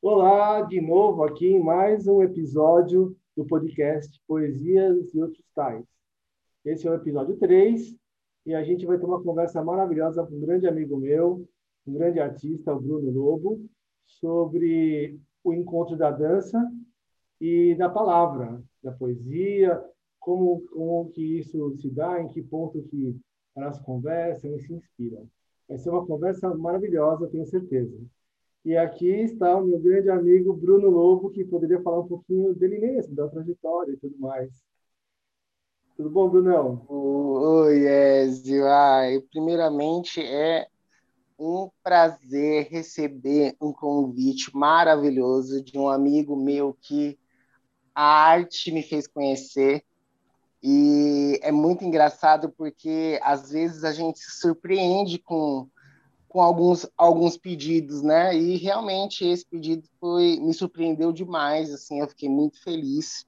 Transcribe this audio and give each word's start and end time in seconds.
Olá, 0.00 0.62
de 0.62 0.80
novo 0.80 1.24
aqui 1.24 1.48
em 1.48 1.60
mais 1.60 2.06
um 2.06 2.22
episódio 2.22 3.16
do 3.36 3.44
podcast 3.44 4.22
Poesias 4.28 5.12
e 5.12 5.20
Outros 5.20 5.44
Tais. 5.52 5.84
Esse 6.64 6.86
é 6.86 6.90
o 6.92 6.94
episódio 6.94 7.36
3 7.36 7.96
e 8.46 8.54
a 8.54 8.62
gente 8.62 8.86
vai 8.86 8.96
ter 8.96 9.04
uma 9.04 9.20
conversa 9.20 9.60
maravilhosa 9.62 10.24
com 10.24 10.36
um 10.36 10.40
grande 10.40 10.68
amigo 10.68 10.96
meu, 10.96 11.44
um 11.84 11.94
grande 11.94 12.20
artista, 12.20 12.72
o 12.72 12.80
Bruno 12.80 13.10
Lobo, 13.10 13.60
sobre 14.06 15.18
o 15.42 15.52
encontro 15.52 15.96
da 15.96 16.12
dança 16.12 16.64
e 17.40 17.74
da 17.74 17.88
palavra, 17.88 18.62
da 18.80 18.92
poesia, 18.92 19.84
como, 20.20 20.60
como 20.68 21.10
que 21.10 21.40
isso 21.40 21.76
se 21.76 21.90
dá, 21.90 22.22
em 22.22 22.28
que 22.28 22.40
ponto 22.40 22.80
que 22.84 23.16
elas 23.56 23.80
conversam 23.80 24.54
e 24.54 24.60
se 24.60 24.72
inspiram. 24.72 25.28
Vai 25.68 25.76
ser 25.76 25.90
uma 25.90 26.06
conversa 26.06 26.54
maravilhosa, 26.54 27.28
tenho 27.28 27.46
certeza. 27.46 27.98
E 28.64 28.76
aqui 28.76 29.08
está 29.08 29.56
o 29.56 29.64
meu 29.64 29.78
grande 29.78 30.10
amigo 30.10 30.52
Bruno 30.52 30.90
Lobo, 30.90 31.30
que 31.30 31.44
poderia 31.44 31.80
falar 31.80 32.00
um 32.00 32.08
pouquinho 32.08 32.54
dele 32.54 32.78
mesmo, 32.78 33.14
da 33.14 33.28
trajetória 33.28 33.92
e 33.92 33.96
tudo 33.96 34.18
mais. 34.18 34.50
Tudo 35.96 36.10
bom, 36.10 36.28
Brunão? 36.28 36.84
Oi, 36.88 37.86
Ezio. 37.86 38.66
Ai, 38.66 39.20
primeiramente, 39.30 40.20
é 40.20 40.66
um 41.38 41.70
prazer 41.82 42.68
receber 42.68 43.56
um 43.60 43.72
convite 43.72 44.54
maravilhoso 44.56 45.62
de 45.62 45.78
um 45.78 45.88
amigo 45.88 46.36
meu 46.36 46.76
que 46.80 47.18
a 47.94 48.02
arte 48.02 48.72
me 48.72 48.82
fez 48.82 49.06
conhecer. 49.06 49.84
E 50.62 51.38
é 51.42 51.52
muito 51.52 51.84
engraçado 51.84 52.52
porque 52.56 53.18
às 53.22 53.50
vezes 53.50 53.84
a 53.84 53.92
gente 53.92 54.18
se 54.18 54.40
surpreende 54.40 55.18
com 55.18 55.68
com 56.28 56.42
alguns, 56.42 56.86
alguns 56.96 57.36
pedidos, 57.36 58.02
né? 58.02 58.36
E 58.36 58.56
realmente 58.56 59.26
esse 59.26 59.46
pedido 59.46 59.88
foi 59.98 60.38
me 60.38 60.52
surpreendeu 60.52 61.10
demais, 61.12 61.72
assim, 61.72 62.00
eu 62.00 62.08
fiquei 62.08 62.28
muito 62.28 62.62
feliz. 62.62 63.26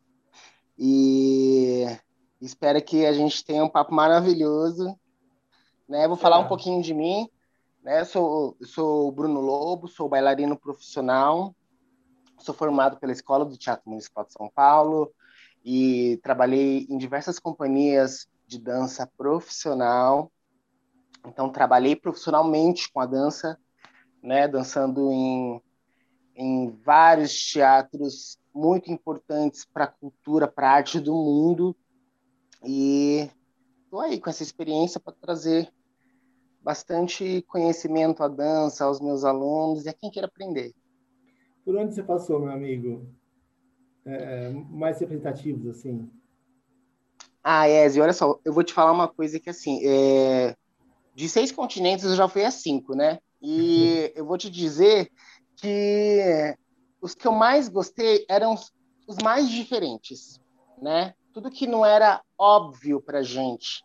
E 0.78 1.86
espero 2.40 2.80
que 2.82 3.06
a 3.06 3.12
gente 3.12 3.44
tenha 3.44 3.64
um 3.64 3.68
papo 3.68 3.94
maravilhoso, 3.94 4.94
né? 5.88 6.06
Vou 6.06 6.16
falar 6.16 6.36
é. 6.36 6.38
um 6.40 6.48
pouquinho 6.48 6.82
de 6.82 6.92
mim, 6.92 7.28
né? 7.82 8.04
Sou 8.04 8.56
sou 8.62 9.10
Bruno 9.10 9.40
Lobo, 9.40 9.88
sou 9.88 10.08
bailarino 10.08 10.58
profissional. 10.58 11.54
Sou 12.38 12.54
formado 12.54 12.98
pela 12.98 13.12
Escola 13.12 13.44
do 13.44 13.58
Teatro 13.58 13.90
Municipal 13.90 14.24
de 14.24 14.32
São 14.32 14.48
Paulo 14.48 15.12
e 15.62 16.18
trabalhei 16.22 16.86
em 16.88 16.96
diversas 16.96 17.38
companhias 17.38 18.26
de 18.46 18.58
dança 18.58 19.06
profissional 19.16 20.32
então, 21.26 21.50
trabalhei 21.50 21.94
profissionalmente 21.94 22.90
com 22.92 23.00
a 23.00 23.06
dança, 23.06 23.58
né, 24.22 24.48
dançando 24.48 25.10
em, 25.10 25.62
em 26.34 26.70
vários 26.84 27.32
teatros 27.50 28.38
muito 28.54 28.90
importantes 28.90 29.64
para 29.64 29.84
a 29.84 29.88
cultura, 29.88 30.48
para 30.48 30.68
a 30.68 30.72
arte 30.72 30.98
do 30.98 31.14
mundo. 31.14 31.76
E 32.64 33.30
estou 33.84 34.00
aí 34.00 34.20
com 34.20 34.30
essa 34.30 34.42
experiência 34.42 35.00
para 35.00 35.14
trazer 35.14 35.72
bastante 36.62 37.42
conhecimento 37.48 38.22
à 38.22 38.28
dança 38.28 38.84
aos 38.84 39.00
meus 39.00 39.24
alunos 39.24 39.84
e 39.84 39.88
a 39.88 39.94
quem 39.94 40.10
queira 40.10 40.26
aprender. 40.26 40.72
Por 41.64 41.76
onde 41.76 41.94
você 41.94 42.02
passou, 42.02 42.40
meu 42.40 42.50
amigo? 42.50 43.06
É, 44.04 44.50
mais 44.50 44.98
representativos, 44.98 45.66
assim? 45.66 46.10
Ah, 47.42 47.68
Eze, 47.68 48.00
olha 48.00 48.12
só, 48.12 48.38
eu 48.44 48.52
vou 48.52 48.62
te 48.62 48.72
falar 48.72 48.92
uma 48.92 49.08
coisa 49.08 49.40
que, 49.40 49.48
assim, 49.48 49.80
é, 49.86 50.56
de 51.14 51.28
seis 51.28 51.52
continentes 51.52 52.04
eu 52.04 52.16
já 52.16 52.28
fui 52.28 52.44
a 52.44 52.50
cinco, 52.50 52.94
né? 52.94 53.18
E 53.42 54.12
uhum. 54.16 54.20
eu 54.20 54.24
vou 54.26 54.38
te 54.38 54.50
dizer 54.50 55.10
que 55.56 56.56
os 57.00 57.14
que 57.14 57.26
eu 57.26 57.32
mais 57.32 57.68
gostei 57.68 58.24
eram 58.28 58.54
os 59.06 59.16
mais 59.22 59.48
diferentes, 59.48 60.40
né? 60.80 61.14
Tudo 61.32 61.50
que 61.50 61.66
não 61.66 61.84
era 61.84 62.22
óbvio 62.38 63.00
para 63.00 63.22
gente, 63.22 63.82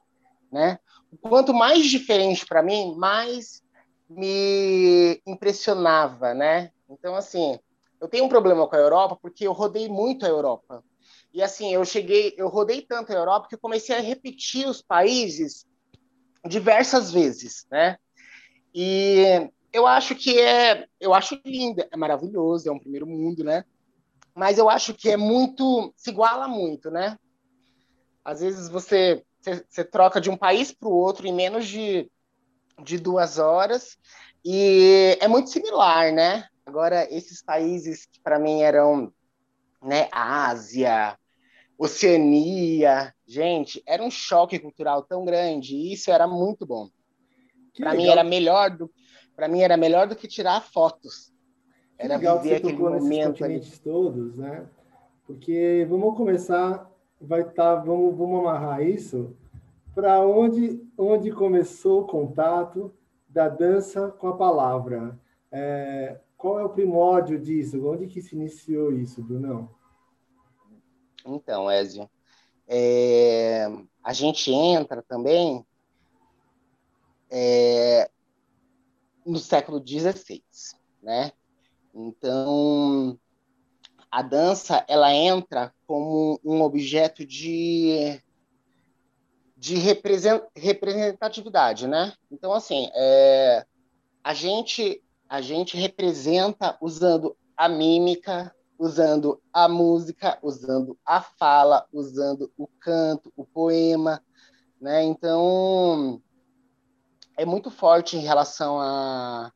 né? 0.52 0.80
Quanto 1.22 1.54
mais 1.54 1.86
diferente 1.86 2.46
para 2.46 2.62
mim, 2.62 2.96
mais 2.98 3.64
me 4.10 5.22
impressionava, 5.26 6.34
né? 6.34 6.72
Então, 6.90 7.16
assim, 7.16 7.58
eu 8.00 8.08
tenho 8.08 8.26
um 8.26 8.30
problema 8.30 8.68
com 8.68 8.76
a 8.76 8.80
Europa 8.80 9.18
porque 9.22 9.48
eu 9.48 9.54
rodei 9.54 9.88
muito 9.88 10.26
a 10.26 10.30
Europa. 10.30 10.84
E 11.34 11.42
assim, 11.42 11.74
eu 11.74 11.84
cheguei, 11.84 12.34
eu 12.38 12.48
rodei 12.48 12.82
tanto 12.82 13.12
a 13.12 13.16
Europa 13.16 13.48
que 13.50 13.56
eu 13.56 13.60
comecei 13.60 13.96
a 13.96 14.00
repetir 14.00 14.68
os 14.68 14.82
países 14.82 15.66
diversas 16.48 17.12
vezes, 17.12 17.66
né? 17.72 17.98
E 18.74 19.50
eu 19.72 19.88
acho 19.88 20.16
que 20.16 20.40
é, 20.40 20.88
eu 21.00 21.14
acho 21.14 21.40
lindo, 21.46 21.84
é 21.92 21.98
maravilhoso, 21.98 22.70
é 22.70 22.72
um 22.72 22.80
primeiro 22.80 23.08
mundo, 23.08 23.44
né? 23.44 23.64
Mas 24.34 24.58
eu 24.58 24.70
acho 24.70 24.94
que 24.94 25.10
é 25.10 25.18
muito, 25.18 25.94
se 25.96 26.10
iguala 26.10 26.48
muito, 26.48 26.92
né? 26.92 27.18
Às 28.24 28.42
vezes 28.42 28.70
você, 28.70 29.24
você, 29.40 29.66
você 29.70 29.84
troca 29.84 30.20
de 30.20 30.30
um 30.30 30.38
país 30.38 30.72
para 30.72 30.90
o 30.90 30.96
outro 30.96 31.28
em 31.28 31.34
menos 31.34 31.68
de, 31.68 32.10
de 32.84 32.98
duas 32.98 33.38
horas 33.38 33.98
e 34.44 35.18
é 35.22 35.28
muito 35.28 35.50
similar, 35.50 36.12
né? 36.12 36.48
Agora, 36.66 37.08
esses 37.14 37.42
países 37.42 38.06
que 38.06 38.20
para 38.20 38.40
mim 38.40 38.62
eram 38.62 39.14
né, 39.82 40.10
Ásia, 40.12 41.18
Oceania. 41.78 43.14
Gente, 43.26 43.82
era 43.86 44.04
um 44.04 44.12
choque 44.12 44.60
cultural 44.60 45.04
tão 45.04 45.26
grande 45.26 45.76
e 45.76 45.94
isso 45.94 46.12
era 46.12 46.28
muito 46.28 46.66
bom. 46.66 46.90
Para 47.78 47.94
mim 47.94 48.08
era 48.08 48.24
melhor 48.24 48.70
do 48.70 48.90
para 49.36 49.50
mim 49.50 49.62
era 49.62 49.76
melhor 49.76 50.08
do 50.08 50.16
que 50.16 50.28
tirar 50.28 50.62
fotos. 50.62 51.34
Que 51.98 52.06
era 52.06 52.16
legal 52.16 52.42
viver 52.42 52.62
que 52.62 52.68
você 52.68 52.74
aquele 52.74 53.00
momento 53.00 53.44
ali. 53.44 53.62
todos, 53.84 54.38
né? 54.38 54.66
Porque 55.28 55.86
vamos 55.90 56.16
começar, 56.16 56.90
vai 57.20 57.42
estar, 57.42 57.76
tá, 57.76 57.76
vamos, 57.76 58.16
vamos 58.16 58.40
amarrar 58.40 58.82
isso 58.82 59.36
para 59.94 60.26
onde 60.26 60.82
onde 60.98 61.32
começou 61.32 62.02
o 62.02 62.08
contato 62.08 62.94
da 63.28 63.50
dança 63.50 64.10
com 64.10 64.28
a 64.30 64.38
palavra. 64.38 65.20
É, 65.52 66.20
qual 66.38 66.60
é 66.60 66.64
o 66.64 66.70
primórdio 66.70 67.40
disso? 67.40 67.86
Onde 67.86 68.08
que 68.08 68.22
se 68.22 68.36
iniciou 68.36 68.94
isso, 68.94 69.22
Brunão? 69.22 69.70
Então, 71.26 71.70
Ézio, 71.70 72.10
é, 72.68 73.68
a 74.04 74.14
gente 74.14 74.52
entra 74.52 75.02
também 75.02 75.66
é, 77.30 78.10
no 79.26 79.40
século 79.40 79.84
XVI, 79.86 80.44
né? 81.02 81.32
Então, 81.94 83.20
a 84.12 84.22
dança 84.22 84.86
ela 84.88 85.14
entra 85.14 85.74
como 85.88 86.40
um 86.44 86.62
objeto 86.62 87.26
de, 87.26 88.22
de 89.58 89.76
representatividade, 89.76 91.88
né? 91.88 92.14
Então, 92.32 92.54
assim, 92.54 92.90
é, 92.94 93.66
a 94.24 94.34
gente 94.34 95.02
a 95.28 95.42
gente 95.42 95.76
representa 95.76 96.78
usando 96.80 97.36
a 97.58 97.68
mímica, 97.68 98.56
usando 98.78 99.42
a 99.54 99.68
música, 99.68 100.38
usando 100.42 100.98
a 101.06 101.22
fala, 101.22 101.86
usando 101.92 102.52
o 102.58 102.68
canto, 102.80 103.32
o 103.36 103.46
poema, 103.46 104.22
né? 104.80 105.04
Então 105.04 106.22
é 107.38 107.46
muito 107.46 107.70
forte 107.72 108.18
em 108.18 108.22
relação 108.22 108.80
à 108.80 109.52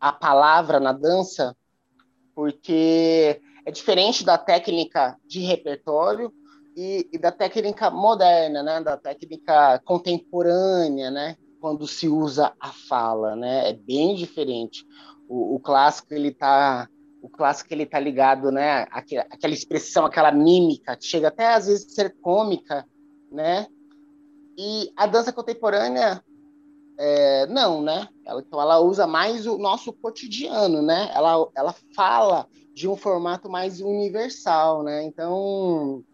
a, 0.00 0.08
a 0.08 0.12
palavra 0.12 0.80
na 0.80 0.92
dança, 0.92 1.56
porque 2.34 3.40
é 3.64 3.70
diferente 3.70 4.24
da 4.24 4.38
técnica 4.38 5.16
de 5.26 5.40
repertório 5.40 6.32
e, 6.76 7.08
e, 7.12 7.18
da 7.18 7.32
técnica 7.32 7.90
moderna, 7.90 8.62
né? 8.62 8.80
Da 8.80 8.96
técnica 8.96 9.80
contemporânea, 9.84 11.10
né? 11.10 11.36
Quando 11.60 11.86
se 11.86 12.08
usa 12.08 12.54
a 12.58 12.68
fala, 12.68 13.36
né? 13.36 13.70
É 13.70 13.72
bem 13.72 14.14
diferente. 14.14 14.84
O, 15.28 15.56
o 15.56 15.60
clássico 15.60 16.14
ele 16.14 16.28
está 16.28 16.88
o 17.22 17.28
clássico 17.28 17.72
ele 17.72 17.86
tá 17.86 17.98
ligado, 17.98 18.50
né? 18.50 18.86
Aquela, 18.90 19.26
aquela 19.30 19.54
expressão, 19.54 20.06
aquela 20.06 20.32
mímica, 20.32 20.96
que 20.96 21.04
chega 21.04 21.28
até 21.28 21.54
às 21.54 21.66
vezes 21.66 21.86
a 21.86 21.94
ser 21.94 22.16
cômica, 22.20 22.86
né? 23.30 23.66
E 24.56 24.92
a 24.96 25.06
dança 25.06 25.32
contemporânea, 25.32 26.22
é, 26.98 27.46
não, 27.46 27.82
né? 27.82 28.08
Ela, 28.26 28.40
então 28.40 28.60
ela 28.60 28.78
usa 28.80 29.06
mais 29.06 29.46
o 29.46 29.58
nosso 29.58 29.92
cotidiano, 29.92 30.82
né? 30.82 31.10
Ela, 31.14 31.48
ela 31.54 31.74
fala 31.94 32.46
de 32.74 32.88
um 32.88 32.96
formato 32.96 33.48
mais 33.48 33.80
universal, 33.80 34.82
né? 34.82 35.02
Então. 35.04 36.04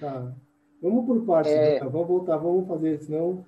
Tá. 0.00 0.32
Vamos 0.80 1.06
por 1.06 1.24
partes, 1.24 1.52
é... 1.52 1.80
Né? 1.80 1.88
vamos 1.88 2.08
voltar, 2.08 2.36
vamos 2.36 2.66
fazer, 2.66 2.98
senão. 2.98 3.44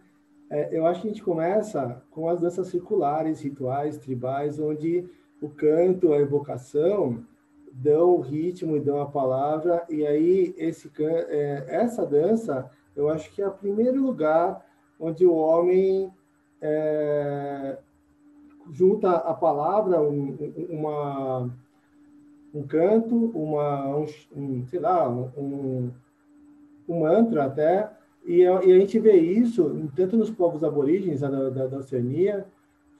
É, 0.50 0.68
eu 0.70 0.86
acho 0.86 1.00
que 1.00 1.08
a 1.08 1.10
gente 1.10 1.22
começa 1.22 2.02
com 2.10 2.28
as 2.28 2.40
danças 2.40 2.68
circulares, 2.68 3.40
rituais, 3.40 3.98
tribais, 3.98 4.60
onde 4.60 5.08
o 5.40 5.48
canto, 5.48 6.12
a 6.12 6.18
evocação 6.18 7.24
dão 7.72 8.10
o 8.10 8.20
ritmo 8.20 8.76
e 8.76 8.80
dão 8.80 9.00
a 9.00 9.06
palavra 9.06 9.84
e 9.90 10.06
aí 10.06 10.54
esse 10.56 10.90
é, 11.00 11.64
essa 11.68 12.06
dança 12.06 12.70
eu 12.94 13.08
acho 13.08 13.32
que 13.34 13.42
é 13.42 13.48
o 13.48 13.52
primeiro 13.52 14.00
lugar 14.00 14.64
onde 14.98 15.26
o 15.26 15.34
homem 15.34 16.12
é, 16.62 17.76
junta 18.70 19.10
a 19.10 19.34
palavra 19.34 20.00
um, 20.00 20.36
uma 20.70 21.50
um 22.54 22.62
canto, 22.62 23.16
uma, 23.34 23.96
um, 23.96 24.06
um 24.36 24.66
sei 24.66 24.78
lá, 24.78 25.08
um, 25.10 25.90
um 26.88 27.00
mantra 27.00 27.46
até, 27.46 27.90
e, 28.24 28.42
e, 28.42 28.46
a 28.46 28.78
gente 28.78 28.98
vê 29.00 29.16
isso 29.16 29.90
tanto 29.96 30.16
nos 30.16 30.30
povos 30.30 30.62
aborígenes 30.62 31.20
da, 31.20 31.50
da, 31.50 31.66
da 31.66 31.78
Oceania, 31.78 32.46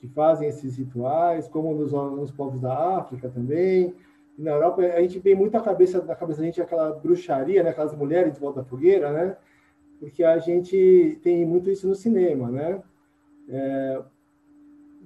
que 0.04 0.08
fazem 0.08 0.46
esses 0.48 0.76
rituais, 0.76 1.48
como 1.48 1.74
nos, 1.74 1.92
nos 1.92 2.30
povos 2.30 2.60
da 2.60 2.98
África 2.98 3.30
também. 3.30 3.94
E 4.36 4.42
na 4.42 4.50
Europa, 4.50 4.82
a 4.82 5.00
gente 5.00 5.18
vê 5.18 5.34
muito 5.34 5.58
cabeça, 5.62 6.04
na 6.04 6.14
cabeça 6.14 6.40
da 6.40 6.44
gente 6.44 6.60
aquela 6.60 6.92
bruxaria, 6.92 7.62
né? 7.62 7.70
aquelas 7.70 7.96
mulheres 7.96 8.34
de 8.34 8.38
volta 8.40 8.60
da 8.60 8.68
fogueira, 8.68 9.10
né? 9.10 9.36
Porque 9.98 10.22
a 10.22 10.36
gente 10.36 11.18
tem 11.22 11.46
muito 11.46 11.70
isso 11.70 11.88
no 11.88 11.94
cinema, 11.94 12.50
né? 12.50 12.82
É, 13.48 14.02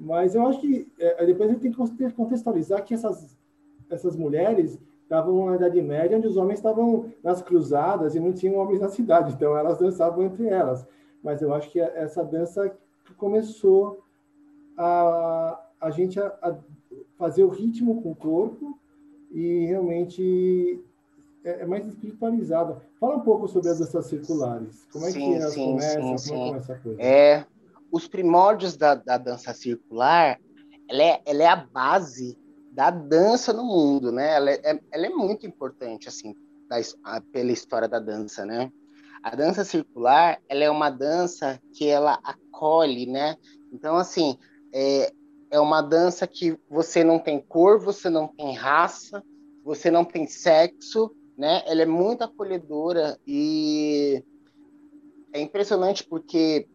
mas 0.01 0.35
eu 0.35 0.45
acho 0.49 0.61
que 0.61 0.91
é, 0.99 1.25
depois 1.25 1.49
a 1.49 1.53
gente 1.53 1.63
tem 1.63 1.71
que 1.71 2.13
contextualizar 2.17 2.85
que 2.85 2.95
essas, 2.95 3.39
essas 3.89 4.17
mulheres 4.17 4.81
estavam 5.05 5.47
na 5.47 5.55
Idade 5.55 5.81
Média, 5.81 6.17
onde 6.17 6.27
os 6.27 6.37
homens 6.37 6.59
estavam 6.59 7.07
nas 7.23 7.41
cruzadas 7.41 8.17
e 8.17 8.21
não 8.21 8.33
tinham 8.33 8.57
homens 8.57 8.81
na 8.81 8.89
cidade, 8.89 9.33
então 9.33 9.57
elas 9.57 9.79
dançavam 9.79 10.25
entre 10.25 10.49
elas. 10.49 10.85
Mas 11.23 11.41
eu 11.41 11.55
acho 11.55 11.71
que 11.71 11.79
essa 11.79 12.25
dança 12.25 12.77
começou 13.17 14.08
a, 14.79 15.61
a 15.81 15.91
gente 15.91 16.21
a, 16.21 16.27
a 16.41 16.57
fazer 17.19 17.43
o 17.43 17.49
ritmo 17.49 18.01
com 18.01 18.13
o 18.13 18.17
corpo 18.17 18.79
e 19.33 19.67
realmente 19.67 20.81
é, 21.45 21.63
é, 21.63 21.67
mais 21.67 21.87
espiritualizado. 21.87 22.81
Fala 23.01 23.17
um 23.17 23.21
pouco 23.21 23.49
sobre 23.49 23.69
as 23.69 23.81
danças 23.81 24.07
circulares. 24.07 24.87
Como 24.93 25.05
é 25.05 25.11
sim, 25.11 25.19
que 25.19 25.37
elas 25.37 25.53
sim, 25.53 25.65
começam? 25.65 26.19
Sim, 26.19 26.35
como 26.35 26.55
é 26.55 26.59
essa 26.59 26.79
coisa? 26.79 27.03
É, 27.03 27.47
os 27.91 28.07
primórdios 28.07 28.77
da, 28.77 28.95
da 28.95 29.19
dança 29.19 29.53
circular, 29.53 30.39
ela 30.89 31.03
é, 31.03 31.23
ela 31.27 31.43
é 31.43 31.47
a 31.47 31.57
base 31.57 32.39
da 32.73 32.91
dança 32.91 33.53
no 33.53 33.65
mundo, 33.65 34.13
né? 34.13 34.37
Ela 34.37 34.51
é, 34.53 34.81
ela 34.93 35.07
é 35.07 35.11
muito 35.11 35.47
importante, 35.47 36.09
assim, 36.09 36.35
da, 36.69 36.77
pela 37.33 37.51
história 37.51 37.89
da 37.89 37.99
dança, 37.99 38.47
né? 38.47 38.71
A 39.23 39.35
dança 39.35 39.65
circular, 39.65 40.41
ela 40.49 40.63
é 40.63 40.71
uma 40.71 40.91
dança 40.91 41.61
que 41.73 41.89
ela 41.89 42.21
acolhe, 42.23 43.07
né? 43.07 43.37
Então, 43.73 43.97
assim, 43.97 44.39
é, 44.73 45.13
é 45.51 45.61
uma 45.61 45.83
dança 45.83 46.27
que 46.27 46.59
você 46.69 47.03
não 47.03 47.19
tem 47.19 47.41
cor, 47.41 47.79
você 47.79 48.09
não 48.11 48.29
tem 48.29 48.55
raça, 48.55 49.23
você 49.65 49.91
não 49.91 50.05
tem 50.05 50.27
sexo, 50.27 51.15
né? 51.37 51.63
Ela 51.67 51.83
é 51.83 51.87
muito 51.87 52.23
acolhedora 52.23 53.19
e 53.27 54.23
é 55.33 55.41
impressionante 55.41 56.05
porque 56.05 56.69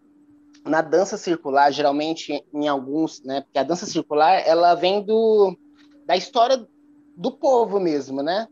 na 0.65 0.81
dança 0.81 1.17
circular, 1.17 1.71
geralmente 1.71 2.43
em 2.53 2.67
alguns, 2.67 3.21
né? 3.23 3.41
Porque 3.41 3.59
a 3.59 3.63
dança 3.63 3.85
circular, 3.85 4.41
ela 4.47 4.75
vem 4.75 5.03
do 5.03 5.57
da 6.05 6.15
história 6.15 6.67
do 7.15 7.31
povo 7.31 7.79
mesmo, 7.79 8.21
né? 8.21 8.47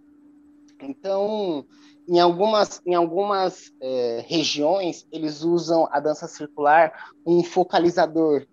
Então, 0.81 1.65
em 2.07 2.19
algumas, 2.19 2.81
em 2.85 2.95
algumas 2.95 3.71
é, 3.81 4.25
regiões, 4.27 5.07
eles 5.11 5.43
usam 5.43 5.87
a 5.91 5.99
dança 5.99 6.27
circular 6.27 7.13
um 7.25 7.43
focalizador, 7.43 8.45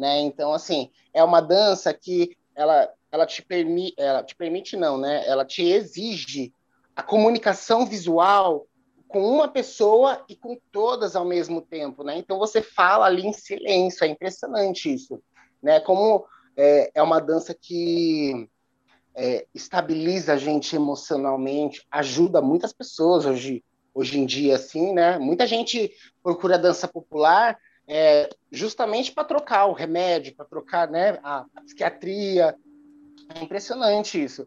né? 0.00 0.18
Então, 0.20 0.54
assim, 0.54 0.90
é 1.12 1.22
uma 1.22 1.40
dança 1.40 1.92
que 1.92 2.36
ela, 2.56 2.90
ela 3.12 3.26
te 3.26 3.42
permite, 3.42 3.94
ela 3.98 4.22
te 4.24 4.34
permite 4.34 4.76
não, 4.76 4.96
né? 4.96 5.22
Ela 5.28 5.44
te 5.44 5.62
exige 5.62 6.52
a 6.96 7.02
comunicação 7.02 7.84
visual 7.84 8.66
com 9.06 9.22
uma 9.22 9.48
pessoa 9.48 10.24
e 10.28 10.34
com 10.34 10.58
todas 10.72 11.14
ao 11.14 11.24
mesmo 11.24 11.60
tempo, 11.60 12.02
né? 12.02 12.16
Então 12.16 12.38
você 12.38 12.62
fala 12.62 13.04
ali 13.06 13.26
em 13.26 13.32
silêncio, 13.32 14.04
é 14.04 14.08
impressionante 14.08 14.92
isso, 14.92 15.22
né? 15.62 15.80
Como 15.80 16.24
é, 16.56 16.90
é 16.94 17.02
uma 17.02 17.20
dança 17.20 17.54
que 17.54 18.48
é, 19.14 19.46
estabiliza 19.54 20.32
a 20.32 20.36
gente 20.38 20.74
emocionalmente, 20.74 21.86
ajuda 21.90 22.40
muitas 22.40 22.72
pessoas 22.72 23.26
hoje, 23.26 23.62
hoje 23.92 24.18
em 24.18 24.24
dia, 24.24 24.54
assim, 24.54 24.94
né? 24.94 25.18
Muita 25.18 25.46
gente 25.46 25.92
procura 26.22 26.58
dança 26.58 26.88
popular 26.88 27.58
é, 27.92 28.30
justamente 28.52 29.10
para 29.10 29.24
trocar 29.24 29.66
o 29.66 29.72
remédio, 29.72 30.32
para 30.36 30.44
trocar 30.44 30.88
né, 30.88 31.18
a, 31.24 31.44
psiquiatria. 31.64 32.54
É 33.34 33.42
impressionante 33.42 34.22
isso. 34.22 34.46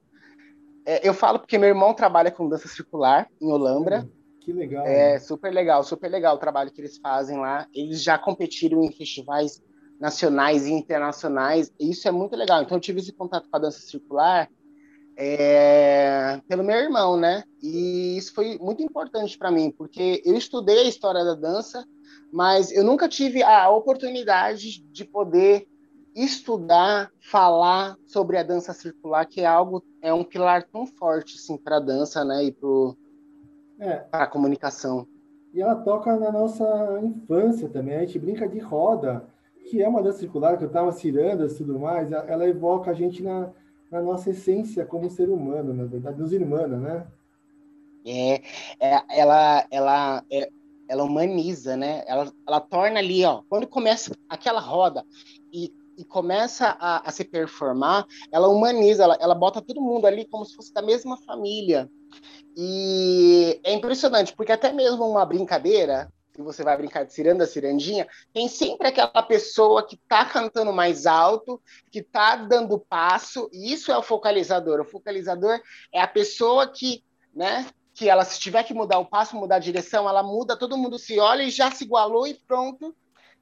É, 0.85 1.05
eu 1.07 1.13
falo 1.13 1.39
porque 1.39 1.57
meu 1.57 1.67
irmão 1.67 1.93
trabalha 1.93 2.31
com 2.31 2.47
dança 2.47 2.69
circular 2.69 3.29
em 3.41 3.51
Olambra. 3.51 3.99
Hum, 3.99 4.09
que 4.39 4.53
legal. 4.53 4.85
É 4.87 5.19
super 5.19 5.53
legal, 5.53 5.83
super 5.83 6.09
legal 6.09 6.35
o 6.35 6.39
trabalho 6.39 6.71
que 6.71 6.79
eles 6.79 6.97
fazem 6.97 7.37
lá. 7.37 7.67
Eles 7.73 8.01
já 8.01 8.17
competiram 8.17 8.81
em 8.81 8.93
festivais 8.93 9.61
nacionais 9.99 10.65
e 10.65 10.71
internacionais, 10.71 11.71
e 11.77 11.91
isso 11.91 12.07
é 12.07 12.11
muito 12.11 12.37
legal. 12.37 12.63
Então, 12.63 12.77
eu 12.77 12.81
tive 12.81 12.99
esse 12.99 13.11
contato 13.11 13.49
com 13.49 13.57
a 13.57 13.59
dança 13.59 13.79
circular 13.79 14.49
é, 15.17 16.41
pelo 16.47 16.63
meu 16.63 16.77
irmão, 16.77 17.17
né? 17.17 17.43
E 17.61 18.17
isso 18.17 18.33
foi 18.33 18.57
muito 18.57 18.81
importante 18.81 19.37
para 19.37 19.51
mim, 19.51 19.69
porque 19.69 20.21
eu 20.25 20.35
estudei 20.35 20.79
a 20.79 20.89
história 20.89 21.23
da 21.23 21.35
dança, 21.35 21.85
mas 22.33 22.71
eu 22.71 22.83
nunca 22.83 23.07
tive 23.07 23.43
a 23.43 23.69
oportunidade 23.69 24.83
de 24.91 25.05
poder 25.05 25.67
estudar, 26.15 27.11
falar 27.21 27.95
sobre 28.07 28.37
a 28.37 28.43
dança 28.43 28.73
circular, 28.73 29.27
que 29.27 29.41
é 29.41 29.45
algo, 29.45 29.83
é 30.01 30.11
um 30.11 30.23
pilar 30.23 30.63
tão 30.63 30.87
forte 30.87 31.35
assim 31.35 31.55
para 31.57 31.77
a 31.77 31.79
dança, 31.79 32.25
né? 32.25 32.43
E 32.45 32.51
para 32.51 33.85
é. 33.87 34.07
a 34.11 34.25
comunicação. 34.25 35.07
E 35.53 35.61
ela 35.61 35.75
toca 35.75 36.17
na 36.17 36.31
nossa 36.31 36.99
infância 37.03 37.69
também. 37.69 37.97
A 37.97 37.99
gente 37.99 38.17
brinca 38.17 38.47
de 38.47 38.57
roda 38.57 39.27
que 39.69 39.83
é 39.83 39.87
uma 39.87 40.01
dança 40.01 40.19
circular, 40.19 40.57
que 40.57 40.63
eu 40.63 40.67
estava 40.67 40.91
cirandas 40.91 41.53
e 41.53 41.57
tudo 41.59 41.79
mais, 41.79 42.11
ela 42.11 42.47
evoca 42.47 42.89
a 42.89 42.93
gente 42.95 43.21
na, 43.21 43.51
na 43.91 44.01
nossa 44.01 44.31
essência 44.31 44.85
como 44.85 45.09
ser 45.09 45.29
humano, 45.29 45.71
na 45.71 45.85
verdade, 45.85 46.17
dos 46.17 46.33
irmãos, 46.33 46.67
né? 46.67 47.05
É, 48.05 48.41
é 48.79 49.03
ela, 49.19 49.65
ela, 49.71 50.23
é, 50.31 50.49
ela 50.87 51.03
humaniza, 51.03 51.75
né? 51.75 52.03
Ela, 52.07 52.31
ela 52.47 52.59
torna 52.59 52.99
ali, 52.99 53.23
ó, 53.25 53.41
quando 53.49 53.67
começa 53.67 54.15
aquela 54.29 54.59
roda 54.59 55.05
e, 55.51 55.73
e 55.97 56.03
começa 56.03 56.75
a, 56.79 57.07
a, 57.07 57.11
se 57.11 57.23
performar, 57.23 58.05
ela 58.31 58.47
humaniza, 58.47 59.03
ela, 59.03 59.17
ela 59.19 59.35
bota 59.35 59.61
todo 59.61 59.81
mundo 59.81 60.05
ali 60.05 60.25
como 60.25 60.45
se 60.45 60.55
fosse 60.55 60.73
da 60.73 60.81
mesma 60.81 61.17
família. 61.17 61.89
E 62.55 63.59
é 63.63 63.73
impressionante, 63.73 64.35
porque 64.35 64.51
até 64.51 64.71
mesmo 64.71 65.07
uma 65.07 65.25
brincadeira, 65.25 66.11
que 66.33 66.41
você 66.41 66.63
vai 66.63 66.75
brincar 66.75 67.03
de 67.03 67.13
ciranda, 67.13 67.45
cirandinha, 67.45 68.07
tem 68.33 68.47
sempre 68.47 68.87
aquela 68.87 69.23
pessoa 69.23 69.85
que 69.85 69.95
está 69.95 70.25
cantando 70.25 70.73
mais 70.73 71.05
alto, 71.05 71.61
que 71.91 71.99
está 71.99 72.35
dando 72.35 72.79
passo, 72.79 73.49
e 73.53 73.71
isso 73.71 73.91
é 73.91 73.97
o 73.97 74.03
focalizador. 74.03 74.81
O 74.81 74.85
focalizador 74.85 75.59
é 75.91 76.01
a 76.01 76.07
pessoa 76.07 76.67
que, 76.67 77.03
né, 77.33 77.67
que 78.03 78.09
ela, 78.09 78.25
se 78.25 78.37
tiver 78.37 78.63
que 78.63 78.73
mudar 78.73 78.99
o 78.99 79.05
passo, 79.05 79.37
mudar 79.37 79.55
a 79.55 79.59
direção, 79.59 80.09
ela 80.09 80.21
muda, 80.21 80.57
todo 80.57 80.77
mundo 80.77 80.99
se 80.99 81.17
olha 81.19 81.43
e 81.43 81.49
já 81.49 81.71
se 81.71 81.85
igualou 81.85 82.27
e 82.27 82.33
pronto. 82.33 82.93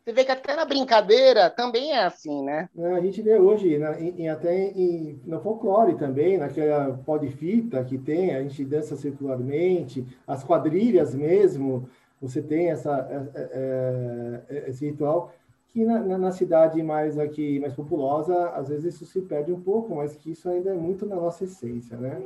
Você 0.04 0.14
vê 0.14 0.24
que 0.24 0.32
até 0.32 0.56
na 0.56 0.66
brincadeira 0.66 1.50
também 1.50 1.92
é 1.94 2.04
assim, 2.04 2.44
né? 2.44 2.70
É, 2.78 2.94
a 2.94 3.00
gente 3.02 3.22
vê 3.22 3.38
hoje, 3.38 3.78
né, 3.78 3.98
em, 4.00 4.30
até 4.30 4.56
em, 4.56 5.20
no 5.26 5.40
folclore 5.42 5.96
também, 5.96 6.38
naquela 6.38 6.96
pó 7.06 7.18
de 7.18 7.30
fita 7.30 7.84
que 7.84 7.98
tem, 7.98 8.36
a 8.36 8.42
gente 8.42 8.64
dança 8.64 8.96
circularmente, 8.96 10.06
as 10.28 10.44
quadrilhas 10.44 11.14
mesmo, 11.16 11.90
você 12.22 12.42
tem 12.42 12.70
essa, 12.70 13.08
é, 13.34 14.44
é, 14.50 14.70
esse 14.70 14.86
ritual 14.86 15.34
que 15.74 15.84
na, 15.86 16.18
na, 16.18 16.32
cidade 16.32 16.84
mais 16.84 17.18
aqui 17.18 17.60
mais 17.60 17.74
populosa 17.74 18.50
às 18.50 18.68
vezes 18.68 18.96
isso 18.96 19.06
se 19.06 19.22
perde 19.22 19.52
um 19.52 19.62
pouco, 19.62 19.96
mas 19.96 20.16
que 20.16 20.32
isso 20.32 20.50
ainda 20.50 20.72
é 20.72 20.76
muito 20.76 21.06
na 21.06 21.16
nossa 21.16 21.46
essência, 21.46 21.98
né? 21.98 22.22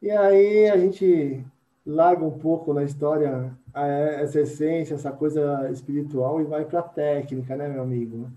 E 0.00 0.10
aí 0.10 0.68
a 0.68 0.76
gente 0.76 1.44
larga 1.84 2.24
um 2.24 2.38
pouco 2.38 2.72
na 2.72 2.84
história 2.84 3.56
essa 4.20 4.40
essência, 4.40 4.94
essa 4.94 5.10
coisa 5.12 5.70
espiritual 5.70 6.40
e 6.40 6.44
vai 6.44 6.64
para 6.64 6.80
a 6.80 6.82
técnica, 6.82 7.56
né, 7.56 7.68
meu 7.68 7.82
amigo? 7.82 8.30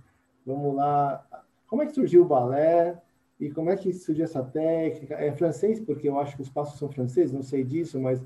Vamos 0.46 0.76
lá. 0.76 1.26
Como 1.68 1.84
é 1.84 1.86
que 1.86 1.94
surgiu 1.94 2.24
o 2.24 2.28
balé? 2.28 3.00
E 3.40 3.50
como 3.50 3.70
é 3.70 3.76
que 3.76 3.92
surgiu 3.94 4.24
essa 4.24 4.44
técnica? 4.44 5.16
É 5.16 5.32
francês, 5.32 5.80
porque 5.80 6.08
eu 6.08 6.20
acho 6.20 6.36
que 6.36 6.42
os 6.42 6.50
passos 6.50 6.78
são 6.78 6.90
franceses, 6.90 7.32
não 7.32 7.42
sei 7.42 7.64
disso, 7.64 8.00
mas, 8.00 8.24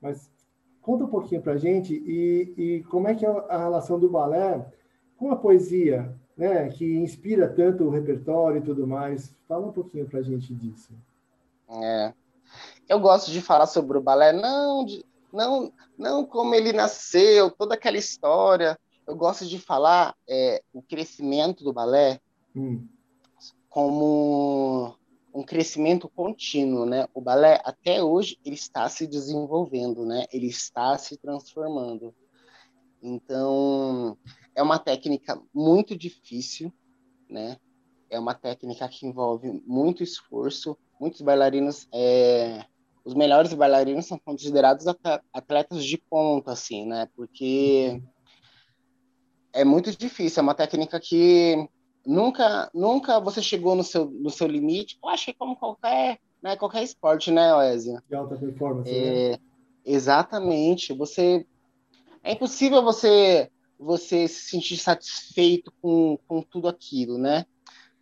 mas 0.00 0.30
Conta 0.86 1.02
um 1.02 1.08
pouquinho 1.08 1.42
para 1.42 1.54
a 1.54 1.56
gente 1.56 1.92
e, 1.92 2.54
e, 2.56 2.82
como 2.84 3.08
é 3.08 3.14
que 3.16 3.26
é 3.26 3.28
a 3.28 3.58
relação 3.58 3.98
do 3.98 4.08
balé 4.08 4.64
com 5.16 5.32
a 5.32 5.36
poesia, 5.36 6.14
né, 6.36 6.68
que 6.68 6.84
inspira 6.98 7.48
tanto 7.48 7.82
o 7.82 7.90
repertório 7.90 8.58
e 8.58 8.62
tudo 8.62 8.86
mais. 8.86 9.34
Fala 9.48 9.66
um 9.66 9.72
pouquinho 9.72 10.06
para 10.06 10.20
a 10.20 10.22
gente 10.22 10.54
disso. 10.54 10.92
É. 11.68 12.14
Eu 12.88 13.00
gosto 13.00 13.30
de 13.30 13.40
falar 13.40 13.66
sobre 13.66 13.98
o 13.98 14.02
balé, 14.02 14.32
não, 14.32 14.84
de, 14.84 15.04
não, 15.32 15.72
não 15.98 16.24
como 16.24 16.54
ele 16.54 16.72
nasceu, 16.72 17.50
toda 17.50 17.74
aquela 17.74 17.96
história. 17.96 18.78
Eu 19.06 19.16
gosto 19.16 19.46
de 19.46 19.58
falar 19.58 20.14
é, 20.28 20.62
o 20.72 20.82
crescimento 20.82 21.64
do 21.64 21.72
balé 21.72 22.20
hum. 22.54 22.86
como 23.68 24.96
um 25.34 25.42
crescimento 25.42 26.08
contínuo, 26.08 26.86
né? 26.86 27.06
O 27.12 27.20
balé 27.20 27.60
até 27.64 28.02
hoje 28.02 28.38
ele 28.44 28.54
está 28.54 28.88
se 28.88 29.06
desenvolvendo, 29.06 30.04
né? 30.04 30.24
Ele 30.32 30.46
está 30.46 30.96
se 30.96 31.16
transformando. 31.16 32.14
Então, 33.02 34.16
é 34.54 34.62
uma 34.62 34.78
técnica 34.78 35.40
muito 35.52 35.96
difícil, 35.96 36.72
né? 37.28 37.58
é 38.10 38.18
uma 38.18 38.34
técnica 38.34 38.88
que 38.88 39.06
envolve 39.06 39.62
muito 39.66 40.02
esforço. 40.02 40.76
Muitos 40.98 41.20
bailarinos, 41.20 41.88
é, 41.92 42.64
os 43.06 43.14
melhores 43.14 43.54
bailarinos 43.54 44.06
são 44.06 44.18
considerados 44.18 44.84
atletas 45.32 45.84
de 45.84 45.96
ponta, 45.96 46.50
assim, 46.50 46.84
né? 46.84 47.08
Porque 47.14 48.02
é 49.52 49.64
muito 49.64 49.96
difícil. 49.96 50.40
É 50.40 50.42
uma 50.42 50.56
técnica 50.56 50.98
que 50.98 51.68
nunca, 52.04 52.68
nunca 52.74 53.20
você 53.20 53.40
chegou 53.40 53.76
no 53.76 53.84
seu, 53.84 54.10
no 54.10 54.28
seu 54.28 54.48
limite. 54.48 54.98
Eu 55.00 55.08
acho 55.08 55.26
que 55.26 55.34
como 55.34 55.54
qualquer, 55.54 56.18
né, 56.42 56.56
qualquer 56.56 56.82
esporte, 56.82 57.30
né, 57.30 57.54
Oésia? 57.54 58.02
De 58.08 58.16
alta 58.16 58.34
performance. 58.34 58.90
É, 58.90 59.30
né? 59.30 59.38
Exatamente. 59.84 60.92
Você 60.92 61.46
é 62.24 62.32
impossível 62.32 62.82
você 62.82 63.48
você 63.78 64.26
se 64.26 64.50
sentir 64.50 64.78
satisfeito 64.78 65.72
com, 65.80 66.18
com 66.26 66.42
tudo 66.42 66.66
aquilo, 66.66 67.18
né? 67.18 67.44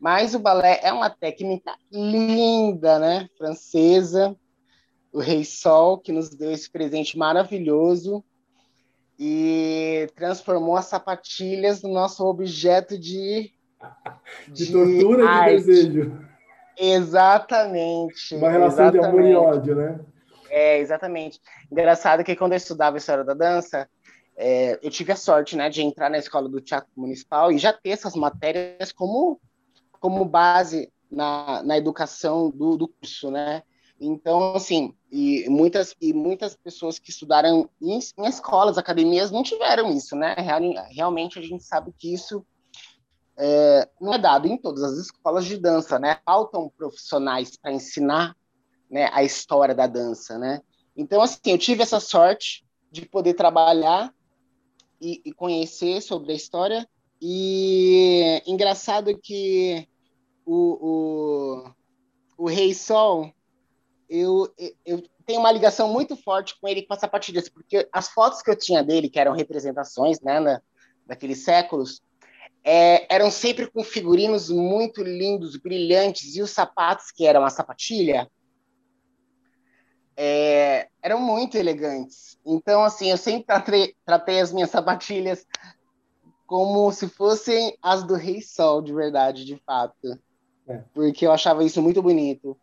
Mas 0.01 0.35
o 0.35 0.39
balé 0.39 0.81
é 0.83 0.93
uma 0.93 1.11
técnica 1.11 1.77
linda, 1.93 2.99
né? 2.99 3.29
Francesa, 3.37 4.35
o 5.15 5.21
Rei 5.21 5.45
Sol, 5.45 5.97
que 5.97 6.11
nos 6.11 6.29
deu 6.29 6.51
esse 6.51 6.69
presente 6.69 7.17
maravilhoso 7.17 8.25
e 9.17 10.09
transformou 10.17 10.77
as 10.77 10.87
sapatilhas 10.87 11.81
no 11.83 11.93
nosso 11.93 12.27
objeto 12.27 12.99
de. 12.99 13.55
De, 14.49 14.67
de 14.67 14.73
tortura 14.73 15.29
arte. 15.29 15.55
e 15.55 15.59
de 15.61 15.65
desejo. 15.67 16.29
Exatamente. 16.77 18.35
Uma 18.35 18.51
relação 18.51 18.89
exatamente. 18.89 19.01
de 19.01 19.07
amor 19.07 19.25
e 19.25 19.35
ódio, 19.35 19.77
né? 19.77 20.01
É, 20.51 20.79
exatamente. 20.79 21.41
Engraçado 21.71 22.25
que 22.25 22.35
quando 22.35 22.53
eu 22.53 22.57
estudava 22.57 22.97
a 22.97 22.99
história 22.99 23.23
da 23.23 23.35
dança, 23.35 23.89
é, 24.37 24.81
eu 24.83 24.91
tive 24.91 25.13
a 25.13 25.17
sorte 25.17 25.55
né, 25.55 25.71
de 25.71 25.81
entrar 25.81 26.11
na 26.11 26.19
escola 26.19 26.49
do 26.49 26.61
Teatro 26.61 26.91
Municipal 26.97 27.53
e 27.53 27.59
já 27.59 27.73
ter 27.73 27.91
essas 27.91 28.17
matérias 28.17 28.91
como, 28.91 29.41
como 30.01 30.25
base 30.25 30.93
na, 31.09 31.63
na 31.63 31.79
educação 31.79 32.51
do, 32.51 32.77
do 32.77 32.89
curso, 32.89 33.31
né? 33.31 33.63
Então, 34.01 34.55
assim, 34.55 34.95
e 35.11 35.49
muitas, 35.49 35.95
e 36.01 36.13
muitas 36.13 36.57
pessoas 36.57 36.99
que 36.99 37.11
estudaram 37.11 37.69
em, 37.81 37.99
em 38.19 38.27
escolas, 38.27 38.77
academias, 38.77 39.31
não 39.31 39.43
tiveram 39.43 39.93
isso, 39.93 40.17
né? 40.17 40.35
Real, 40.35 40.61
realmente 40.91 41.39
a 41.39 41.43
gente 41.43 41.63
sabe 41.63 41.93
que 41.97 42.13
isso 42.13 42.45
é, 43.37 43.89
não 44.01 44.13
é 44.15 44.19
dado 44.19 44.47
em 44.47 44.57
todas 44.57 44.83
as 44.83 44.99
escolas 44.99 45.45
de 45.45 45.57
dança, 45.57 45.99
né? 45.99 46.19
Faltam 46.25 46.71
profissionais 46.77 47.57
para 47.57 47.73
ensinar 47.73 48.37
né, 48.91 49.09
a 49.13 49.23
história 49.23 49.75
da 49.75 49.87
dança, 49.87 50.39
né? 50.39 50.61
Então, 50.97 51.21
assim, 51.21 51.39
eu 51.47 51.59
tive 51.59 51.83
essa 51.83 51.99
sorte 51.99 52.65
de 52.91 53.07
poder 53.07 53.35
trabalhar 53.35 54.13
e, 55.01 55.21
e 55.25 55.33
conhecer 55.33 56.01
sobre 56.01 56.33
a 56.33 56.37
história. 56.37 56.89
E 57.21 58.43
engraçado 58.47 59.19
que 59.19 59.89
o, 60.47 61.65
o, 61.67 62.45
o 62.45 62.49
Rei 62.49 62.73
Sol, 62.75 63.33
eu, 64.09 64.53
eu 64.85 65.03
tenho 65.27 65.41
uma 65.41 65.53
ligação 65.53 65.93
muito 65.93 66.17
forte 66.17 66.59
com 66.61 66.69
ele 66.69 66.83
com 66.83 66.95
as 66.95 67.01
sapatilhas, 67.01 67.49
porque 67.49 67.89
as 67.93 68.09
fotos 68.09 68.43
que 68.43 68.51
eu 68.51 68.57
tinha 68.57 68.83
dele, 68.83 69.09
que 69.09 69.19
eram 69.19 69.33
representações 69.33 70.21
né, 70.21 70.41
na, 70.41 70.61
daqueles 71.07 71.45
séculos, 71.45 72.03
é, 72.63 73.13
eram 73.15 73.31
sempre 73.31 73.71
com 73.71 73.85
figurinos 73.85 74.49
muito 74.49 75.03
lindos, 75.03 75.57
brilhantes, 75.57 76.35
e 76.37 76.43
os 76.43 76.51
sapatos, 76.51 77.11
que 77.11 77.27
eram 77.27 77.45
a 77.45 77.51
sapatilha, 77.51 78.31
é, 80.17 80.89
eram 81.03 81.21
muito 81.21 81.57
elegantes. 81.57 82.39
Então, 82.47 82.83
assim, 82.83 83.11
eu 83.11 83.17
sempre 83.17 83.45
tratei, 83.45 83.95
tratei, 84.05 84.41
as 84.41 84.53
minhas 84.53 84.71
sapatilhas 84.71 85.47
como 86.47 86.93
se 86.93 87.09
fossem 87.09 87.77
as 87.83 88.05
do 88.05 88.15
Rei 88.15 88.41
Sol, 88.41 88.83
de 88.83 88.93
verdade, 88.93 89.45
de 89.45 89.57
fato. 89.65 90.19
É. 90.67 90.83
Porque 90.95 91.27
eu 91.27 91.33
achava 91.33 91.65
isso 91.65 91.83
muito 91.83 92.03
bonito. 92.03 92.57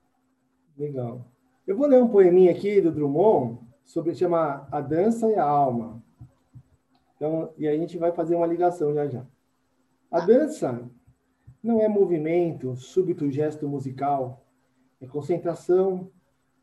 Legal. 0.82 1.28
Eu 1.68 1.78
vou 1.78 1.86
ler 1.86 2.02
um 2.02 2.08
poeminha 2.08 2.50
aqui 2.50 2.82
do 2.82 2.92
Drummond 2.92 3.60
sobre 3.86 4.16
chama 4.16 4.68
A 4.72 4.82
Dança 4.82 5.30
e 5.30 5.36
a 5.36 5.44
Alma. 5.44 6.04
Então, 7.16 7.54
e 7.56 7.68
a 7.68 7.78
gente 7.78 8.00
vai 8.00 8.12
fazer 8.12 8.34
uma 8.34 8.48
ligação 8.48 8.92
já 8.92 9.08
já. 9.08 9.24
A 10.10 10.22
dança 10.22 10.90
não 11.62 11.80
é 11.80 11.88
movimento, 11.88 12.76
súbito 12.76 13.30
gesto 13.30 13.68
musical, 13.68 14.44
é 15.00 15.06
concentração, 15.06 16.10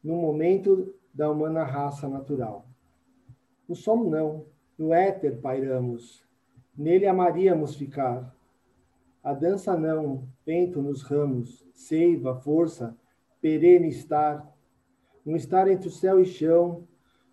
no 0.03 0.17
momento 0.17 0.93
da 1.15 1.31
humana 1.31 1.63
raça 1.63 2.09
natural. 2.09 2.67
No 3.69 3.77
solo 3.77 4.11
não, 4.11 4.47
no 4.77 4.93
éter 4.93 5.41
pairamos, 5.41 6.27
nele 6.77 7.07
amaríamos 7.07 7.77
ficar. 7.77 8.37
A 9.23 9.33
dança 9.33 9.77
não, 9.77 10.29
vento 10.45 10.83
nos 10.83 11.03
ramos, 11.03 11.65
seiva, 11.73 12.35
força, 12.35 12.99
perene 13.41 13.89
estar, 13.89 14.47
um 15.25 15.37
estar 15.37 15.69
entre 15.69 15.89
o 15.89 15.93
céu 15.93 16.21
e 16.21 16.25
chão, 16.25 16.85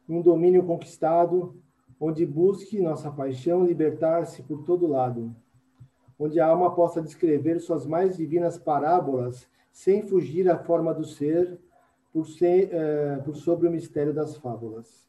num 0.07 0.21
domínio 0.21 0.63
conquistado, 0.63 1.55
onde 2.00 2.25
busque 2.25 2.81
nossa 2.81 3.09
paixão 3.12 3.65
libertar-se 3.65 4.43
por 4.43 4.63
todo 4.63 4.88
lado, 4.88 5.35
onde 6.19 6.39
a 6.39 6.47
alma 6.47 6.74
possa 6.74 7.01
descrever 7.01 7.59
suas 7.59 7.85
mais 7.85 8.17
divinas 8.17 8.57
parábolas 8.57 9.47
sem 9.71 10.03
fugir 10.03 10.50
à 10.50 10.57
forma 10.57 10.93
do 10.93 11.03
ser, 11.03 11.59
por, 12.13 12.25
ser, 12.27 12.69
é, 12.71 13.17
por 13.17 13.35
sobre 13.35 13.67
o 13.67 13.71
mistério 13.71 14.13
das 14.13 14.38
fábulas. 14.38 15.05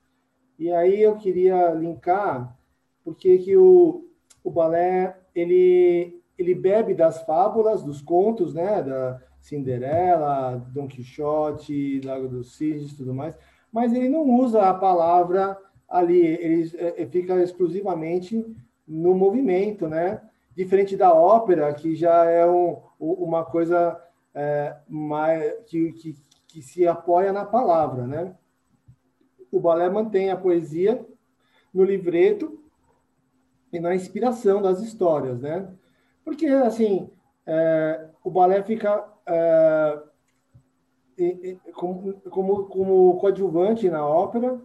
E 0.59 0.73
aí 0.73 1.03
eu 1.03 1.17
queria 1.17 1.73
linkar 1.73 2.57
porque 3.05 3.39
que 3.39 3.57
o, 3.57 4.09
o 4.43 4.51
balé 4.51 5.17
ele 5.35 6.21
ele 6.39 6.55
bebe 6.55 6.95
das 6.95 7.23
fábulas, 7.23 7.83
dos 7.83 8.03
contos, 8.03 8.53
né, 8.53 8.83
da 8.83 9.21
Cinderela, 9.47 10.57
Dom 10.73 10.89
Quixote, 10.89 12.01
Lago 12.05 12.29
dos 12.29 12.57
Cisnes, 12.57 12.95
tudo 12.95 13.15
mais, 13.15 13.35
mas 13.71 13.93
ele 13.93 14.09
não 14.09 14.29
usa 14.41 14.63
a 14.63 14.75
palavra 14.75 15.57
ali, 15.89 16.19
ele, 16.21 16.71
ele 16.97 17.07
fica 17.07 17.41
exclusivamente 17.41 18.45
no 18.87 19.15
movimento, 19.15 19.89
né? 19.89 20.21
Diferente 20.55 20.97
da 20.97 21.15
ópera, 21.15 21.73
que 21.73 21.95
já 21.95 22.25
é 22.25 22.45
um, 22.45 22.81
uma 22.99 23.45
coisa 23.45 24.01
é, 24.35 24.77
mais, 24.89 25.55
que, 25.67 25.93
que, 25.93 26.17
que 26.49 26.63
se 26.63 26.87
apoia 26.87 27.33
na 27.33 27.45
palavra, 27.45 28.05
né? 28.05 28.35
O 29.53 29.61
balé 29.61 29.89
mantém 29.89 30.31
a 30.31 30.37
poesia 30.37 31.07
no 31.73 31.85
livreto 31.85 32.61
e 33.73 33.79
na 33.79 33.95
inspiração 33.95 34.61
das 34.61 34.81
histórias, 34.81 35.41
né? 35.41 35.69
Porque, 36.25 36.47
assim, 36.47 37.09
é, 37.47 38.09
o 38.25 38.31
balé 38.31 38.63
fica 38.63 39.16
é, 39.27 40.03
como, 41.73 42.13
como, 42.31 42.65
como 42.67 43.19
coadjuvante 43.19 43.89
na 43.89 44.07
ópera 44.07 44.61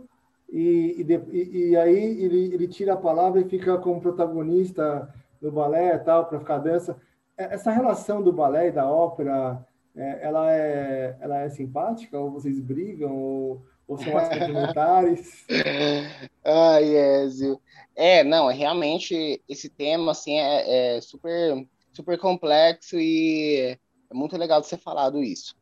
e, 0.52 1.06
e, 1.32 1.70
e, 1.70 1.78
aí 1.78 2.24
ele, 2.24 2.54
ele 2.54 2.68
tira 2.68 2.94
a 2.94 2.98
palavra 2.98 3.40
e 3.40 3.50
fica 3.50 3.78
como 3.78 4.02
protagonista 4.02 5.14
do 5.42 5.52
balé 5.52 5.98
tal, 5.98 6.26
para 6.26 6.40
ficar 6.40 6.58
dança. 6.58 6.98
É, 7.38 7.54
essa 7.54 7.72
relação 7.72 8.22
do 8.22 8.34
balé 8.34 8.68
e 8.68 8.72
da 8.72 8.90
ópera 8.90 9.66
é, 9.96 10.20
ela, 10.22 10.52
é, 10.52 11.18
ela 11.22 11.40
é 11.40 11.50
simpática? 11.50 12.20
Ou 12.20 12.32
vocês 12.32 12.60
brigam? 12.60 13.16
Ou, 13.16 13.66
ou 13.88 13.98
são 13.98 14.14
mais 14.14 14.28
complementares? 14.28 15.46
Ai, 16.44 16.84
Ezio. 17.24 17.60
É, 17.96 18.24
não, 18.24 18.48
realmente 18.48 19.42
esse 19.48 19.70
tema 19.70 20.12
assim, 20.12 20.38
é, 20.38 20.98
é, 20.98 21.02
super, 21.02 21.66
super 21.94 22.18
complexo 22.18 22.98
e 23.00 23.78
é 24.12 24.14
muito 24.14 24.38
legal 24.38 24.60
de 24.60 24.68
ser 24.68 24.78
falado 24.78 25.24
isso. 25.24 25.56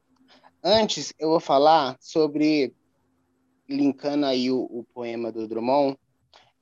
Antes, 0.64 1.14
eu 1.20 1.30
vou 1.30 1.40
falar 1.40 1.96
sobre, 2.02 2.74
linkando 3.68 4.26
aí 4.26 4.52
o, 4.52 4.64
o 4.64 4.84
poema 4.94 5.32
do 5.32 5.48
Drummond, 5.48 5.98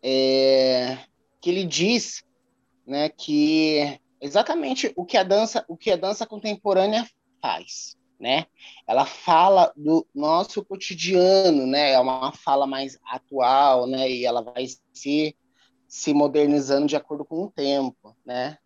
é, 0.04 0.98
que 1.42 1.50
ele 1.50 1.66
diz 1.66 2.24
né, 2.86 3.10
que 3.10 4.00
exatamente 4.20 4.92
o 4.96 5.06
que 5.06 5.16
a 5.16 5.24
dança, 5.24 5.64
o 5.68 5.78
que 5.78 5.92
a 5.92 5.96
dança 5.96 6.28
contemporânea 6.28 7.10
faz, 7.42 7.98
né? 8.20 8.46
Ela 8.86 9.06
fala 9.06 9.72
do 9.76 10.06
nosso 10.14 10.64
cotidiano, 10.64 11.66
né? 11.66 11.92
É 11.92 12.00
uma 12.00 12.34
fala 12.34 12.68
mais 12.68 13.00
atual, 13.06 13.88
né? 13.88 14.12
E 14.12 14.26
ela 14.26 14.42
vai 14.42 14.66
se 14.94 15.36
se 15.88 16.14
modernizando 16.14 16.86
de 16.86 16.98
acordo 16.98 17.24
com 17.24 17.44
o 17.44 17.52
tempo, 17.52 18.14
né? 18.26 18.58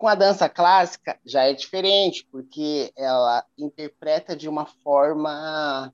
Com 0.00 0.08
a 0.08 0.14
dança 0.14 0.48
clássica 0.48 1.20
já 1.26 1.44
é 1.44 1.52
diferente, 1.52 2.26
porque 2.32 2.90
ela 2.96 3.44
interpreta 3.58 4.34
de 4.34 4.48
uma 4.48 4.64
forma 4.64 5.92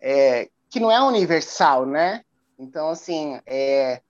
é, 0.00 0.50
que 0.68 0.80
não 0.80 0.90
é 0.90 1.00
universal, 1.00 1.86
né? 1.86 2.24
Então, 2.58 2.88
assim, 2.88 3.40
é, 3.46 4.02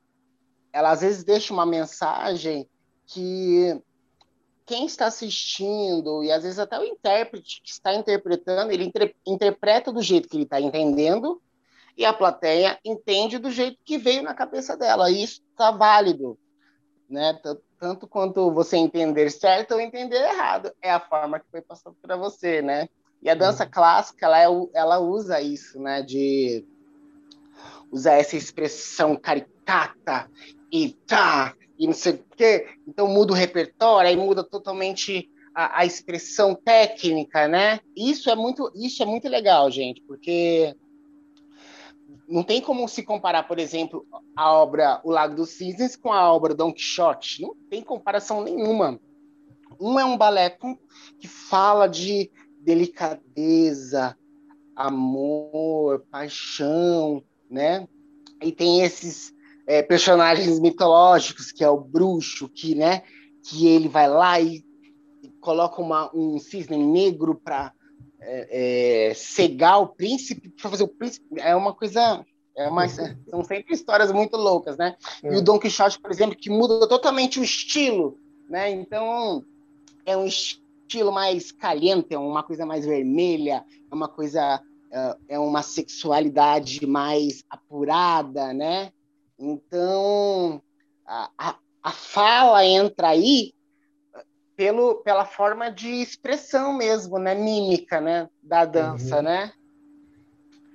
ela 0.73 0.93
às 0.93 1.03
vezes 1.03 1.25
deixa 1.25 1.53
uma 1.53 1.67
mensagem 1.67 2.67
que 3.07 3.79
quem 4.65 4.87
está 4.87 5.09
assistindo, 5.09 6.25
e 6.25 6.33
às 6.33 6.43
vezes 6.43 6.59
até 6.59 6.79
o 6.79 6.85
intérprete 6.85 7.61
que 7.63 7.71
está 7.71 7.93
interpretando, 7.93 8.73
ele 8.73 8.85
inter 8.85 9.15
interpreta 9.27 9.93
do 9.93 10.01
jeito 10.01 10.27
que 10.27 10.39
ele 10.39 10.45
está 10.45 10.59
entendendo, 10.59 11.39
e 11.99 12.07
a 12.07 12.15
plateia 12.15 12.79
entende 12.83 13.37
do 13.37 13.51
jeito 13.51 13.77
que 13.85 13.99
veio 13.99 14.23
na 14.23 14.33
cabeça 14.33 14.75
dela. 14.75 15.11
E 15.11 15.23
isso 15.23 15.43
está 15.51 15.71
válido. 15.71 16.39
Né? 17.13 17.39
Tanto 17.79 18.07
quanto 18.07 18.53
você 18.53 18.77
entender 18.77 19.31
certo 19.31 19.73
ou 19.73 19.81
entender 19.81 20.17
errado, 20.17 20.73
é 20.81 20.91
a 20.91 21.01
forma 21.01 21.39
que 21.39 21.51
foi 21.51 21.61
passada 21.61 21.95
para 22.01 22.17
você, 22.17 22.63
né? 22.63 22.89
E 23.23 23.31
a 23.31 23.35
dança 23.35 23.65
uhum. 23.65 23.71
clássica, 23.71 24.27
ela, 24.27 24.41
é, 24.41 24.47
ela 24.75 24.99
usa 24.99 25.41
isso, 25.41 25.81
né? 25.81 26.03
De 26.03 26.65
usar 27.91 28.15
essa 28.15 28.37
expressão 28.37 29.15
caricata 29.15 30.29
e 30.73 30.91
tá, 31.07 31.55
e 31.79 31.87
não 31.87 31.95
sei 31.95 32.15
o 32.15 32.25
quê. 32.37 32.67
Então 32.89 33.07
muda 33.07 33.33
o 33.33 33.37
repertório, 33.37 34.09
aí 34.09 34.17
muda 34.17 34.43
totalmente 34.43 35.31
a, 35.55 35.81
a, 35.81 35.87
expressão 35.87 36.55
técnica, 36.55 37.47
né? 37.47 37.81
Isso 37.97 38.31
é 38.31 38.35
muito, 38.35 38.73
isso 38.75 39.03
é 39.03 39.07
muito 39.07 39.29
legal, 39.29 39.71
gente, 39.71 40.01
porque 40.03 40.75
não 42.33 42.43
tem 42.43 42.63
como 42.63 42.89
se 42.89 43.03
comparar, 43.03 43.43
por 43.47 43.59
exemplo, 43.59 44.07
a 44.35 44.51
obra 44.53 45.01
O 45.05 45.11
Lago 45.11 45.37
dos 45.37 45.51
Cisnes 45.51 45.97
com 45.97 46.13
a 46.13 46.33
obra 46.33 46.55
Don 46.55 46.73
Quixote. 46.73 47.43
Não 47.43 47.55
tem 47.69 47.83
comparação 47.83 48.43
nenhuma. 48.43 48.99
Um 49.79 50.01
é 50.01 50.05
um 50.05 50.17
balé 50.17 50.57
que 51.19 51.29
fala 51.29 51.87
de 51.87 52.31
delicadeza, 52.61 54.17
amor, 54.75 56.07
paixão, 56.11 57.23
né? 57.51 57.87
E 58.43 58.51
tem 58.51 58.83
esses 58.83 59.35
é, 59.67 59.83
personagens 59.83 60.59
mitológicos, 60.59 61.53
que 61.53 61.63
é 61.63 61.69
o 61.69 61.81
bruxo, 61.81 62.49
que, 62.49 62.75
né, 62.75 63.03
que 63.45 63.67
ele 63.67 63.89
vai 63.89 64.09
lá 64.09 64.41
e, 64.41 64.65
coloca 65.41 65.83
uma, 65.83 66.11
um 66.15 66.39
cisne 66.39 66.79
negro 66.79 67.35
para 67.35 67.73
é, 68.25 69.11
é, 69.11 69.15
cegar 69.15 69.81
o 69.81 69.89
príncipe, 69.89 70.49
para 70.51 70.71
fazer 70.71 70.85
o 70.85 70.89
príncipe, 70.89 71.27
é 71.39 71.55
uma 71.55 71.75
coisa. 71.75 72.25
É 72.55 72.69
uma, 72.69 72.87
são 72.87 73.43
sempre 73.45 73.75
histórias 73.75 74.13
muito 74.13 74.37
loucas, 74.37 74.77
né? 74.77 74.97
É. 75.23 75.33
E 75.33 75.37
o 75.37 75.43
Don 75.43 75.59
Quixote, 75.59 75.99
por 75.99 76.11
exemplo, 76.11 76.37
que 76.37 76.51
muda 76.51 76.87
totalmente 76.87 77.41
o 77.41 77.45
estilo, 77.45 78.19
né? 78.49 78.71
Então, 78.71 79.43
é 80.05 80.17
um 80.17 80.27
estilo 80.27 81.11
mais 81.11 81.51
caliente, 81.51 82.13
é 82.13 82.19
uma 82.19 82.43
coisa 82.43 82.67
mais 82.67 82.85
vermelha, 82.85 83.65
é 83.91 83.95
uma 83.95 84.09
coisa, 84.09 84.63
é, 84.91 85.17
é 85.31 85.39
uma 85.39 85.63
sexualidade 85.63 86.87
mais 86.87 87.43
apurada, 87.49 88.53
né? 88.53 88.93
Então, 89.39 90.63
a, 91.07 91.31
a, 91.39 91.57
a 91.83 91.91
fala 91.91 92.67
entra 92.67 93.09
aí 93.09 93.55
pelo, 94.63 94.95
pela 95.03 95.25
forma 95.25 95.73
de 95.73 95.89
expressão 95.89 96.73
mesmo, 96.73 97.19
né? 97.19 97.35
Mímica, 97.35 98.01
né? 98.01 98.31
Da 98.41 98.65
dança, 98.65 99.17
uhum. 99.17 99.23
né? 99.23 99.53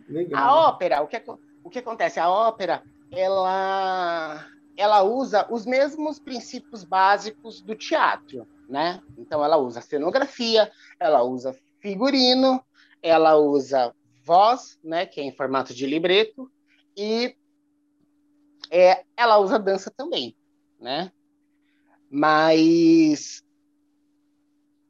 Legal. 0.10 0.44
A 0.44 0.68
ópera, 0.68 1.02
o 1.02 1.08
que, 1.08 1.24
o 1.64 1.70
que 1.70 1.80
acontece? 1.80 2.20
A 2.20 2.30
ópera, 2.30 2.84
ela, 3.10 4.46
ela 4.76 5.04
usa 5.04 5.48
os 5.50 5.66
mesmos 5.66 6.20
princípios 6.20 6.84
básicos 6.84 7.62
do 7.62 7.76
teatro, 7.76 8.46
né? 8.68 9.02
Então, 9.18 9.42
ela 9.42 9.56
usa 9.56 9.80
cenografia, 9.80 10.70
ela 11.00 11.24
usa 11.24 11.56
figurino, 11.80 12.62
ela 13.02 13.38
usa 13.38 13.96
voz, 14.22 14.78
né? 14.84 15.06
Que 15.06 15.22
é 15.22 15.24
em 15.24 15.32
formato 15.32 15.74
de 15.74 15.86
libreto, 15.86 16.52
e 16.94 17.34
é, 18.70 19.06
ela 19.16 19.38
usa 19.38 19.58
dança 19.58 19.90
também, 19.96 20.36
né? 20.78 21.10
Mas 22.12 23.47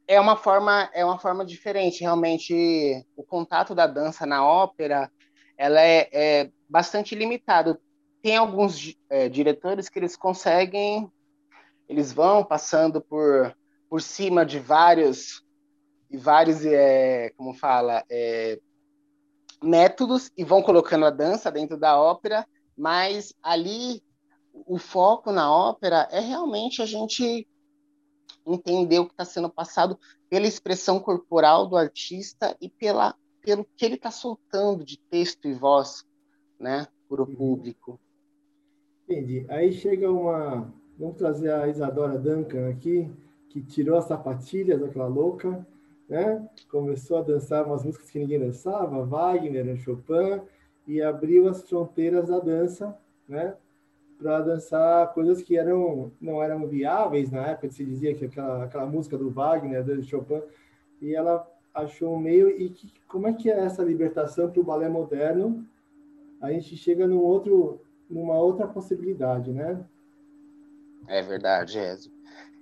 é 0.08 0.18
uma 0.18 0.36
forma 0.36 0.90
é 0.94 1.04
uma 1.04 1.18
forma 1.18 1.44
diferente. 1.44 2.00
Realmente 2.00 3.04
o 3.14 3.22
contato 3.22 3.74
da 3.74 3.86
dança 3.86 4.24
na 4.24 4.44
ópera 4.44 5.12
ela 5.56 5.80
é, 5.80 6.08
é 6.10 6.50
bastante 6.68 7.14
limitado. 7.14 7.78
Tem 8.22 8.36
alguns 8.36 8.96
é, 9.10 9.28
diretores 9.28 9.88
que 9.88 9.98
eles 9.98 10.16
conseguem 10.16 11.12
eles 11.86 12.10
vão 12.10 12.42
passando 12.42 13.00
por 13.02 13.54
por 13.88 14.02
cima 14.02 14.44
de 14.44 14.58
vários 14.58 15.44
e 16.10 16.16
vários 16.16 16.64
é, 16.64 17.30
como 17.36 17.52
fala 17.52 18.02
é, 18.10 18.58
métodos 19.62 20.30
e 20.36 20.42
vão 20.42 20.62
colocando 20.62 21.04
a 21.04 21.10
dança 21.10 21.50
dentro 21.50 21.78
da 21.78 22.00
ópera 22.00 22.46
mas 22.76 23.34
ali 23.42 24.02
o 24.66 24.78
foco 24.78 25.32
na 25.32 25.52
ópera 25.52 26.08
é 26.10 26.20
realmente 26.20 26.80
a 26.82 26.86
gente 26.86 27.46
entender 28.54 28.98
o 28.98 29.06
que 29.06 29.12
está 29.12 29.24
sendo 29.24 29.50
passado 29.50 29.98
pela 30.28 30.46
expressão 30.46 31.00
corporal 31.00 31.66
do 31.66 31.76
artista 31.76 32.56
e 32.60 32.68
pela, 32.68 33.14
pelo 33.42 33.66
que 33.76 33.84
ele 33.84 33.94
está 33.94 34.10
soltando 34.10 34.84
de 34.84 34.98
texto 35.10 35.48
e 35.48 35.54
voz, 35.54 36.04
né, 36.58 36.86
para 37.08 37.22
o 37.22 37.26
uhum. 37.26 37.34
público. 37.34 38.00
Entendi. 39.08 39.46
Aí 39.48 39.72
chega 39.72 40.10
uma. 40.10 40.72
Vamos 40.98 41.16
trazer 41.16 41.50
a 41.52 41.68
Isadora 41.68 42.18
Duncan 42.18 42.68
aqui, 42.68 43.10
que 43.48 43.62
tirou 43.62 43.96
as 43.96 44.06
sapatilhas 44.06 44.80
daquela 44.80 45.06
louca, 45.06 45.66
né? 46.08 46.46
Começou 46.70 47.18
a 47.18 47.22
dançar 47.22 47.64
umas 47.64 47.84
músicas 47.84 48.10
que 48.10 48.18
ninguém 48.18 48.40
dançava, 48.40 49.04
Wagner, 49.04 49.76
Chopin, 49.76 50.42
e 50.86 51.00
abriu 51.00 51.48
as 51.48 51.62
fronteiras 51.62 52.28
da 52.28 52.38
dança, 52.40 52.98
né? 53.28 53.54
Para 54.20 54.40
dançar 54.40 55.12
coisas 55.14 55.40
que 55.42 55.56
eram 55.56 56.10
não 56.20 56.42
eram 56.42 56.66
viáveis 56.66 57.30
na 57.30 57.46
época, 57.48 57.70
se 57.70 57.84
dizia 57.84 58.14
que 58.14 58.24
aquela, 58.24 58.64
aquela 58.64 58.86
música 58.86 59.16
do 59.16 59.30
Wagner, 59.30 59.84
do 59.84 60.02
Chopin, 60.02 60.42
e 61.00 61.14
ela 61.14 61.46
achou 61.72 62.14
um 62.14 62.18
meio 62.18 62.50
e 62.50 62.70
que, 62.70 62.92
como 63.06 63.28
é 63.28 63.32
que 63.32 63.50
é 63.50 63.58
essa 63.60 63.82
libertação 63.82 64.50
para 64.50 64.60
o 64.60 64.64
balé 64.64 64.88
moderno? 64.88 65.64
A 66.40 66.50
gente 66.50 66.76
chega 66.76 67.06
num 67.06 67.20
outro, 67.20 67.80
numa 68.08 68.34
outra 68.34 68.66
possibilidade, 68.66 69.52
né? 69.52 69.84
É 71.06 71.22
verdade, 71.22 71.78
é 71.78 71.96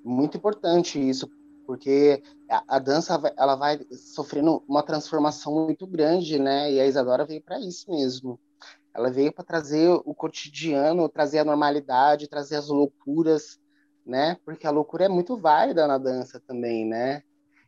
muito 0.05 0.37
importante 0.37 1.01
isso, 1.01 1.31
porque 1.67 2.23
a, 2.49 2.77
a, 2.77 2.79
dança 2.79 3.21
ela 3.37 3.57
vai 3.57 3.81
sofrendo 3.91 4.63
uma 4.69 4.83
transformação 4.83 5.67
muito 5.67 5.87
grande, 5.87 6.39
né? 6.39 6.73
E 6.73 6.81
a 6.81 6.87
Isadora 6.87 7.25
veio 7.25 7.43
para 7.43 7.59
isso 7.59 7.91
mesmo. 7.91 8.39
Ela 8.97 9.11
veio 9.11 9.31
para 9.31 9.45
trazer 9.45 9.91
o 9.91 10.15
cotidiano, 10.15 11.07
trazer 11.07 11.41
a 11.41 11.45
normalidade, 11.45 12.29
trazer 12.29 12.57
as 12.57 12.69
loucuras, 12.69 13.59
né? 14.07 14.39
Porque 14.43 14.67
a 14.67 14.71
loucura 14.71 15.05
é 15.05 15.09
muito 15.09 15.37
válida 15.37 15.87
na 15.87 15.99
dança 15.99 16.41
também, 16.47 16.87
né? 16.87 17.23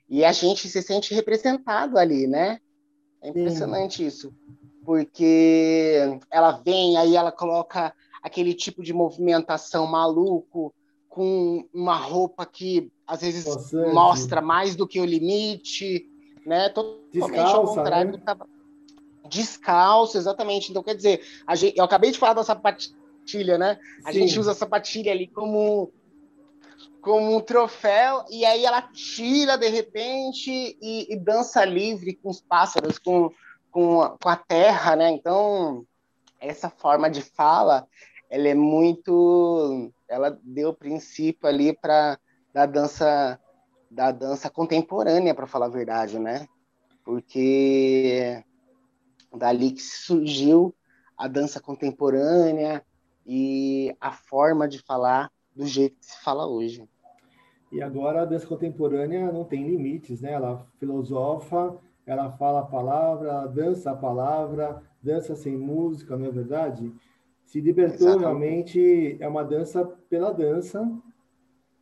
E 0.08 0.24
a 0.24 0.32
gente 0.32 0.66
se 0.70 0.80
sente 0.80 1.12
representado 1.12 1.98
ali, 1.98 2.26
né? 2.26 2.58
É 3.20 3.28
impressionante 3.28 3.98
Sim. 3.98 4.06
isso. 4.06 4.34
Porque 4.86 6.18
ela 6.30 6.52
vem, 6.52 6.96
aí 6.96 7.14
ela 7.14 7.30
coloca 7.30 7.94
aquele 8.22 8.54
tipo 8.54 8.82
de 8.82 8.94
movimentação 8.94 9.86
maluco, 9.86 10.74
com 11.10 11.68
uma 11.74 11.96
roupa 11.96 12.46
que 12.46 12.90
às 13.06 13.20
vezes 13.20 13.72
mostra 13.92 14.40
mais 14.40 14.74
do 14.74 14.88
que 14.88 14.98
o 14.98 15.04
limite, 15.04 16.08
né? 16.46 16.70
Totalmente 16.70 17.12
Descalça, 17.12 17.56
ao 17.56 17.66
contrário 17.66 18.12
né? 18.12 18.16
do 18.16 18.24
tava... 18.24 18.48
Descalço, 19.28 20.16
exatamente. 20.16 20.70
Então, 20.70 20.82
quer 20.82 20.94
dizer, 20.94 21.22
gente, 21.54 21.76
eu 21.76 21.84
acabei 21.84 22.10
de 22.10 22.18
falar 22.18 22.34
da 22.34 22.44
sapatilha, 22.44 23.58
né? 23.58 23.78
A 24.04 24.12
Sim. 24.12 24.20
gente 24.20 24.38
usa 24.38 24.52
a 24.52 24.54
sapatilha 24.54 25.12
ali 25.12 25.28
como, 25.28 25.92
como 27.00 27.36
um 27.36 27.40
troféu, 27.40 28.24
e 28.30 28.44
aí 28.44 28.64
ela 28.64 28.82
tira 28.82 29.56
de 29.56 29.68
repente 29.68 30.76
e, 30.80 31.12
e 31.12 31.16
dança 31.16 31.64
livre 31.64 32.14
com 32.14 32.30
os 32.30 32.40
pássaros, 32.40 32.98
com, 32.98 33.30
com, 33.70 34.02
a, 34.02 34.18
com 34.18 34.28
a 34.28 34.36
terra, 34.36 34.96
né? 34.96 35.10
Então, 35.10 35.84
essa 36.40 36.70
forma 36.70 37.10
de 37.10 37.22
fala, 37.22 37.86
ela 38.30 38.48
é 38.48 38.54
muito. 38.54 39.92
Ela 40.08 40.38
deu 40.42 40.72
princípio 40.72 41.48
ali 41.48 41.72
para 41.72 42.18
da 42.52 42.66
dança 42.66 43.38
da 43.90 44.10
dança 44.10 44.50
contemporânea, 44.50 45.34
para 45.34 45.46
falar 45.46 45.66
a 45.66 45.70
verdade, 45.70 46.18
né? 46.18 46.46
Porque 47.04 48.42
dali 49.36 49.72
que 49.72 49.82
surgiu 49.82 50.74
a 51.16 51.26
dança 51.26 51.60
contemporânea 51.60 52.84
e 53.26 53.94
a 54.00 54.12
forma 54.12 54.68
de 54.68 54.78
falar 54.78 55.30
do 55.54 55.66
jeito 55.66 55.98
que 55.98 56.06
se 56.06 56.22
fala 56.22 56.46
hoje. 56.46 56.88
E 57.70 57.82
agora 57.82 58.22
a 58.22 58.24
dança 58.24 58.46
contemporânea 58.46 59.30
não 59.30 59.44
tem 59.44 59.68
limites, 59.68 60.22
né? 60.22 60.32
Ela 60.32 60.66
filosofa, 60.78 61.76
ela 62.06 62.30
fala 62.32 62.60
a 62.60 62.66
palavra, 62.66 63.28
ela 63.28 63.46
dança 63.46 63.90
a 63.90 63.96
palavra, 63.96 64.82
dança 65.02 65.36
sem 65.36 65.56
música, 65.56 66.16
não 66.16 66.26
é 66.26 66.30
verdade? 66.30 66.94
Se 67.44 67.60
libertou 67.60 68.08
Exatamente. 68.08 68.78
realmente, 68.78 69.16
é 69.20 69.28
uma 69.28 69.44
dança 69.44 69.84
pela 70.08 70.32
dança, 70.32 70.80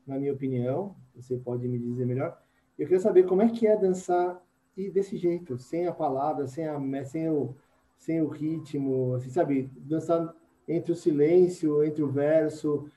na 0.06 0.18
minha 0.18 0.32
opinião, 0.32 0.96
você 1.14 1.37
pode 1.37 1.68
me 1.68 1.78
dizer 1.78 2.06
melhor. 2.06 2.37
Eu 2.78 2.87
queria 2.87 3.00
saber 3.00 3.24
como 3.24 3.42
é 3.42 3.48
que 3.48 3.66
é 3.66 3.76
dançar 3.76 4.40
e 4.77 4.91
desse 4.91 5.17
jeito, 5.17 5.59
sem 5.59 5.87
a 5.87 5.93
palavra, 5.93 6.47
sem, 6.47 6.67
a, 6.67 6.79
sem, 7.05 7.29
o, 7.31 7.55
sem 7.97 8.21
o 8.21 8.29
ritmo, 8.29 9.15
assim, 9.15 9.31
sabe? 9.31 9.71
Dançar 9.77 10.35
entre 10.69 10.93
o 10.93 10.97
silêncio, 10.97 11.83
entre 11.83 12.03
o 12.03 12.09
verso. 12.09 12.91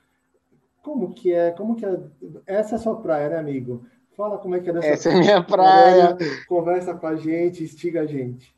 Como 0.82 1.14
que 1.14 1.32
é? 1.32 1.50
Como 1.52 1.76
que 1.76 1.86
é? 1.86 2.00
Essa 2.46 2.74
é 2.74 2.76
a 2.76 2.80
sua 2.80 3.00
praia, 3.00 3.30
né, 3.30 3.38
amigo? 3.38 3.84
Fala 4.16 4.38
como 4.38 4.54
é 4.54 4.60
que 4.60 4.68
é 4.68 4.72
dançar. 4.72 4.90
Essa 4.90 5.08
é 5.08 5.14
a 5.14 5.18
minha 5.18 5.42
praia. 5.42 6.16
Conversa 6.46 6.94
com 6.94 7.06
a 7.06 7.16
gente, 7.16 7.64
instiga 7.64 8.02
a 8.02 8.06
gente. 8.06 8.54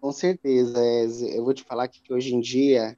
Com 0.00 0.12
certeza, 0.12 0.78
eu 1.34 1.42
vou 1.42 1.54
te 1.54 1.64
falar 1.64 1.88
que 1.88 2.12
hoje 2.12 2.34
em 2.34 2.40
dia 2.40 2.96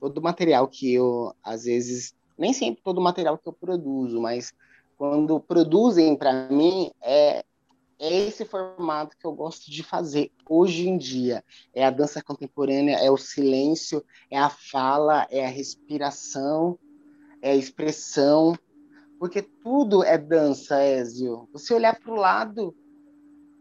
todo 0.00 0.16
o 0.16 0.22
material 0.22 0.66
que 0.66 0.94
eu 0.94 1.34
às 1.42 1.64
vezes 1.64 2.14
nem 2.38 2.54
sempre 2.54 2.82
todo 2.82 2.96
o 2.96 3.02
material 3.02 3.36
que 3.36 3.46
eu 3.46 3.52
produzo, 3.52 4.18
mas 4.18 4.54
quando 4.96 5.38
produzem 5.38 6.16
para 6.16 6.48
mim, 6.48 6.90
é, 7.02 7.44
é 8.00 8.26
esse 8.26 8.46
formato 8.46 9.14
que 9.18 9.26
eu 9.26 9.32
gosto 9.32 9.70
de 9.70 9.82
fazer 9.82 10.32
hoje 10.48 10.88
em 10.88 10.96
dia. 10.96 11.44
É 11.74 11.84
a 11.84 11.90
dança 11.90 12.22
contemporânea, 12.22 12.96
é 12.96 13.10
o 13.10 13.16
silêncio, 13.18 14.02
é 14.30 14.38
a 14.38 14.48
fala, 14.48 15.26
é 15.30 15.44
a 15.44 15.50
respiração, 15.50 16.78
é 17.42 17.50
a 17.50 17.56
expressão, 17.56 18.58
porque 19.18 19.42
tudo 19.42 20.02
é 20.02 20.16
dança, 20.16 20.80
Ézio. 20.80 21.46
Você 21.52 21.74
olhar 21.74 22.00
para 22.00 22.10
o 22.10 22.16
lado 22.16 22.74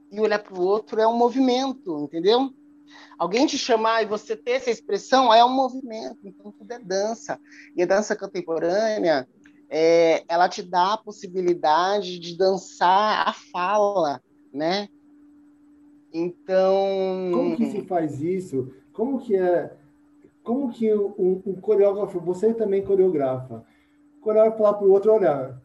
e 0.10 0.21
olhar 0.21 0.39
para 0.39 0.58
o 0.58 0.63
outro 0.63 1.02
é 1.02 1.08
um 1.08 1.17
movimento, 1.17 1.99
entendeu? 1.99 2.49
Alguém 3.17 3.45
te 3.45 3.58
chamar 3.58 4.04
e 4.04 4.06
você 4.06 4.38
ter 4.38 4.52
essa 4.52 4.71
expressão 4.71 5.34
é 5.34 5.43
um 5.43 5.54
movimento, 5.54 6.19
então 6.23 6.49
tudo 6.54 6.71
é 6.71 6.80
dança. 6.80 7.38
E 7.75 7.84
a 7.84 7.86
dança 7.86 8.15
contemporânea, 8.15 9.28
é, 9.69 10.23
ela 10.30 10.47
te 10.47 10.63
dá 10.63 10.93
a 10.93 10.97
possibilidade 10.97 12.19
de 12.19 12.38
dançar 12.38 13.28
a 13.28 13.34
fala, 13.34 14.21
né? 14.54 14.90
Então. 16.14 17.32
Como 17.34 17.56
que 17.56 17.66
se 17.68 17.82
faz 17.84 18.22
isso? 18.22 18.72
Como 18.94 19.20
que 19.20 19.36
é. 19.36 19.74
Como 20.44 20.72
que 20.72 20.92
um, 20.94 21.42
um 21.46 21.54
coreógrafo, 21.56 22.20
você 22.20 22.54
também 22.54 22.84
coreografa, 22.84 23.64
coreógrafo 24.22 24.58
para 24.58 24.88
o 24.88 24.92
outro, 24.92 25.12
olha, 25.12 25.56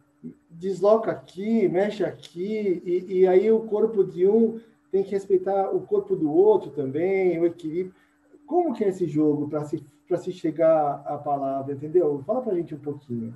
desloca 0.49 1.11
aqui, 1.11 1.67
mexe 1.67 2.03
aqui, 2.03 2.83
e, 2.85 3.19
e 3.19 3.27
aí 3.27 3.51
o 3.51 3.61
corpo 3.61 4.03
de 4.03 4.27
um 4.27 4.59
tem 4.91 5.03
que 5.03 5.11
respeitar 5.11 5.75
o 5.75 5.81
corpo 5.81 6.15
do 6.15 6.31
outro 6.31 6.69
também, 6.71 7.39
o 7.39 7.45
equilíbrio. 7.45 7.95
Como 8.45 8.73
que 8.73 8.83
é 8.83 8.89
esse 8.89 9.07
jogo 9.07 9.49
para 9.49 9.65
se, 9.65 9.83
se 10.19 10.31
chegar 10.31 11.03
à 11.05 11.17
palavra, 11.17 11.73
entendeu? 11.73 12.21
Fala 12.25 12.41
para 12.41 12.53
a 12.53 12.55
gente 12.55 12.75
um 12.75 12.79
pouquinho. 12.79 13.33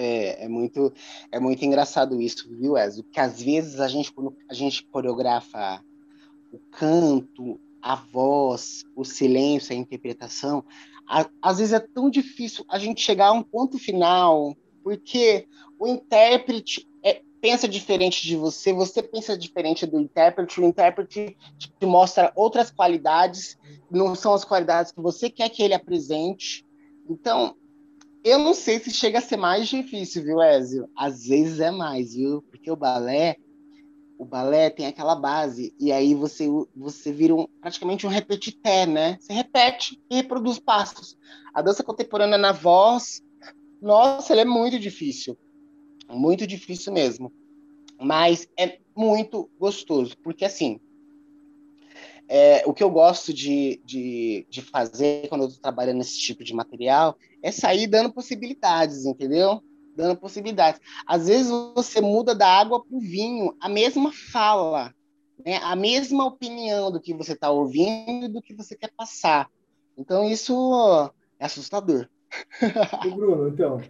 É, 0.00 0.44
é, 0.44 0.48
muito, 0.48 0.92
é 1.32 1.40
muito 1.40 1.64
engraçado 1.64 2.22
isso, 2.22 2.48
viu, 2.48 2.78
Ezio? 2.78 3.02
Porque 3.02 3.18
às 3.18 3.42
vezes 3.42 3.80
a 3.80 3.88
gente, 3.88 4.12
quando 4.12 4.32
a 4.48 4.54
gente 4.54 4.84
coreografa 4.84 5.82
o 6.52 6.58
canto, 6.70 7.60
a 7.82 7.96
voz, 7.96 8.84
o 8.94 9.04
silêncio, 9.04 9.74
a 9.74 9.76
interpretação, 9.76 10.64
a, 11.04 11.28
às 11.42 11.58
vezes 11.58 11.72
é 11.72 11.80
tão 11.80 12.08
difícil 12.08 12.64
a 12.68 12.78
gente 12.78 13.00
chegar 13.00 13.26
a 13.26 13.32
um 13.32 13.42
ponto 13.42 13.76
final, 13.76 14.56
porque 14.84 15.48
o 15.80 15.88
intérprete 15.88 16.88
é, 17.02 17.20
pensa 17.40 17.66
diferente 17.66 18.24
de 18.24 18.36
você, 18.36 18.72
você 18.72 19.02
pensa 19.02 19.36
diferente 19.36 19.84
do 19.84 19.98
intérprete, 19.98 20.60
o 20.60 20.64
intérprete 20.64 21.36
te 21.58 21.86
mostra 21.86 22.32
outras 22.36 22.70
qualidades, 22.70 23.58
não 23.90 24.14
são 24.14 24.32
as 24.32 24.44
qualidades 24.44 24.92
que 24.92 25.00
você 25.00 25.28
quer 25.28 25.48
que 25.48 25.60
ele 25.60 25.74
apresente. 25.74 26.64
Então, 27.10 27.56
eu 28.28 28.38
não 28.38 28.54
sei 28.54 28.78
se 28.78 28.90
chega 28.90 29.18
a 29.18 29.22
ser 29.22 29.36
mais 29.36 29.68
difícil, 29.68 30.22
viu, 30.22 30.42
Ezio? 30.42 30.88
Às 30.96 31.26
vezes 31.26 31.60
é 31.60 31.70
mais, 31.70 32.14
viu? 32.14 32.42
Porque 32.42 32.70
o 32.70 32.76
balé, 32.76 33.36
o 34.18 34.24
balé 34.24 34.70
tem 34.70 34.86
aquela 34.86 35.14
base, 35.14 35.74
e 35.78 35.92
aí 35.92 36.14
você, 36.14 36.46
você 36.74 37.12
vira 37.12 37.34
um, 37.34 37.46
praticamente 37.60 38.06
um 38.06 38.10
repetité, 38.10 38.86
né? 38.86 39.18
Você 39.20 39.32
repete 39.32 40.00
e 40.10 40.16
reproduz 40.16 40.58
passos. 40.58 41.16
A 41.54 41.62
dança 41.62 41.82
contemporânea 41.82 42.38
na 42.38 42.52
voz, 42.52 43.22
nossa, 43.80 44.32
ela 44.32 44.42
é 44.42 44.44
muito 44.44 44.78
difícil 44.78 45.36
muito 46.16 46.46
difícil 46.46 46.92
mesmo. 46.92 47.32
Mas 48.00 48.48
é 48.56 48.78
muito 48.96 49.50
gostoso, 49.58 50.16
porque 50.18 50.44
assim, 50.44 50.80
é, 52.28 52.62
o 52.66 52.72
que 52.72 52.82
eu 52.82 52.90
gosto 52.90 53.32
de, 53.32 53.80
de, 53.84 54.46
de 54.48 54.62
fazer 54.62 55.28
quando 55.28 55.42
eu 55.42 55.48
estou 55.48 55.62
trabalhando 55.62 55.98
nesse 55.98 56.18
tipo 56.18 56.44
de 56.44 56.54
material 56.54 57.16
é 57.42 57.50
sair 57.50 57.86
dando 57.86 58.12
possibilidades, 58.12 59.04
entendeu? 59.04 59.62
Dando 59.94 60.16
possibilidades. 60.16 60.80
Às 61.06 61.28
vezes 61.28 61.50
você 61.74 62.00
muda 62.00 62.34
da 62.34 62.48
água 62.48 62.84
para 62.84 62.96
o 62.96 63.00
vinho, 63.00 63.56
a 63.60 63.68
mesma 63.68 64.12
fala, 64.12 64.94
né? 65.44 65.56
a 65.62 65.74
mesma 65.74 66.24
opinião 66.24 66.90
do 66.90 67.00
que 67.00 67.14
você 67.14 67.32
está 67.32 67.50
ouvindo 67.50 68.26
e 68.26 68.28
do 68.28 68.42
que 68.42 68.54
você 68.54 68.76
quer 68.76 68.90
passar. 68.96 69.48
Então 69.96 70.24
isso 70.24 71.12
é 71.38 71.46
assustador. 71.46 72.08
Bruno, 73.14 73.48
então, 73.48 73.80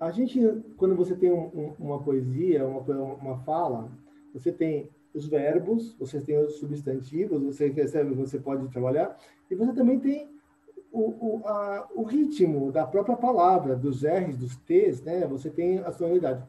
a 0.00 0.10
gente, 0.10 0.40
quando 0.76 0.94
você 0.94 1.14
tem 1.14 1.32
um, 1.32 1.46
um, 1.46 1.74
uma 1.78 2.02
poesia, 2.02 2.66
uma, 2.66 2.80
uma 2.80 3.38
fala, 3.44 3.90
você 4.32 4.50
tem 4.50 4.88
os 5.14 5.26
verbos, 5.26 5.94
você 5.98 6.20
tem 6.20 6.38
os 6.38 6.58
substantivos, 6.58 7.42
você 7.42 7.68
recebe, 7.68 8.14
você 8.14 8.38
pode 8.38 8.68
trabalhar, 8.68 9.18
e 9.50 9.54
você 9.54 9.72
também 9.72 10.00
tem 10.00 10.28
o, 10.92 11.40
o, 11.40 11.46
a, 11.46 11.88
o 11.94 12.02
ritmo 12.02 12.70
da 12.70 12.86
própria 12.86 13.16
palavra, 13.16 13.74
dos 13.74 14.04
R's, 14.04 14.36
dos 14.36 14.56
T's, 14.56 15.02
né? 15.02 15.26
Você 15.26 15.48
tem 15.50 15.78
a 15.78 15.90
sonoridade. 15.90 16.46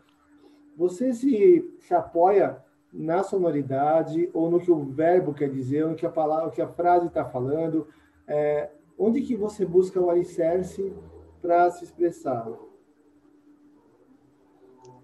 Você 0.76 1.14
se, 1.14 1.74
se 1.80 1.94
apoia 1.94 2.62
na 2.92 3.24
sonoridade 3.24 4.30
ou 4.34 4.52
no 4.52 4.60
que 4.60 4.70
o 4.70 4.84
verbo 4.84 5.34
quer 5.34 5.50
dizer, 5.50 5.88
no 5.88 5.96
que 5.96 6.06
a 6.06 6.12
palavra, 6.12 6.50
o 6.50 6.52
que 6.52 6.62
a 6.62 6.68
frase 6.68 7.08
está 7.08 7.26
falando, 7.26 7.88
é, 8.28 8.70
onde 8.98 9.22
que 9.22 9.36
você 9.36 9.66
busca 9.66 10.00
o 10.00 10.10
alicerce 10.10 10.94
para 11.42 11.72
se 11.72 11.86
expressar? 11.86 12.48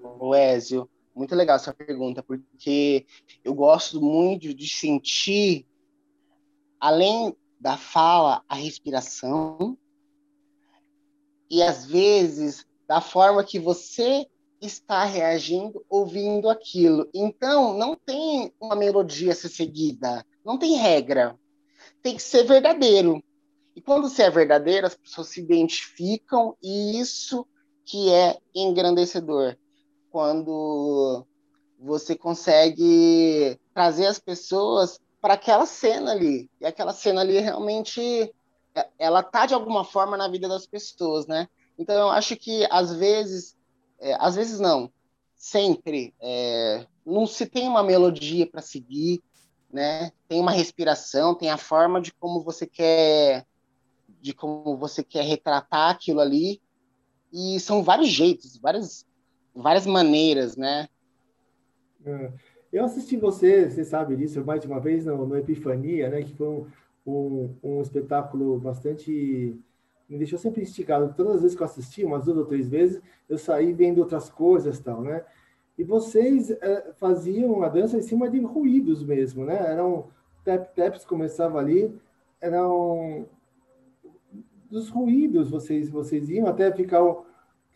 o 0.02 0.36
muito 1.16 1.36
legal 1.36 1.56
essa 1.56 1.74
pergunta, 1.74 2.24
porque 2.24 3.06
eu 3.44 3.54
gosto 3.54 4.02
muito 4.02 4.54
de 4.54 4.68
sentir, 4.68 5.66
além 6.80 7.36
da 7.60 7.78
fala, 7.78 8.44
a 8.48 8.56
respiração, 8.56 9.78
e 11.50 11.62
às 11.62 11.86
vezes 11.86 12.66
da 12.88 13.02
forma 13.02 13.44
que 13.44 13.60
você 13.60 14.26
está 14.62 15.04
reagindo, 15.06 15.86
ouvindo 15.90 16.50
aquilo. 16.50 17.10
Então, 17.14 17.78
não 17.78 17.96
tem 17.96 18.54
uma 18.60 18.76
melodia 18.76 19.32
a 19.32 19.36
ser 19.36 19.50
seguida, 19.50 20.26
não 20.44 20.58
tem 20.58 20.76
regra. 20.76 21.38
Tem 22.02 22.16
que 22.16 22.22
ser 22.22 22.44
verdadeiro. 22.44 23.24
E 23.76 23.82
quando 23.82 24.10
você 24.10 24.24
é 24.24 24.30
verdadeiro, 24.30 24.88
as 24.88 24.96
pessoas 24.96 25.28
se 25.28 25.40
identificam 25.40 26.56
e 26.62 27.00
isso 27.00 27.46
que 27.86 28.12
é 28.12 28.38
engrandecedor 28.54 29.56
quando 30.10 31.26
você 31.80 32.16
consegue 32.16 33.58
trazer 33.74 34.08
as 34.08 34.20
pessoas 34.20 35.00
para 35.22 35.34
aquela 35.34 35.66
cena 35.66 36.12
ali. 36.12 36.50
E 36.60 36.66
aquela 36.66 36.94
cena 36.94 37.22
ali 37.22 37.40
realmente 37.40 38.02
é, 38.76 38.88
ela 38.98 39.24
tá 39.24 39.46
de 39.46 39.54
alguma 39.54 39.84
forma 39.84 40.18
na 40.18 40.28
vida 40.28 40.48
das 40.48 40.66
pessoas, 40.66 41.28
né? 41.28 41.48
Então 41.78 41.96
eu 41.96 42.10
acho 42.10 42.36
que 42.36 42.68
às 42.70 42.94
vezes, 42.94 43.56
é, 44.00 44.16
às 44.20 44.36
vezes 44.36 44.60
não, 44.60 44.92
sempre 45.36 46.14
é, 46.20 46.86
não 47.06 47.26
se 47.26 47.46
tem 47.46 47.68
uma 47.68 47.84
melodia 47.84 48.46
para 48.46 48.62
seguir, 48.62 49.22
né? 49.72 50.12
Tem 50.28 50.40
uma 50.40 50.52
respiração, 50.52 51.36
tem 51.36 51.50
a 51.50 51.58
forma 51.58 52.02
de 52.02 52.14
como 52.14 52.44
você 52.44 52.66
quer 52.66 53.46
de 54.22 54.34
como 54.34 54.76
você 54.76 55.04
quer 55.04 55.24
retratar 55.24 55.92
aquilo 55.92 56.20
ali 56.20 56.62
e 57.32 57.60
são 57.60 57.84
vários 57.84 58.10
jeitos, 58.10 58.58
várias 58.58 59.06
várias 59.56 59.86
maneiras, 59.86 60.56
né? 60.56 60.88
É. 62.06 62.32
Eu 62.72 62.86
assisti 62.86 63.18
você, 63.18 63.70
você 63.70 63.84
sabe 63.84 64.16
disso, 64.16 64.44
mais 64.46 64.62
de 64.62 64.68
uma 64.68 64.80
vez 64.80 65.06
no, 65.06 65.26
no 65.26 65.38
Epifania, 65.38 66.10
né? 66.10 66.22
Que 66.22 66.36
foi 66.36 66.48
um, 66.48 66.68
um, 67.06 67.56
um, 67.64 67.82
espetáculo 67.82 68.60
bastante. 68.60 69.60
Me 70.08 70.18
deixou 70.18 70.38
sempre 70.38 70.62
instigado. 70.62 71.14
Todas 71.16 71.38
as 71.38 71.42
vezes 71.42 71.58
que 71.58 71.64
eu 71.64 71.66
assisti, 71.66 72.06
umas 72.06 72.26
duas 72.26 72.38
ou 72.38 72.46
três 72.46 72.70
vezes, 72.70 73.02
eu 73.28 73.38
saí 73.38 73.74
vendo 73.74 74.00
outras 74.00 74.30
coisas 74.30 74.80
tal, 74.80 75.02
né? 75.02 75.24
E 75.78 75.84
vocês 75.84 76.52
é, 76.52 76.92
faziam 76.98 77.64
a 77.64 77.70
dança 77.70 77.98
em 77.98 78.02
cima 78.02 78.30
de 78.30 78.40
ruídos 78.40 79.04
mesmo, 79.04 79.46
né? 79.46 79.56
Eram 79.72 80.08
tap-taps, 80.44 81.06
começava 81.06 81.58
ali, 81.58 81.94
eram 82.42 83.26
dos 84.70 84.90
ruídos, 84.90 85.50
vocês, 85.50 85.90
vocês 85.90 86.30
iam 86.30 86.48
até 86.48 86.72
ficar 86.72 87.02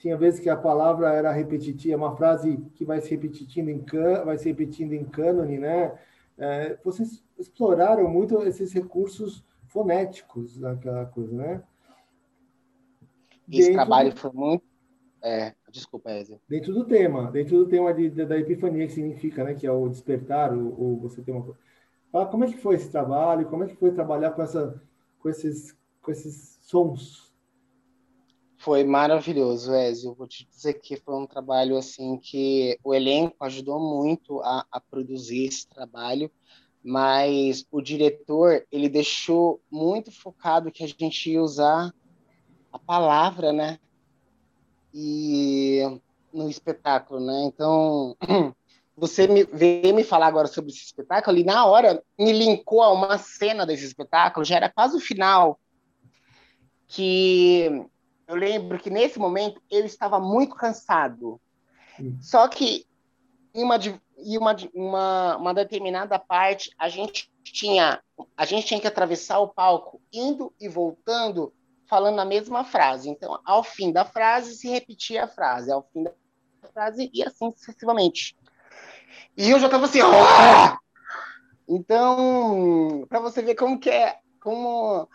tinha 0.03 0.17
vezes 0.17 0.41
que 0.41 0.49
a 0.49 0.57
palavra 0.57 1.13
era 1.13 1.31
repetitiva, 1.31 1.95
uma 1.95 2.13
frase 2.13 2.57
que 2.75 2.83
vai 2.83 2.99
se 2.99 3.09
repetindo 3.09 3.69
em 3.69 3.81
can, 3.81 4.25
vai 4.25 4.37
se 4.37 4.49
repetindo 4.49 4.91
em 4.91 5.05
cânone, 5.05 5.57
né? 5.57 5.97
É, 6.37 6.77
vocês 6.83 7.23
exploraram 7.39 8.09
muito 8.09 8.43
esses 8.43 8.73
recursos 8.73 9.45
fonéticos 9.65 10.59
daquela 10.59 11.05
coisa, 11.05 11.33
né? 11.33 11.63
Esse 13.47 13.61
dentro 13.61 13.73
trabalho 13.75 14.11
foi 14.11 14.31
muito. 14.33 14.65
É, 15.21 15.55
desculpa, 15.71 16.11
Ezio. 16.11 16.37
Dentro 16.49 16.73
do 16.73 16.83
tema, 16.83 17.31
dentro 17.31 17.57
do 17.59 17.65
tema 17.65 17.93
de, 17.93 18.09
de, 18.09 18.25
da 18.25 18.37
epifania, 18.37 18.85
que 18.85 18.91
significa, 18.91 19.45
né? 19.45 19.53
Que 19.53 19.65
é 19.65 19.71
o 19.71 19.87
despertar, 19.87 20.53
ou, 20.53 20.99
você 20.99 21.21
tem 21.21 21.33
uma. 21.33 21.55
Fala, 22.11 22.25
como 22.25 22.43
é 22.43 22.47
que 22.47 22.57
foi 22.57 22.75
esse 22.75 22.91
trabalho? 22.91 23.47
Como 23.47 23.63
é 23.63 23.67
que 23.67 23.75
foi 23.77 23.93
trabalhar 23.93 24.31
com, 24.31 24.41
essa, 24.41 24.83
com, 25.19 25.29
esses, 25.29 25.73
com 26.01 26.11
esses 26.11 26.59
sons 26.61 27.32
foi 28.63 28.83
maravilhoso, 28.83 29.73
Ezio. 29.75 30.15
Vou 30.15 30.27
te 30.27 30.45
dizer 30.45 30.75
que 30.75 30.97
foi 30.97 31.15
um 31.15 31.27
trabalho 31.27 31.77
assim 31.77 32.17
que 32.17 32.77
o 32.83 32.93
elenco 32.93 33.35
ajudou 33.41 33.79
muito 33.79 34.41
a, 34.41 34.65
a 34.71 34.79
produzir 34.79 35.45
esse 35.45 35.67
trabalho, 35.67 36.31
mas 36.83 37.65
o 37.71 37.81
diretor 37.81 38.65
ele 38.71 38.89
deixou 38.89 39.61
muito 39.69 40.11
focado 40.11 40.71
que 40.71 40.83
a 40.83 40.87
gente 40.87 41.31
ia 41.31 41.41
usar 41.41 41.93
a 42.71 42.79
palavra, 42.79 43.53
né? 43.53 43.77
e 44.93 45.81
no 46.31 46.49
espetáculo, 46.49 47.19
né? 47.19 47.43
Então, 47.45 48.15
você 48.95 49.27
me, 49.27 49.43
veio 49.43 49.95
me 49.95 50.03
falar 50.03 50.27
agora 50.27 50.47
sobre 50.47 50.71
esse 50.71 50.83
espetáculo 50.83 51.37
e 51.37 51.43
na 51.43 51.65
hora 51.65 52.01
me 52.17 52.31
linkou 52.31 52.81
a 52.81 52.91
uma 52.91 53.17
cena 53.17 53.65
desse 53.65 53.85
espetáculo, 53.85 54.45
já 54.45 54.57
era 54.57 54.69
quase 54.69 54.95
o 54.95 55.01
final, 55.01 55.59
que 56.87 57.87
eu 58.27 58.35
lembro 58.35 58.79
que 58.79 58.89
nesse 58.89 59.19
momento 59.19 59.61
eu 59.69 59.85
estava 59.85 60.19
muito 60.19 60.55
cansado. 60.55 61.39
Hum. 61.99 62.17
Só 62.21 62.47
que 62.47 62.85
em 63.53 63.63
uma, 63.63 63.77
em 64.17 64.37
uma, 64.37 64.55
uma, 64.73 65.37
uma 65.37 65.53
determinada 65.53 66.17
parte 66.17 66.71
a 66.77 66.89
gente 66.89 67.31
tinha 67.43 68.01
a 68.37 68.45
gente 68.45 68.65
tinha 68.65 68.79
que 68.79 68.87
atravessar 68.87 69.39
o 69.39 69.49
palco 69.49 70.01
indo 70.11 70.53
e 70.59 70.67
voltando 70.69 71.53
falando 71.87 72.19
a 72.19 72.25
mesma 72.25 72.63
frase. 72.63 73.09
Então, 73.09 73.39
ao 73.45 73.63
fim 73.63 73.91
da 73.91 74.05
frase 74.05 74.55
se 74.55 74.67
repetia 74.67 75.25
a 75.25 75.27
frase, 75.27 75.71
ao 75.71 75.83
fim 75.93 76.03
da 76.03 76.11
frase 76.73 77.09
e 77.13 77.23
assim 77.23 77.51
sucessivamente. 77.51 78.35
E 79.37 79.51
eu 79.51 79.59
já 79.59 79.67
estava 79.67 79.85
assim, 79.85 79.99
oh! 80.01 80.77
então, 81.67 83.05
para 83.07 83.19
você 83.19 83.41
ver 83.41 83.55
como 83.55 83.79
que 83.79 83.89
é, 83.89 84.17
como, 84.39 85.07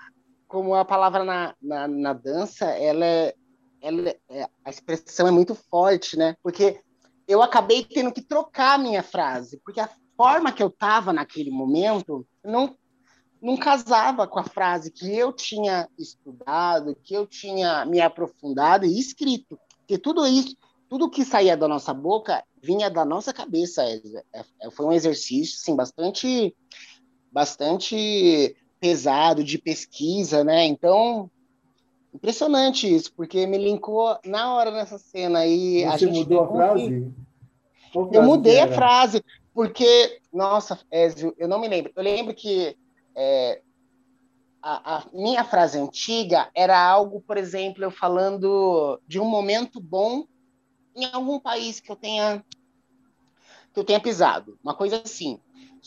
como 0.48 0.74
a 0.74 0.84
palavra 0.84 1.24
na, 1.24 1.54
na, 1.60 1.86
na 1.86 2.12
dança, 2.14 2.64
ela 2.64 3.04
é, 3.04 3.34
ela 3.80 4.08
é, 4.30 4.48
a 4.64 4.70
expressão 4.70 5.28
é 5.28 5.30
muito 5.30 5.54
forte, 5.54 6.16
né? 6.16 6.34
Porque 6.42 6.80
eu 7.28 7.42
acabei 7.42 7.84
tendo 7.84 8.10
que 8.10 8.22
trocar 8.22 8.74
a 8.74 8.78
minha 8.78 9.02
frase, 9.02 9.60
porque 9.62 9.78
a 9.78 9.90
forma 10.16 10.50
que 10.50 10.62
eu 10.62 10.68
estava 10.68 11.12
naquele 11.12 11.50
momento 11.50 12.26
não 12.42 12.74
não 13.40 13.56
casava 13.56 14.26
com 14.26 14.40
a 14.40 14.42
frase 14.42 14.90
que 14.90 15.16
eu 15.16 15.32
tinha 15.32 15.88
estudado, 15.96 16.96
que 17.04 17.14
eu 17.14 17.24
tinha 17.24 17.84
me 17.86 18.00
aprofundado 18.00 18.84
e 18.84 18.98
escrito. 18.98 19.56
Porque 19.78 19.96
tudo 19.96 20.26
isso, 20.26 20.56
tudo 20.88 21.08
que 21.08 21.24
saía 21.24 21.56
da 21.56 21.68
nossa 21.68 21.94
boca 21.94 22.44
vinha 22.60 22.90
da 22.90 23.04
nossa 23.04 23.32
cabeça. 23.32 23.84
É, 23.84 24.44
é, 24.60 24.70
foi 24.72 24.86
um 24.86 24.92
exercício 24.92 25.56
assim, 25.56 25.76
bastante, 25.76 26.52
bastante 27.30 28.56
pesado 28.80 29.42
de 29.42 29.58
pesquisa, 29.58 30.44
né? 30.44 30.64
Então, 30.64 31.30
impressionante 32.14 32.92
isso, 32.92 33.12
porque 33.14 33.46
me 33.46 33.58
linkou 33.58 34.18
na 34.24 34.54
hora 34.54 34.70
nessa 34.70 34.98
cena 34.98 35.40
aí. 35.40 35.80
Você 35.80 35.86
a 35.86 35.96
gente 35.96 36.18
mudou 36.18 36.40
a 36.40 36.48
frase? 36.48 37.12
frase? 37.92 38.16
Eu 38.16 38.22
mudei 38.22 38.60
a 38.60 38.68
frase, 38.68 39.24
porque, 39.54 40.20
nossa, 40.32 40.78
Ézio, 40.90 41.34
eu 41.38 41.48
não 41.48 41.60
me 41.60 41.68
lembro. 41.68 41.92
Eu 41.96 42.02
lembro 42.02 42.34
que 42.34 42.76
é, 43.16 43.60
a, 44.62 44.96
a, 44.96 45.04
minha 45.12 45.44
frase 45.44 45.78
antiga 45.78 46.50
era 46.54 46.78
algo, 46.78 47.20
por 47.20 47.36
exemplo, 47.36 47.82
eu 47.82 47.90
falando 47.90 49.00
de 49.06 49.18
um 49.18 49.24
momento 49.24 49.80
bom 49.80 50.24
em 50.94 51.06
algum 51.12 51.38
país 51.38 51.80
que 51.80 51.90
eu 51.90 51.96
tenha 51.96 52.44
que 53.72 53.80
eu 53.80 53.84
tenha 53.84 54.00
pisado, 54.00 54.58
uma 54.62 54.74
coisa 54.74 55.00
assim. 55.04 55.38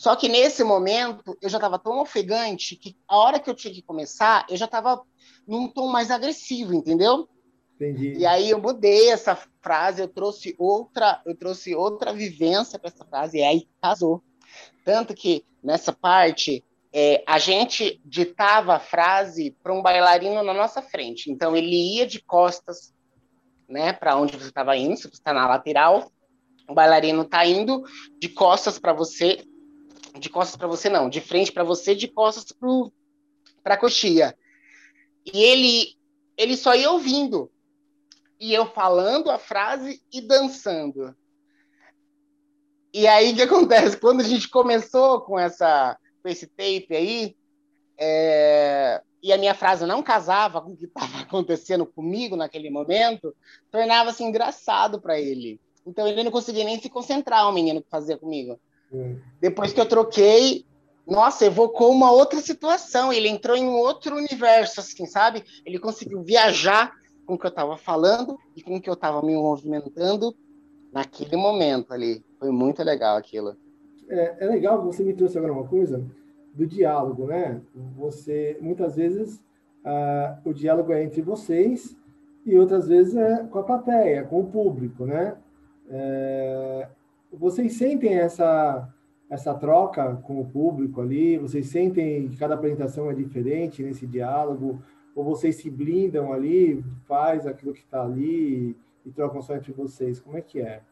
Só 0.02 0.16
que 0.16 0.28
nesse 0.28 0.64
momento 0.64 1.38
eu 1.40 1.48
já 1.48 1.58
estava 1.58 1.78
tão 1.78 2.00
ofegante 2.00 2.74
que 2.74 2.96
a 3.06 3.16
hora 3.16 3.38
que 3.38 3.48
eu 3.48 3.54
tinha 3.54 3.72
que 3.72 3.82
começar, 3.82 4.44
eu 4.50 4.56
já 4.56 4.64
estava 4.64 5.00
num 5.46 5.68
tom 5.68 5.86
mais 5.86 6.10
agressivo, 6.10 6.74
entendeu? 6.74 7.28
Entendi. 7.76 8.14
E 8.18 8.26
aí 8.26 8.50
eu 8.50 8.60
mudei 8.60 9.10
essa 9.10 9.38
frase, 9.60 10.02
eu 10.02 10.08
trouxe 10.08 10.56
outra, 10.58 11.22
eu 11.24 11.36
trouxe 11.36 11.72
outra 11.76 12.12
vivência 12.12 12.80
para 12.80 12.88
essa 12.88 13.04
frase 13.04 13.38
e 13.38 13.44
aí 13.44 13.68
casou. 13.80 14.20
Tanto 14.84 15.14
que 15.14 15.44
nessa 15.62 15.92
parte 15.92 16.64
é, 16.92 17.22
a 17.24 17.38
gente 17.38 18.02
ditava 18.04 18.74
a 18.74 18.80
frase 18.80 19.56
para 19.62 19.72
um 19.72 19.82
bailarino 19.82 20.42
na 20.42 20.52
nossa 20.52 20.82
frente. 20.82 21.30
Então 21.30 21.54
ele 21.54 21.94
ia 21.94 22.08
de 22.08 22.20
costas, 22.20 22.92
né, 23.68 23.92
para 23.92 24.16
onde 24.16 24.36
você 24.36 24.48
estava 24.48 24.76
indo, 24.76 24.96
se 24.96 25.02
você 25.02 25.14
está 25.14 25.32
na 25.32 25.46
lateral, 25.46 26.10
o 26.68 26.74
bailarino 26.74 27.22
está 27.22 27.46
indo 27.46 27.84
de 28.18 28.28
costas 28.28 28.80
para 28.80 28.92
você, 28.92 29.44
de 30.18 30.28
costas 30.28 30.56
para 30.56 30.68
você 30.68 30.88
não, 30.88 31.08
de 31.08 31.20
frente 31.20 31.52
para 31.52 31.64
você, 31.64 31.94
de 31.94 32.08
costas 32.08 32.56
para 33.62 33.74
a 33.74 33.78
coxia. 33.78 34.36
E 35.24 35.42
ele 35.42 35.96
ele 36.36 36.56
só 36.56 36.74
ia 36.74 36.90
ouvindo 36.90 37.50
e 38.40 38.52
eu 38.52 38.66
falando 38.66 39.30
a 39.30 39.38
frase 39.38 40.02
e 40.12 40.20
dançando. 40.20 41.14
E 42.92 43.06
aí 43.06 43.32
o 43.32 43.36
que 43.36 43.42
acontece? 43.42 43.96
Quando 43.96 44.20
a 44.20 44.24
gente 44.24 44.48
começou 44.48 45.20
com 45.22 45.38
essa 45.38 45.98
com 46.22 46.28
esse 46.28 46.46
tape 46.46 46.94
aí, 46.94 47.36
é, 47.98 49.02
e 49.22 49.32
a 49.32 49.38
minha 49.38 49.54
frase 49.54 49.86
não 49.86 50.02
casava 50.02 50.60
com 50.60 50.72
o 50.72 50.76
que 50.76 50.86
estava 50.86 51.20
acontecendo 51.20 51.86
comigo 51.86 52.36
naquele 52.36 52.70
momento, 52.70 53.34
tornava-se 53.70 54.22
engraçado 54.22 55.00
para 55.00 55.18
ele. 55.20 55.60
Então 55.86 56.06
ele 56.06 56.22
não 56.22 56.30
conseguia 56.30 56.64
nem 56.64 56.80
se 56.80 56.88
concentrar, 56.88 57.48
o 57.48 57.52
menino 57.52 57.82
que 57.82 57.90
fazia 57.90 58.16
comigo. 58.16 58.60
Depois 59.40 59.72
que 59.72 59.80
eu 59.80 59.86
troquei, 59.86 60.64
nossa, 61.06 61.46
evocou 61.46 61.90
uma 61.90 62.10
outra 62.10 62.40
situação. 62.40 63.12
Ele 63.12 63.28
entrou 63.28 63.56
em 63.56 63.64
um 63.64 63.76
outro 63.76 64.16
universo, 64.16 64.80
assim, 64.80 65.06
sabe? 65.06 65.44
Ele 65.64 65.78
conseguiu 65.78 66.22
viajar 66.22 66.92
com 67.26 67.34
o 67.34 67.38
que 67.38 67.46
eu 67.46 67.50
estava 67.50 67.76
falando 67.76 68.38
e 68.56 68.62
com 68.62 68.76
o 68.76 68.80
que 68.80 68.90
eu 68.90 68.94
estava 68.94 69.22
me 69.22 69.34
movimentando 69.34 70.34
naquele 70.92 71.36
momento 71.36 71.92
ali. 71.92 72.24
Foi 72.38 72.50
muito 72.50 72.82
legal 72.82 73.16
aquilo 73.16 73.56
é, 74.12 74.36
é 74.40 74.46
legal, 74.46 74.82
você 74.82 75.02
me 75.02 75.14
trouxe 75.14 75.38
agora 75.38 75.52
uma 75.52 75.66
coisa 75.66 76.04
do 76.54 76.66
diálogo, 76.66 77.26
né? 77.26 77.60
Você, 77.96 78.58
muitas 78.60 78.96
vezes, 78.96 79.42
ah, 79.84 80.38
o 80.44 80.52
diálogo 80.52 80.92
é 80.92 81.02
entre 81.02 81.22
vocês 81.22 81.96
e 82.44 82.58
outras 82.58 82.88
vezes 82.88 83.16
é 83.16 83.44
com 83.44 83.58
a 83.58 83.62
plateia, 83.62 84.24
com 84.24 84.40
o 84.40 84.46
público, 84.46 85.06
né? 85.06 85.36
É, 85.88 86.88
vocês 87.32 87.74
sentem 87.74 88.14
essa 88.14 88.88
essa 89.32 89.54
troca 89.54 90.16
com 90.16 90.40
o 90.40 90.44
público 90.46 91.00
ali? 91.00 91.38
Vocês 91.38 91.66
sentem 91.68 92.28
que 92.28 92.36
cada 92.36 92.54
apresentação 92.54 93.10
é 93.10 93.14
diferente 93.14 93.82
nesse 93.82 94.06
diálogo? 94.06 94.82
Ou 95.14 95.24
vocês 95.24 95.56
se 95.56 95.70
blindam 95.70 96.32
ali, 96.34 96.84
faz 97.06 97.46
aquilo 97.46 97.72
que 97.72 97.80
está 97.80 98.02
ali 98.02 98.76
e 99.06 99.10
trocam 99.10 99.40
só 99.40 99.56
entre 99.56 99.72
vocês? 99.72 100.20
Como 100.20 100.36
é 100.36 100.42
que 100.42 100.60
é? 100.60 100.82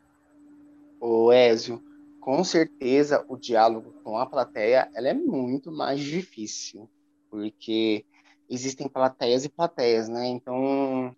O 0.99 1.31
Ézio, 1.31 1.83
com 2.19 2.43
certeza 2.43 3.23
o 3.29 3.37
diálogo 3.37 3.93
com 4.03 4.17
a 4.17 4.25
plateia 4.25 4.91
ela 4.95 5.09
é 5.09 5.15
muito 5.15 5.71
mais 5.71 6.01
difícil, 6.01 6.89
porque 7.31 8.07
existem 8.49 8.89
plateias 8.89 9.45
e 9.45 9.51
plateias, 9.51 10.09
né? 10.09 10.27
Então, 10.27 11.15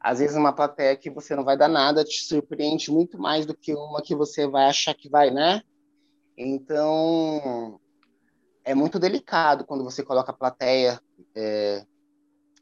às 0.00 0.18
vezes 0.18 0.36
uma 0.36 0.52
plateia 0.52 0.96
que 0.96 1.10
você 1.10 1.36
não 1.36 1.44
vai 1.44 1.56
dar 1.56 1.68
nada 1.68 2.02
te 2.02 2.24
surpreende 2.24 2.90
muito 2.90 3.18
mais 3.18 3.44
do 3.44 3.54
que 3.54 3.74
uma 3.74 4.00
que 4.00 4.14
você 4.14 4.46
vai 4.46 4.64
achar 4.64 4.94
que 4.94 5.10
vai, 5.10 5.30
né? 5.30 5.62
Então, 6.36 7.78
é 8.64 8.74
muito 8.74 8.98
delicado 8.98 9.64
quando 9.66 9.84
você 9.84 10.02
coloca 10.02 10.30
a 10.30 10.34
plateia 10.34 10.98
é, 11.34 11.84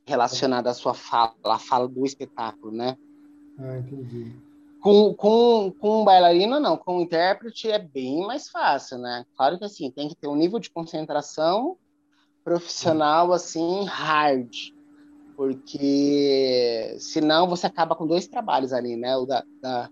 relacionada 0.05 0.69
à 0.69 0.75
sua 0.75 0.95
fala, 0.95 1.35
à 1.45 1.59
fala 1.61 1.87
do 1.87 2.05
espetáculo, 2.05 2.73
né? 2.73 2.97
Ah, 3.57 3.79
entendi. 3.79 4.35
Com, 4.81 5.15
com, 5.15 5.73
com 5.79 6.03
um 6.03 6.05
bailarino, 6.05 6.59
não. 6.59 6.77
Com 6.77 6.99
um 6.99 7.01
intérprete 7.03 7.71
é 7.71 7.79
bem 7.79 8.27
mais 8.27 8.49
fácil, 8.49 8.99
né? 8.99 9.25
Claro 9.37 9.59
que, 9.59 9.65
assim, 9.65 9.91
tem 9.91 10.09
que 10.09 10.17
ter 10.17 10.29
um 10.29 10.37
nível 10.37 10.59
de 10.59 10.71
concentração 10.71 11.77
profissional, 12.43 13.33
assim, 13.33 13.85
hard. 13.85 14.73
Porque 15.39 16.97
senão 16.99 17.49
você 17.49 17.69
acaba 17.69 17.95
com 17.95 18.09
dois 18.09 18.27
trabalhos 18.27 18.73
ali, 18.73 18.97
né? 18.97 19.17
O 19.17 19.25
da, 19.25 19.45
da 19.63 19.89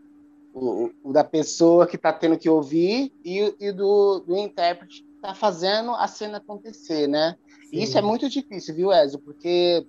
o, 0.52 0.90
o, 1.04 1.12
da 1.12 1.22
pessoa 1.22 1.86
que 1.86 1.94
está 1.94 2.12
tendo 2.12 2.36
que 2.36 2.50
ouvir 2.50 3.12
e, 3.24 3.54
e 3.60 3.70
do, 3.70 4.18
do 4.26 4.36
intérprete 4.36 5.04
que 5.04 5.14
está 5.14 5.34
fazendo 5.34 5.92
a 5.92 6.08
cena 6.08 6.38
acontecer, 6.38 7.06
né? 7.06 7.36
Isso 7.72 7.96
é 7.96 8.02
muito 8.02 8.28
difícil, 8.28 8.74
viu, 8.74 8.92
Ezio? 8.92 9.20
Porque 9.20 9.86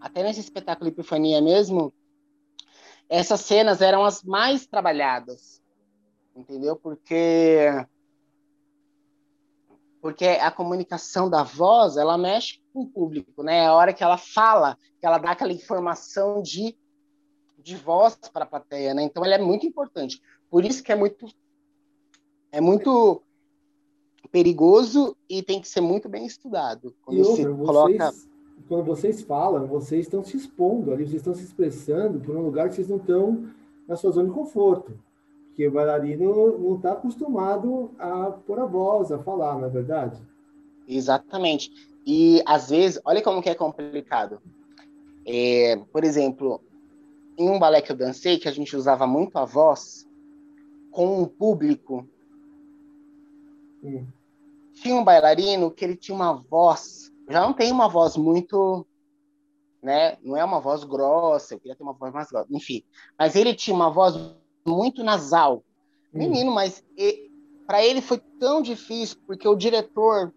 até 0.00 0.22
nesse 0.22 0.38
espetáculo 0.38 0.90
Epifania 0.90 1.42
mesmo, 1.42 1.92
essas 3.08 3.40
cenas 3.40 3.82
eram 3.82 4.04
as 4.04 4.22
mais 4.22 4.64
trabalhadas, 4.64 5.60
entendeu? 6.36 6.76
Porque 6.76 7.66
porque 10.00 10.24
a 10.24 10.52
comunicação 10.52 11.28
da 11.28 11.42
voz 11.42 11.96
ela 11.96 12.16
mexe 12.16 12.60
com 12.78 12.82
o 12.82 12.86
público, 12.86 13.42
né? 13.42 13.66
A 13.66 13.74
hora 13.74 13.92
que 13.92 14.04
ela 14.04 14.16
fala, 14.16 14.78
que 15.00 15.06
ela 15.06 15.18
dá 15.18 15.32
aquela 15.32 15.52
informação 15.52 16.42
de 16.42 16.76
de 17.60 17.74
voz 17.76 18.16
para 18.32 18.44
a 18.44 18.48
plateia, 18.48 18.94
né? 18.94 19.02
Então 19.02 19.24
ela 19.24 19.34
é 19.34 19.38
muito 19.38 19.66
importante. 19.66 20.22
Por 20.48 20.64
isso 20.64 20.82
que 20.82 20.92
é 20.92 20.94
muito 20.94 21.26
é 22.50 22.60
muito 22.60 23.20
perigoso 24.30 25.16
e 25.28 25.42
tem 25.42 25.60
que 25.60 25.68
ser 25.68 25.80
muito 25.80 26.08
bem 26.08 26.24
estudado. 26.24 26.94
Quando 27.02 27.18
e 27.18 27.22
outra, 27.22 27.54
coloca 27.54 28.14
quando 28.68 28.84
vocês 28.84 29.22
falam, 29.22 29.66
vocês 29.66 30.06
estão 30.06 30.22
se 30.22 30.36
expondo 30.36 30.92
ali, 30.92 31.04
vocês 31.04 31.20
estão 31.20 31.34
se 31.34 31.42
expressando 31.42 32.20
por 32.20 32.36
um 32.36 32.42
lugar 32.42 32.68
que 32.68 32.74
vocês 32.74 32.88
não 32.88 32.98
estão 32.98 33.48
na 33.86 33.96
sua 33.96 34.10
zona 34.10 34.28
de 34.28 34.34
conforto. 34.34 34.92
Porque 35.48 35.66
o 35.66 35.72
bailarino 35.72 36.58
não 36.58 36.76
está 36.76 36.92
acostumado 36.92 37.90
a 37.98 38.30
pôr 38.30 38.60
a 38.60 38.66
voz, 38.66 39.10
a 39.10 39.18
falar, 39.18 39.58
não 39.58 39.66
é 39.66 39.70
verdade? 39.70 40.20
Exatamente. 40.86 41.72
E 42.10 42.42
às 42.46 42.70
vezes, 42.70 42.98
olha 43.04 43.20
como 43.20 43.42
que 43.42 43.50
é 43.50 43.54
complicado. 43.54 44.40
É, 45.26 45.76
por 45.92 46.04
exemplo, 46.04 46.58
em 47.36 47.50
um 47.50 47.58
balé 47.58 47.82
que 47.82 47.92
eu 47.92 47.96
dancei, 47.96 48.38
que 48.38 48.48
a 48.48 48.50
gente 48.50 48.74
usava 48.74 49.06
muito 49.06 49.36
a 49.36 49.44
voz, 49.44 50.08
com 50.90 51.20
um 51.20 51.26
público, 51.26 52.08
hum. 53.84 54.06
tinha 54.72 54.94
um 54.94 55.04
bailarino 55.04 55.70
que 55.70 55.84
ele 55.84 55.96
tinha 55.96 56.14
uma 56.14 56.32
voz, 56.32 57.12
já 57.28 57.42
não 57.42 57.52
tem 57.52 57.70
uma 57.70 57.90
voz 57.90 58.16
muito, 58.16 58.86
né, 59.82 60.16
não 60.22 60.34
é 60.34 60.42
uma 60.42 60.60
voz 60.60 60.84
grossa, 60.84 61.52
eu 61.52 61.60
queria 61.60 61.76
ter 61.76 61.82
uma 61.82 61.92
voz 61.92 62.10
mais 62.10 62.30
grossa, 62.30 62.48
enfim, 62.50 62.82
mas 63.18 63.36
ele 63.36 63.54
tinha 63.54 63.76
uma 63.76 63.90
voz 63.90 64.14
muito 64.66 65.04
nasal. 65.04 65.62
Hum. 66.14 66.20
Menino, 66.20 66.52
mas 66.52 66.82
para 67.66 67.84
ele 67.84 68.00
foi 68.00 68.16
tão 68.40 68.62
difícil, 68.62 69.18
porque 69.26 69.46
o 69.46 69.54
diretor, 69.54 70.32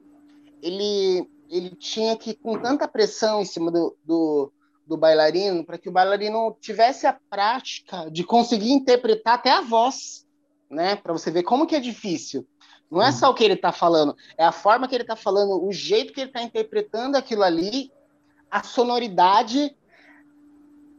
ele, 0.62 1.26
ele 1.52 1.76
tinha 1.76 2.18
que, 2.18 2.34
com 2.34 2.58
tanta 2.60 2.88
pressão 2.88 3.42
em 3.42 3.46
cima 3.46 3.70
do, 3.70 3.96
do 4.04 4.52
do 4.92 4.98
bailarino 4.98 5.64
para 5.64 5.78
que 5.78 5.88
o 5.88 5.92
bailarino 5.92 6.58
tivesse 6.60 7.08
a 7.08 7.18
prática 7.30 8.10
de 8.12 8.26
conseguir 8.26 8.72
interpretar 8.72 9.36
até 9.36 9.50
a 9.50 9.62
voz, 9.62 10.28
né? 10.70 10.98
Para 10.98 11.14
você 11.14 11.32
ver 11.32 11.44
como 11.44 11.66
que 11.66 11.76
é 11.76 11.80
difícil. 11.80 12.46
Não 12.90 13.02
é 13.02 13.10
só 13.14 13.30
o 13.30 13.34
que 13.34 13.42
ele 13.42 13.54
está 13.54 13.72
falando, 13.72 14.14
é 14.38 14.44
a 14.44 14.52
forma 14.52 14.86
que 14.88 14.94
ele 14.94 15.06
está 15.06 15.16
falando, 15.16 15.66
o 15.66 15.72
jeito 15.72 16.12
que 16.12 16.20
ele 16.20 16.30
está 16.30 16.42
interpretando 16.42 17.16
aquilo 17.16 17.42
ali, 17.42 17.90
a 18.50 18.62
sonoridade 18.64 19.74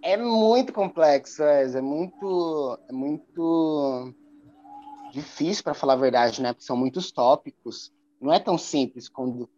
é 0.00 0.16
muito 0.16 0.72
complexo, 0.72 1.42
é, 1.42 1.64
é 1.64 1.80
muito, 1.82 2.78
é 2.88 2.92
muito 2.92 4.14
difícil 5.12 5.62
para 5.62 5.74
falar 5.74 5.92
a 5.92 5.96
verdade, 5.96 6.40
né? 6.40 6.54
Porque 6.54 6.64
são 6.64 6.78
muitos 6.78 7.12
tópicos 7.12 7.92
não 8.22 8.32
é 8.32 8.38
tão 8.38 8.56
simples 8.56 9.08
como, 9.08 9.48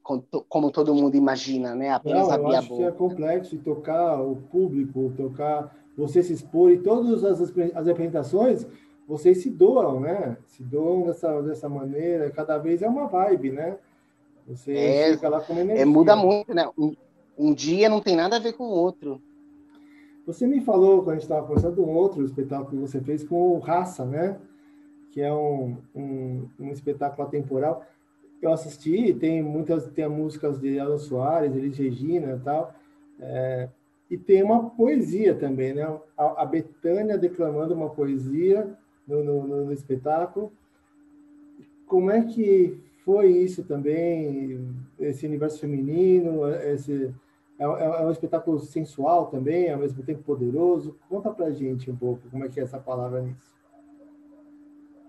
como 0.48 0.70
todo 0.70 0.94
mundo 0.94 1.16
imagina, 1.16 1.74
né? 1.74 1.90
Apenas 1.90 2.28
não, 2.28 2.34
abrir 2.34 2.56
a 2.56 2.62
boca. 2.62 2.76
que 2.76 2.82
é 2.82 2.90
complexo 2.90 3.54
e 3.54 3.58
tocar 3.58 4.20
o 4.22 4.36
público, 4.36 5.12
tocar 5.14 5.76
você 5.96 6.22
se 6.22 6.32
expor 6.32 6.70
e 6.70 6.78
todas 6.78 7.22
as, 7.22 7.40
as 7.40 7.88
apresentações 7.88 8.66
vocês 9.06 9.42
se 9.42 9.50
doam, 9.50 10.00
né? 10.00 10.38
Se 10.46 10.62
doam 10.62 11.02
dessa, 11.02 11.42
dessa 11.42 11.68
maneira, 11.68 12.30
cada 12.30 12.56
vez 12.56 12.80
é 12.80 12.88
uma 12.88 13.06
vibe, 13.06 13.52
né? 13.52 13.76
Você 14.48 14.74
é, 14.74 15.12
fica 15.12 15.28
lá 15.28 15.40
com 15.40 15.52
energia. 15.52 15.82
É, 15.82 15.84
muda 15.84 16.16
muito, 16.16 16.54
né? 16.54 16.66
Um, 16.76 16.94
um 17.36 17.52
dia 17.52 17.88
não 17.90 18.00
tem 18.00 18.16
nada 18.16 18.36
a 18.36 18.40
ver 18.40 18.54
com 18.54 18.64
o 18.64 18.70
outro. 18.70 19.20
Você 20.26 20.46
me 20.46 20.62
falou, 20.62 21.02
quando 21.02 21.10
a 21.10 21.14
gente 21.14 21.24
estava 21.24 21.46
conversando, 21.46 21.82
um 21.84 21.94
outro 21.94 22.24
espetáculo 22.24 22.70
que 22.70 22.76
você 22.76 22.98
fez 23.00 23.22
com 23.22 23.56
o 23.56 23.58
Raça, 23.58 24.06
né? 24.06 24.38
Que 25.10 25.20
é 25.20 25.32
um, 25.32 25.76
um, 25.94 26.48
um 26.58 26.72
espetáculo 26.72 27.28
atemporal 27.28 27.84
eu 28.46 28.52
assisti, 28.52 29.14
tem 29.14 29.42
muitas 29.42 29.86
tem 29.88 30.08
músicas 30.08 30.58
de 30.60 30.78
Alan 30.78 30.98
Soares, 30.98 31.54
Elis 31.54 31.76
Regina 31.76 32.34
e 32.34 32.44
tal, 32.44 32.74
é, 33.20 33.68
e 34.10 34.18
tem 34.18 34.42
uma 34.42 34.70
poesia 34.70 35.34
também, 35.34 35.74
né? 35.74 35.82
A, 36.16 36.42
a 36.42 36.46
Betânia 36.46 37.16
declamando 37.16 37.74
uma 37.74 37.90
poesia 37.90 38.76
no, 39.06 39.24
no, 39.24 39.64
no, 39.64 39.72
espetáculo. 39.72 40.52
Como 41.86 42.10
é 42.10 42.22
que 42.22 42.78
foi 43.04 43.28
isso 43.28 43.64
também, 43.64 44.74
esse 44.98 45.26
universo 45.26 45.60
feminino, 45.60 46.48
esse 46.48 47.14
é, 47.58 47.64
é, 47.64 47.66
é 47.66 48.06
um 48.06 48.10
espetáculo 48.10 48.58
sensual 48.58 49.26
também, 49.26 49.70
ao 49.70 49.78
mesmo 49.78 50.02
tempo 50.02 50.22
poderoso? 50.22 50.96
Conta 51.08 51.30
pra 51.30 51.50
gente 51.50 51.90
um 51.90 51.96
pouco 51.96 52.28
como 52.30 52.44
é 52.44 52.48
que 52.48 52.60
é 52.60 52.62
essa 52.62 52.78
palavra 52.78 53.22
nisso. 53.22 53.53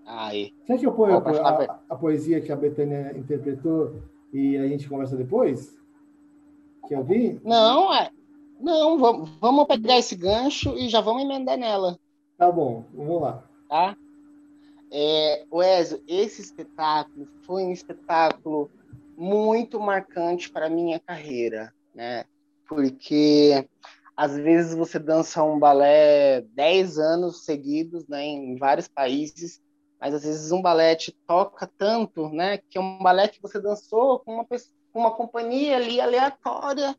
Aí. 0.06 0.54
Quer 0.64 0.78
que 0.78 0.86
eu 0.86 0.92
ponha 0.92 1.16
a, 1.16 1.18
a, 1.18 1.80
a, 1.90 1.96
poesia 1.96 2.40
que 2.40 2.52
a 2.52 2.56
Betânia 2.56 3.12
interpretou 3.18 4.00
e 4.32 4.56
a 4.56 4.68
gente 4.68 4.88
conversa 4.88 5.16
depois? 5.16 5.76
Que 6.86 6.94
eu 6.94 7.02
vi? 7.02 7.40
Não, 7.44 7.92
é. 7.92 8.10
Não, 8.60 8.96
vamos, 8.98 9.30
vamos 9.40 9.66
pegar 9.66 9.98
esse 9.98 10.14
gancho 10.14 10.78
e 10.78 10.88
já 10.88 11.00
vamos 11.00 11.24
emendar 11.24 11.58
nela. 11.58 11.98
Tá 12.38 12.50
bom, 12.52 12.84
vamos 12.94 13.20
lá. 13.20 13.44
Tá? 13.68 13.96
É, 14.92 15.44
Wesley, 15.52 16.02
esse 16.06 16.40
espetáculo 16.40 17.26
foi 17.42 17.64
um 17.64 17.72
espetáculo 17.72 18.70
muito 19.16 19.80
marcante 19.80 20.48
para 20.48 20.70
minha 20.70 21.00
carreira, 21.00 21.72
né? 21.92 22.24
Porque 22.68 23.66
às 24.16 24.36
vezes 24.36 24.74
você 24.74 24.98
dança 24.98 25.42
um 25.42 25.58
balé 25.58 26.42
10 26.54 26.98
anos 26.98 27.44
seguidos, 27.44 28.06
né, 28.06 28.24
em 28.24 28.56
vários 28.56 28.88
países, 28.88 29.60
mas 30.00 30.14
às 30.14 30.24
vezes 30.24 30.52
um 30.52 30.62
balé 30.62 30.94
te 30.94 31.12
toca 31.26 31.70
tanto, 31.78 32.28
né, 32.28 32.58
que 32.58 32.78
é 32.78 32.80
um 32.80 32.98
balé 32.98 33.28
que 33.28 33.40
você 33.40 33.60
dançou 33.60 34.20
com 34.20 34.34
uma, 34.34 34.44
com 34.44 35.00
uma 35.00 35.10
companhia 35.10 35.76
ali 35.76 36.00
aleatória, 36.00 36.96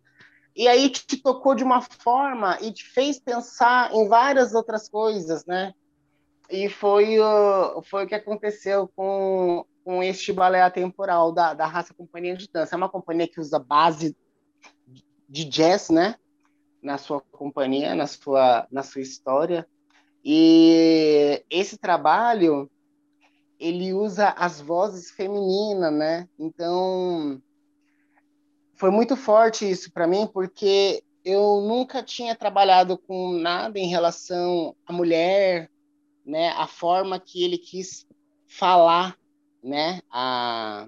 e 0.55 0.67
aí 0.67 0.89
te 0.89 1.17
tocou 1.17 1.53
de 1.53 1.63
uma 1.63 1.81
forma 1.81 2.57
e 2.61 2.71
te 2.71 2.83
fez 2.83 3.19
pensar 3.19 3.93
em 3.93 4.07
várias 4.07 4.55
outras 4.55 4.89
coisas, 4.89 5.45
né? 5.45 5.71
E 6.49 6.67
foi, 6.67 7.19
uh, 7.19 7.79
foi 7.83 8.05
o 8.05 8.07
que 8.07 8.15
aconteceu 8.15 8.89
com, 8.95 9.63
com 9.83 10.01
este 10.01 10.33
balé 10.33 10.63
atemporal 10.63 11.31
da, 11.31 11.53
da 11.53 11.67
Raça 11.67 11.93
Companhia 11.93 12.35
de 12.35 12.49
Dança. 12.51 12.73
É 12.73 12.77
uma 12.77 12.89
companhia 12.89 13.27
que 13.27 13.39
usa 13.39 13.59
base 13.59 14.17
de 15.29 15.45
jazz, 15.45 15.91
né? 15.91 16.15
Na 16.81 16.97
sua 16.97 17.21
companhia, 17.21 17.93
na 17.93 18.07
sua, 18.07 18.65
na 18.71 18.81
sua 18.81 19.01
história. 19.01 19.67
E 20.23 21.43
esse 21.51 21.77
trabalho 21.77 22.67
ele 23.59 23.93
usa 23.93 24.29
as 24.29 24.61
vozes 24.61 25.11
femininas, 25.11 25.93
né? 25.93 26.27
Então 26.37 27.41
foi 28.75 28.91
muito 28.91 29.15
forte 29.15 29.69
isso 29.69 29.91
para 29.91 30.07
mim, 30.07 30.27
porque 30.27 31.03
eu 31.25 31.61
nunca 31.61 32.03
tinha 32.03 32.35
trabalhado 32.35 32.97
com 32.97 33.33
nada 33.33 33.77
em 33.79 33.87
relação 33.87 34.75
à 34.85 34.93
mulher, 34.93 35.69
né? 36.25 36.49
A 36.49 36.67
forma 36.67 37.19
que 37.19 37.43
ele 37.43 37.57
quis 37.57 38.05
falar, 38.47 39.17
né? 39.63 40.01
A, 40.11 40.87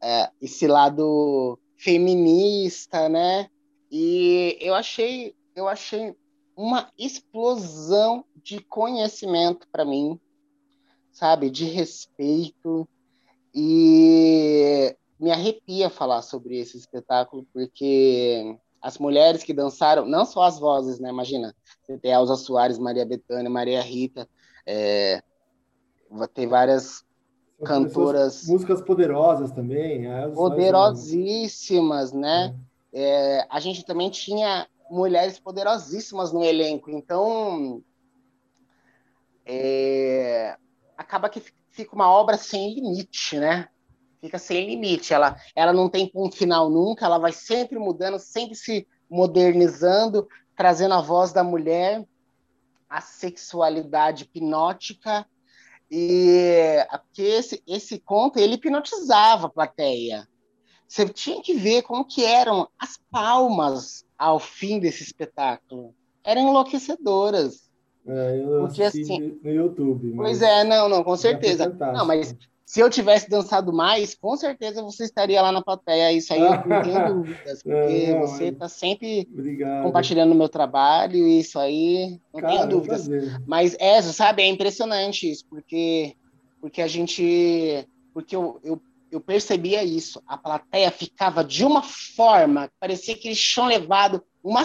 a 0.00 0.06
é, 0.06 0.30
esse 0.40 0.66
lado 0.66 1.58
feminista, 1.76 3.08
né? 3.08 3.48
E 3.90 4.56
eu 4.60 4.74
achei, 4.74 5.34
eu 5.54 5.68
achei 5.68 6.14
uma 6.56 6.90
explosão 6.98 8.24
de 8.36 8.60
conhecimento 8.60 9.66
para 9.70 9.84
mim, 9.84 10.20
sabe, 11.20 11.50
de 11.50 11.66
respeito. 11.66 12.88
E 13.54 14.96
me 15.18 15.30
arrepia 15.30 15.90
falar 15.90 16.22
sobre 16.22 16.58
esse 16.58 16.78
espetáculo, 16.78 17.46
porque 17.52 18.56
as 18.80 18.96
mulheres 18.96 19.42
que 19.42 19.52
dançaram, 19.52 20.06
não 20.06 20.24
só 20.24 20.44
as 20.44 20.58
vozes, 20.58 20.98
né? 20.98 21.10
Imagina, 21.10 21.54
você 21.82 21.98
tem 21.98 22.12
Elza 22.12 22.36
Soares, 22.36 22.78
Maria 22.78 23.04
Bethânia, 23.04 23.50
Maria 23.50 23.82
Rita, 23.82 24.26
é, 24.66 25.22
ter 26.32 26.46
várias 26.46 27.04
cantoras. 27.62 28.46
Músicas 28.46 28.80
poderosas 28.80 29.52
também. 29.52 30.06
Poderosíssimas, 30.34 32.12
né? 32.12 32.56
É. 32.92 33.40
É, 33.40 33.46
a 33.50 33.60
gente 33.60 33.84
também 33.84 34.08
tinha 34.08 34.66
mulheres 34.90 35.38
poderosíssimas 35.38 36.32
no 36.32 36.42
elenco, 36.42 36.90
então. 36.90 37.82
É, 39.44 40.56
acaba 41.00 41.30
que 41.30 41.42
fica 41.70 41.94
uma 41.94 42.10
obra 42.10 42.36
sem 42.36 42.74
limite, 42.74 43.38
né? 43.38 43.68
Fica 44.20 44.38
sem 44.38 44.66
limite. 44.66 45.14
Ela, 45.14 45.34
ela 45.56 45.72
não 45.72 45.88
tem 45.88 46.06
ponto 46.06 46.36
final 46.36 46.68
nunca, 46.68 47.06
ela 47.06 47.18
vai 47.18 47.32
sempre 47.32 47.78
mudando, 47.78 48.18
sempre 48.18 48.54
se 48.54 48.86
modernizando, 49.08 50.28
trazendo 50.54 50.92
a 50.92 51.00
voz 51.00 51.32
da 51.32 51.42
mulher, 51.42 52.06
a 52.88 53.00
sexualidade 53.00 54.24
hipnótica. 54.24 55.26
E 55.90 56.86
porque 56.90 57.22
esse, 57.22 57.62
esse 57.66 57.98
conto 57.98 58.38
ele 58.38 58.54
hipnotizava 58.54 59.46
a 59.46 59.50
plateia. 59.50 60.28
Você 60.86 61.08
tinha 61.08 61.40
que 61.40 61.54
ver 61.54 61.82
como 61.82 62.04
que 62.04 62.24
eram 62.24 62.68
as 62.78 62.98
palmas 63.10 64.04
ao 64.18 64.38
fim 64.38 64.78
desse 64.78 65.02
espetáculo. 65.02 65.94
Eram 66.22 66.42
enlouquecedoras. 66.42 67.69
É, 68.06 68.40
eu 68.42 68.66
Porque, 68.66 68.82
assim, 68.82 69.38
no 69.42 69.50
YouTube. 69.50 70.14
Pois 70.16 70.42
é, 70.42 70.64
não, 70.64 70.88
não, 70.88 71.04
com 71.04 71.16
certeza. 71.16 71.68
Não, 71.92 72.06
mas 72.06 72.34
se 72.70 72.78
eu 72.78 72.88
tivesse 72.88 73.28
dançado 73.28 73.72
mais, 73.72 74.14
com 74.14 74.36
certeza 74.36 74.80
você 74.80 75.02
estaria 75.02 75.42
lá 75.42 75.50
na 75.50 75.60
plateia. 75.60 76.12
Isso 76.12 76.32
aí 76.32 76.40
eu 76.40 76.50
não 76.50 76.82
tenho 76.82 77.14
dúvidas, 77.14 77.62
porque 77.64 78.12
não, 78.12 78.20
você 78.20 78.44
está 78.44 78.68
sempre 78.68 79.28
obrigado. 79.32 79.82
compartilhando 79.82 80.30
o 80.30 80.36
meu 80.36 80.48
trabalho, 80.48 81.26
isso 81.26 81.58
aí, 81.58 82.20
não 82.32 82.40
Cara, 82.40 82.54
tenho 82.54 82.68
dúvidas. 82.68 83.08
Mas 83.44 83.76
é, 83.80 84.00
sabe, 84.02 84.42
é 84.42 84.46
impressionante 84.46 85.28
isso, 85.28 85.44
porque, 85.50 86.14
porque 86.60 86.80
a 86.80 86.86
gente. 86.86 87.88
Porque 88.14 88.36
eu, 88.36 88.60
eu, 88.62 88.80
eu 89.10 89.20
percebia 89.20 89.82
isso. 89.82 90.22
A 90.24 90.38
plateia 90.38 90.92
ficava 90.92 91.42
de 91.42 91.64
uma 91.64 91.82
forma, 91.82 92.70
parecia 92.78 93.16
que 93.16 93.26
eles 93.26 93.40
tinham 93.40 93.66
levado 93.66 94.22
uma 94.44 94.62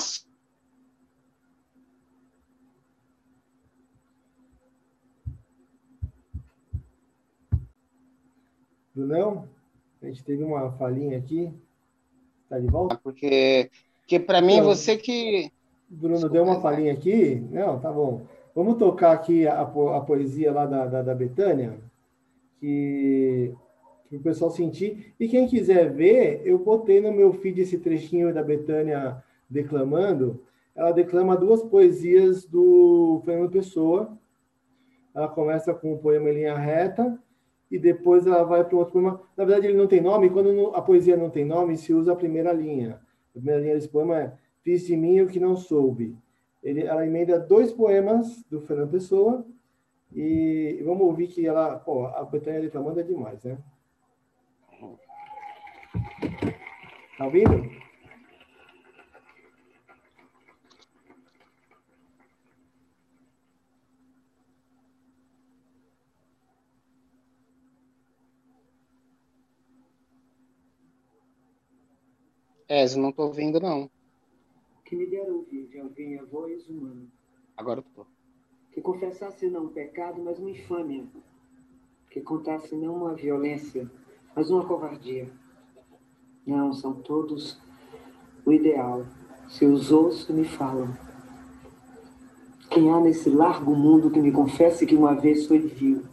Brunão, 8.96 9.46
a 10.02 10.06
gente 10.06 10.24
teve 10.24 10.42
uma 10.42 10.72
falhinha 10.72 11.18
aqui. 11.18 11.52
Está 12.44 12.58
de 12.58 12.68
volta? 12.68 12.98
Porque, 13.04 13.70
porque 14.00 14.20
para 14.20 14.42
mim, 14.42 14.54
então, 14.54 14.66
você 14.68 14.96
que 14.96 15.52
Bruno 15.90 16.14
Desculpa, 16.14 16.34
deu 16.34 16.44
uma 16.44 16.62
palhinha 16.62 16.94
aqui. 16.94 17.46
Não, 17.52 17.78
tá 17.78 17.92
bom. 17.92 18.22
Vamos 18.56 18.78
tocar 18.78 19.12
aqui 19.12 19.46
a, 19.46 19.62
a 19.62 20.02
poesia 20.02 20.54
lá 20.54 20.66
da, 20.66 20.86
da, 20.86 21.02
da 21.02 21.14
Betânia, 21.14 21.78
que, 22.58 23.54
que 24.08 24.16
o 24.16 24.22
pessoal 24.22 24.50
sentir. 24.50 25.14
E 25.20 25.28
quem 25.28 25.46
quiser 25.46 25.92
ver, 25.92 26.42
eu 26.46 26.58
botei 26.58 27.02
no 27.02 27.12
meu 27.12 27.34
feed 27.34 27.60
esse 27.60 27.78
trechinho 27.80 28.34
da 28.34 28.42
Betânia 28.42 29.22
declamando. 29.50 30.42
Ela 30.74 30.92
declama 30.92 31.36
duas 31.36 31.62
poesias 31.64 32.46
do 32.46 33.22
Fernando 33.26 33.52
Pessoa. 33.52 34.18
Ela 35.14 35.28
começa 35.28 35.74
com 35.74 35.94
o 35.94 35.98
poema 35.98 36.30
em 36.30 36.36
linha 36.36 36.58
reta 36.58 37.20
e 37.76 37.80
depois 37.80 38.26
ela 38.26 38.44
vai 38.44 38.64
para 38.64 38.78
outro 38.78 38.94
poema. 38.94 39.22
Na 39.36 39.44
verdade, 39.44 39.68
ele 39.68 39.78
não 39.78 39.86
tem 39.86 40.00
nome. 40.00 40.30
Quando 40.30 40.74
a 40.74 40.82
poesia 40.82 41.18
não 41.18 41.30
tem 41.30 41.44
nome, 41.44 41.76
se 41.78 41.94
usa 41.94 42.14
a 42.14 42.16
primeira 42.16 42.54
linha. 42.54 43.02
A 43.30 43.34
primeira 43.34 43.60
linha 43.60 43.76
desse 43.76 43.90
poema 43.90 44.18
é 44.18 44.34
Fiz 44.62 44.88
de 44.88 44.98
mim 44.98 45.22
o 45.22 45.28
que 45.28 45.40
não 45.40 45.56
soube. 45.56 46.18
Ele, 46.64 46.82
ela 46.82 47.06
emenda 47.06 47.38
dois 47.38 47.72
poemas 47.72 48.44
do 48.50 48.60
Fernando 48.62 48.90
Pessoa 48.90 49.46
e 50.12 50.82
vamos 50.84 51.04
ouvir 51.04 51.28
que 51.28 51.46
ela, 51.46 51.78
pô, 51.78 52.08
a 52.08 52.24
Betânia 52.24 52.62
declamando 52.62 53.00
é 53.00 53.04
demais, 53.04 53.44
né? 53.44 53.60
Tá 57.16 57.26
ouvindo? 57.26 57.85
É, 72.68 72.84
eu 72.84 72.98
não 72.98 73.10
estou 73.10 73.28
ouvindo, 73.28 73.60
não. 73.60 73.90
Que 74.84 74.96
me 74.96 75.06
dera 75.06 75.32
ouvir 75.32 75.68
de 75.68 75.80
alguém 75.80 76.18
a 76.18 76.24
voz 76.24 76.68
humana. 76.68 77.06
Agora 77.56 77.80
eu 77.80 77.86
tô. 77.96 78.06
Que 78.72 78.82
confessasse 78.82 79.48
não 79.48 79.66
um 79.66 79.70
pecado, 79.70 80.22
mas 80.22 80.40
uma 80.40 80.50
infâmia. 80.50 81.06
Que 82.10 82.22
contasse 82.22 82.76
não 82.76 82.96
uma 82.96 83.14
violência, 83.14 83.90
mas 84.36 84.50
uma 84.50 84.66
covardia. 84.66 85.30
Não, 86.46 86.74
são 86.74 86.94
todos 87.02 87.60
o 88.44 88.52
ideal. 88.52 89.06
Se 89.48 89.66
os 89.66 89.92
ouço 89.92 90.34
me 90.34 90.44
falam. 90.44 90.98
Quem 92.72 92.92
há 92.92 93.00
nesse 93.00 93.30
largo 93.30 93.76
mundo 93.76 94.10
que 94.10 94.20
me 94.20 94.32
confesse 94.32 94.88
que 94.88 94.96
uma 94.96 95.14
vez 95.14 95.46
foi 95.46 95.60
vil? 95.60 96.04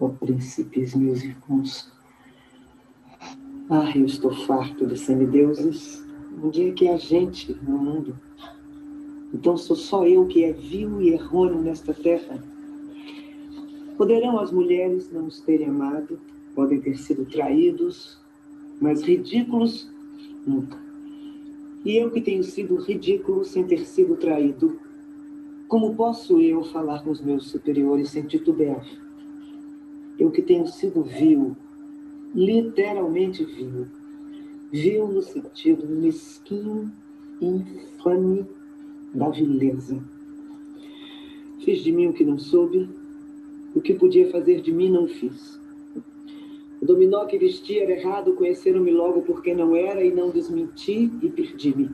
Ó 0.00 0.08
príncipes, 0.08 0.94
meus 0.94 1.22
irmãos, 1.22 1.92
ah, 3.68 3.90
eu 3.96 4.06
estou 4.06 4.30
farto 4.30 4.86
de 4.86 4.96
semideuses. 4.96 6.04
Um 6.40 6.50
dia 6.50 6.72
que 6.72 6.86
há 6.86 6.96
gente 6.96 7.52
no 7.66 7.76
mundo. 7.76 8.16
Então 9.34 9.56
sou 9.56 9.74
só 9.74 10.06
eu 10.06 10.24
que 10.26 10.44
é 10.44 10.52
vil 10.52 11.02
e 11.02 11.08
errôneo 11.08 11.60
nesta 11.60 11.92
terra. 11.92 12.40
Poderão 13.96 14.38
as 14.38 14.52
mulheres 14.52 15.10
não 15.10 15.26
os 15.26 15.40
terem 15.40 15.66
amado, 15.66 16.16
podem 16.54 16.80
ter 16.80 16.96
sido 16.96 17.24
traídos, 17.24 18.16
mas 18.80 19.02
ridículos 19.02 19.90
nunca. 20.46 20.78
E 21.84 21.96
eu 21.96 22.12
que 22.12 22.20
tenho 22.20 22.44
sido 22.44 22.76
ridículo 22.76 23.44
sem 23.44 23.64
ter 23.64 23.84
sido 23.84 24.14
traído, 24.14 24.78
como 25.66 25.96
posso 25.96 26.38
eu 26.40 26.62
falar 26.62 27.02
com 27.02 27.10
os 27.10 27.20
meus 27.20 27.48
superiores 27.48 28.10
sem 28.10 28.22
titubear? 28.22 28.86
Eu 30.16 30.30
que 30.30 30.40
tenho 30.40 30.68
sido 30.68 31.02
vil 31.02 31.56
literalmente 32.36 33.42
vil. 33.44 33.86
Vil 34.70 35.08
no 35.08 35.22
sentido 35.22 35.88
mesquinho, 35.88 36.92
infame 37.40 38.44
da 39.14 39.30
vileza. 39.30 39.98
Fiz 41.64 41.82
de 41.82 41.90
mim 41.90 42.08
o 42.08 42.12
que 42.12 42.24
não 42.24 42.38
soube, 42.38 42.88
o 43.74 43.80
que 43.80 43.94
podia 43.94 44.30
fazer 44.30 44.60
de 44.60 44.70
mim 44.70 44.90
não 44.90 45.08
fiz. 45.08 45.58
O 46.80 46.84
dominó 46.84 47.24
que 47.24 47.38
vestia 47.38 47.84
era 47.84 47.92
errado, 47.92 48.34
conheceram-me 48.34 48.90
logo 48.90 49.22
por 49.22 49.42
quem 49.42 49.56
não 49.56 49.74
era 49.74 50.04
e 50.04 50.12
não 50.12 50.30
desmenti 50.30 51.10
e 51.22 51.30
perdi-me. 51.30 51.90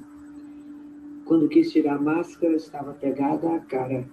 Quando 1.25 1.49
quis 1.49 1.71
tirar 1.71 1.97
a 1.97 2.01
máscara, 2.01 2.57
estava 2.57 2.93
pegada 2.95 3.55
à 3.55 3.61
cara. 3.61 4.09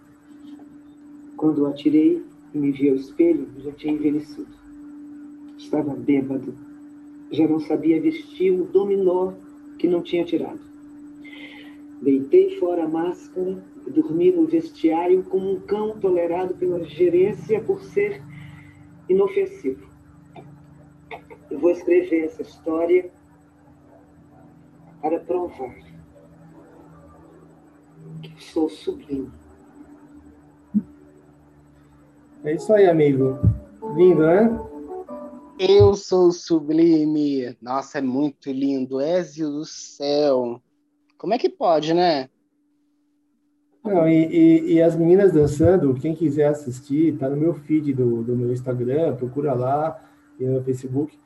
Quando 1.35 1.63
o 1.63 1.65
atirei 1.65 2.23
e 2.53 2.57
me 2.57 2.71
vi 2.71 2.89
ao 2.89 2.95
espelho, 2.95 3.47
já 3.57 3.71
tinha 3.71 3.93
envelhecido. 3.93 4.58
Estava 5.59 5.93
bêbado. 5.93 6.55
Já 7.29 7.47
não 7.47 7.59
sabia 7.59 8.01
vestir 8.01 8.51
o 8.51 8.63
dominó 8.63 9.33
que 9.77 9.87
não 9.87 10.01
tinha 10.01 10.23
tirado. 10.23 10.59
Deitei 12.01 12.57
fora 12.57 12.85
a 12.85 12.87
máscara 12.87 13.61
e 13.85 13.91
dormi 13.91 14.31
no 14.31 14.47
vestiário 14.47 15.21
como 15.23 15.51
um 15.51 15.59
cão 15.59 15.99
tolerado 15.99 16.55
pela 16.55 16.83
gerência 16.85 17.61
por 17.61 17.83
ser 17.83 18.23
inofensivo. 19.09 19.87
Eu 21.51 21.59
vou 21.59 21.71
escrever 21.71 22.25
essa 22.25 22.41
história 22.41 23.11
para 25.01 25.19
provar 25.19 25.75
que 28.21 28.43
sou 28.43 28.69
sublime. 28.69 29.29
É 32.45 32.55
isso 32.55 32.73
aí, 32.73 32.87
amigo. 32.87 33.37
Lindo, 33.95 34.21
né? 34.21 34.68
Eu 35.61 35.93
sou 35.93 36.31
sublime. 36.31 37.53
Nossa, 37.61 37.97
é 37.97 38.01
muito 38.01 38.49
lindo. 38.49 39.01
Ézio 39.01 39.49
do 39.49 39.65
céu. 39.65 40.61
Como 41.17 41.33
é 41.33 41.37
que 41.37 41.49
pode, 41.49 41.93
né? 41.93 42.29
Não, 43.83 44.07
e, 44.07 44.25
e, 44.27 44.73
e, 44.75 44.81
as 44.81 44.95
meninas 44.95 45.33
dançando, 45.33 45.93
quem 45.95 46.15
quiser 46.15 46.47
assistir, 46.47 47.17
tá 47.17 47.29
no 47.29 47.35
meu 47.35 47.53
feed 47.53 47.93
do, 47.93 48.23
do 48.23 48.37
meu 48.37 48.53
Instagram, 48.53 49.17
procura 49.17 49.53
lá, 49.53 50.01
e 50.39 50.45
no 50.45 50.63
Facebook. 50.63 51.19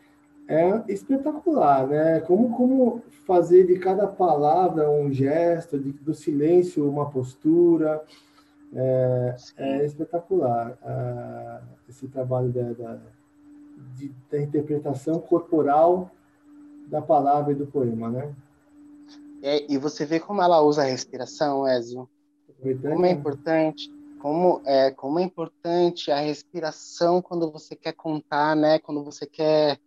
É 0.48 0.82
espetacular, 0.92 1.88
né? 1.88 2.20
Como, 2.22 2.58
como 2.58 3.04
fazer 3.28 3.68
de 3.68 3.78
cada 3.78 4.08
palavra 4.08 4.90
um 4.90 5.14
gesto, 5.14 5.78
de, 5.78 5.92
do 5.92 6.16
silêncio 6.16 6.90
uma 6.90 7.08
postura. 7.08 8.04
É, 8.74 9.36
é 9.58 9.86
espetacular 9.86 10.76
uh, 10.82 11.64
esse 11.88 12.08
trabalho 12.08 12.50
da, 12.50 12.74
da 12.74 13.00
de, 13.96 14.10
da 14.32 14.42
interpretação 14.42 15.20
corporal 15.20 16.12
da 16.88 17.02
palavra 17.02 17.52
e 17.52 17.56
do 17.56 17.68
poema, 17.68 18.10
né? 18.10 18.36
É, 19.42 19.66
e 19.72 19.78
você 19.78 20.06
vê 20.06 20.20
como 20.20 20.42
ela 20.42 20.62
usa 20.62 20.84
a 20.84 20.86
respiração, 20.86 21.68
Ezio. 21.68 22.10
Como 22.82 23.06
é 23.06 23.12
importante, 23.12 23.92
como 24.20 24.62
é, 24.66 24.92
como 24.92 25.20
é 25.20 25.24
importante 25.24 26.12
a 26.12 26.20
respiração 26.20 27.22
quando 27.22 27.52
você 27.52 27.76
quer 27.76 27.94
contar, 27.94 28.56
né? 28.56 28.80
Quando 28.80 29.04
você 29.04 29.26
quer 29.26 29.80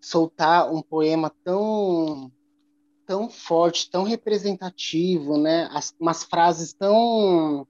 soltar 0.00 0.70
um 0.72 0.82
poema 0.82 1.32
tão 1.42 2.30
tão 3.06 3.30
forte, 3.30 3.90
tão 3.90 4.02
representativo, 4.02 5.38
né? 5.38 5.66
As, 5.72 5.94
umas 5.98 6.24
frases 6.24 6.74
tão 6.74 7.66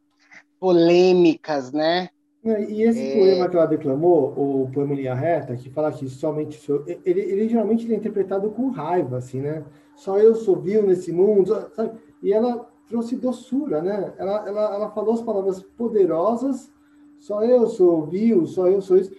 polêmicas, 0.59 1.71
né? 1.71 2.11
E 2.45 2.83
esse 2.83 3.03
é... 3.03 3.15
poema 3.17 3.49
que 3.49 3.57
ela 3.57 3.67
declamou, 3.67 4.33
o 4.37 4.71
poema 4.73 4.95
Linha 4.95 5.15
Reta, 5.15 5.57
que 5.57 5.69
fala 5.71 5.91
que 5.93 6.09
somente 6.09 6.59
sou, 6.59 6.85
ele, 6.87 7.21
ele 7.21 7.49
geralmente 7.49 7.85
ele 7.85 7.95
é 7.95 7.97
interpretado 7.97 8.51
com 8.51 8.71
raiva, 8.71 9.19
assim, 9.19 9.41
né? 9.41 9.65
Só 9.97 10.19
eu 10.19 10.35
sou 10.35 10.57
vil 10.57 10.87
nesse 10.87 11.11
mundo, 11.13 11.53
sabe? 11.75 11.99
E 12.23 12.33
ela 12.33 12.69
trouxe 12.89 13.17
doçura, 13.17 13.83
né? 13.83 14.13
Ela, 14.17 14.49
ela, 14.49 14.75
ela 14.75 14.91
falou 14.91 15.15
as 15.15 15.23
palavras 15.23 15.61
poderosas, 15.61 16.71
só 17.19 17.43
eu 17.45 17.67
sou 17.67 18.07
vil, 18.07 18.47
só 18.47 18.69
eu 18.69 18.81
sou 18.81 18.97
isso. 18.97 19.13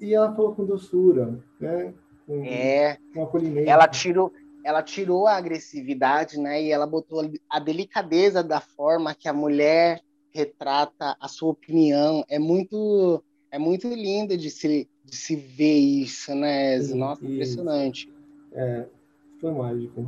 E 0.00 0.14
ela 0.14 0.34
falou 0.34 0.54
com 0.54 0.64
doçura, 0.64 1.38
né? 1.60 1.92
Com, 2.26 2.42
é. 2.44 2.96
Com 3.12 3.24
acolhimento. 3.24 3.68
Ela 3.68 3.86
tirou, 3.86 4.32
ela 4.64 4.82
tirou 4.82 5.26
a 5.26 5.36
agressividade, 5.36 6.38
né? 6.40 6.62
E 6.62 6.72
ela 6.72 6.86
botou 6.86 7.20
a 7.50 7.58
delicadeza 7.58 8.42
da 8.42 8.60
forma 8.60 9.14
que 9.14 9.28
a 9.28 9.32
mulher 9.32 10.00
retrata 10.38 11.16
a 11.20 11.28
sua 11.28 11.50
opinião. 11.50 12.24
É 12.28 12.38
muito 12.38 13.22
é 13.50 13.58
muito 13.58 13.88
linda 13.88 14.36
de 14.36 14.50
se, 14.50 14.88
de 15.04 15.16
se 15.16 15.34
ver 15.34 15.78
isso, 15.78 16.34
né? 16.34 16.78
Nossa, 16.94 17.24
isso. 17.24 17.32
impressionante. 17.32 18.12
É, 18.52 18.84
foi 19.40 19.52
mágico. 19.52 20.06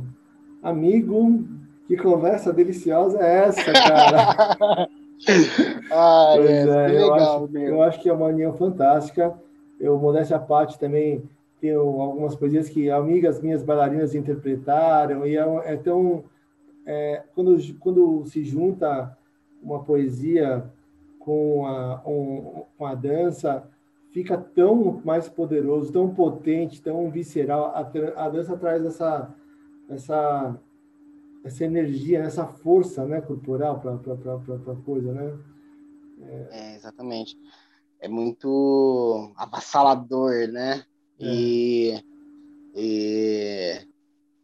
Amigo, 0.61 1.43
que 1.87 1.97
conversa 1.97 2.53
deliciosa 2.53 3.19
é 3.19 3.45
essa, 3.45 3.73
cara? 3.73 4.87
ah, 5.91 6.33
pois 6.35 6.49
é, 6.49 6.91
é 6.91 7.01
eu, 7.01 7.13
legal, 7.13 7.45
acho, 7.45 7.57
eu 7.57 7.83
acho 7.83 8.01
que 8.01 8.09
é 8.09 8.13
uma 8.13 8.27
união 8.27 8.53
fantástica. 8.53 9.33
Eu, 9.79 9.97
modéstia 9.97 10.37
à 10.37 10.39
parte, 10.39 10.79
também 10.79 11.23
tenho 11.59 11.81
algumas 12.01 12.35
poesias 12.35 12.69
que 12.69 12.89
amigas 12.89 13.41
minhas 13.41 13.63
bailarinas 13.63 14.15
interpretaram, 14.15 15.25
e 15.25 15.37
é, 15.37 15.73
é 15.73 15.77
tão. 15.77 16.23
É, 16.85 17.23
quando, 17.35 17.57
quando 17.79 18.25
se 18.25 18.43
junta 18.43 19.15
uma 19.61 19.83
poesia 19.83 20.71
com 21.19 21.65
a, 21.65 22.01
um, 22.05 22.65
com 22.77 22.85
a 22.85 22.95
dança 22.95 23.69
fica 24.11 24.37
tão 24.37 25.01
mais 25.05 25.29
poderoso, 25.29 25.91
tão 25.91 26.13
potente, 26.13 26.81
tão 26.81 27.09
visceral. 27.09 27.67
A, 27.67 27.79
a 28.25 28.29
dança 28.29 28.57
traz 28.57 28.83
essa, 28.83 29.33
essa 29.89 30.59
essa 31.43 31.65
energia, 31.65 32.19
essa 32.19 32.45
força, 32.45 33.05
né, 33.05 33.21
corporal 33.21 33.79
para 33.79 33.93
a 33.95 34.75
coisa, 34.85 35.11
né? 35.11 35.39
É... 36.21 36.47
é... 36.51 36.75
exatamente. 36.75 37.37
É 37.99 38.07
muito 38.07 39.31
avassalador, 39.35 40.47
né? 40.47 40.83
É. 41.19 41.25
E, 41.25 42.03
e 42.75 43.87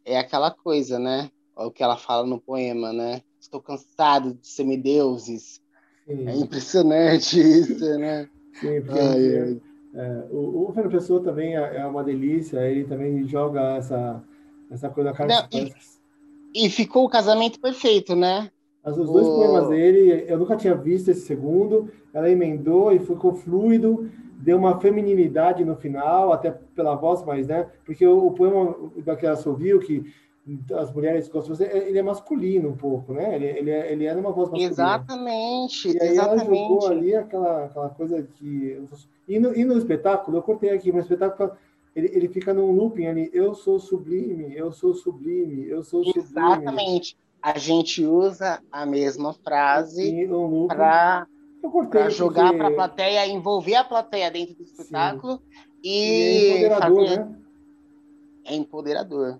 é 0.06 0.20
aquela 0.20 0.52
coisa, 0.52 1.00
né? 1.00 1.32
O 1.56 1.72
que 1.72 1.82
ela 1.82 1.98
fala 1.98 2.26
no 2.26 2.40
poema, 2.40 2.94
né? 2.94 3.22
Estou 3.48 3.62
cansado 3.62 4.34
de 4.34 4.46
semideuses. 4.46 5.62
Sim. 6.06 6.28
É 6.28 6.36
impressionante 6.36 7.40
isso, 7.40 7.98
né? 7.98 8.28
Sim, 8.60 8.82
porque 8.82 9.00
ai, 9.00 9.62
é, 9.96 10.26
o, 10.30 10.68
o 10.68 10.74
Fernando 10.74 10.92
Pessoa 10.92 11.24
também 11.24 11.56
é, 11.56 11.78
é 11.78 11.86
uma 11.86 12.04
delícia, 12.04 12.60
ele 12.70 12.84
também 12.84 13.26
joga 13.26 13.78
essa, 13.78 14.22
essa 14.70 14.90
coisa 14.90 15.14
cara. 15.14 15.30
Não, 15.30 15.60
e, 15.60 15.74
e, 16.54 16.70
ficou 16.70 17.06
o 17.06 17.10
casamento 17.10 17.58
perfeito, 17.58 18.18
né? 18.18 18.52
As, 18.84 18.98
os 18.98 19.10
dois 19.10 19.26
o... 19.26 19.36
poemas 19.36 19.70
dele, 19.70 20.26
eu 20.28 20.38
nunca 20.38 20.58
tinha 20.58 20.76
visto 20.76 21.08
esse 21.08 21.22
segundo, 21.22 21.90
ela 22.14 22.30
emendou 22.30 22.92
e 22.92 23.00
ficou 23.00 23.34
fluido, 23.34 24.12
deu 24.40 24.58
uma 24.58 24.78
feminilidade 24.82 25.64
no 25.64 25.78
final, 25.78 26.34
até 26.34 26.52
pela 26.52 26.96
voz, 26.96 27.24
mas, 27.24 27.48
né? 27.48 27.66
Porque 27.86 28.06
o, 28.06 28.28
o 28.28 28.32
poema 28.32 28.76
daquela 29.06 29.38
Sovil, 29.38 29.80
que 29.80 30.04
as 30.74 30.94
mulheres 30.94 31.28
gostam 31.28 31.54
de 31.54 31.60
você, 31.60 31.78
ele 31.78 32.00
é 32.00 32.04
masculino 32.04 32.70
um 32.70 32.78
pouco, 32.78 33.14
né? 33.14 33.36
Ele, 33.36 33.46
ele, 33.46 33.72
é, 33.72 33.92
ele 33.92 34.06
é 34.06 34.16
uma 34.16 34.32
voz 34.32 34.50
masculina. 34.50 34.72
Exatamente, 34.72 35.90
e 35.90 36.02
aí 36.02 36.10
exatamente. 36.10 36.48
ela 36.48 36.56
jogou 36.56 36.88
ali 36.88 37.16
aquela, 37.16 37.66
aquela 37.66 37.90
coisa 37.90 38.24
que... 38.36 38.82
E 39.28 39.40
no, 39.40 39.54
e 39.54 39.66
no 39.66 39.78
espetáculo, 39.78 40.38
eu 40.38 40.42
cortei 40.42 40.70
aqui, 40.70 40.92
no 40.92 41.00
espetáculo 41.00 41.52
ele, 41.98 42.12
ele 42.14 42.28
fica 42.28 42.54
num 42.54 42.72
looping 42.72 43.08
ali, 43.08 43.30
eu 43.34 43.56
sou 43.56 43.80
sublime, 43.80 44.56
eu 44.56 44.72
sou 44.72 44.94
sublime, 44.94 45.68
eu 45.68 45.84
sou 45.84 46.04
sublime. 46.04 46.28
Exatamente. 46.28 47.18
A 47.42 47.58
gente 47.58 48.06
usa 48.06 48.62
a 48.72 48.86
mesma 48.86 49.34
frase 49.34 50.28
para 50.70 52.10
jogar 52.10 52.50
porque... 52.50 52.58
para 52.58 52.68
a 52.68 52.72
plateia, 52.72 53.28
envolver 53.28 53.76
a 53.76 53.84
plateia 53.84 54.30
dentro 54.30 54.56
do 54.56 54.64
espetáculo 54.64 55.42
e, 55.84 55.90
e 55.90 56.64
é 56.64 56.68
empoderador, 56.68 57.08
fazer... 57.08 57.20
né? 57.20 57.36
É 58.46 58.56
empoderador 58.56 59.40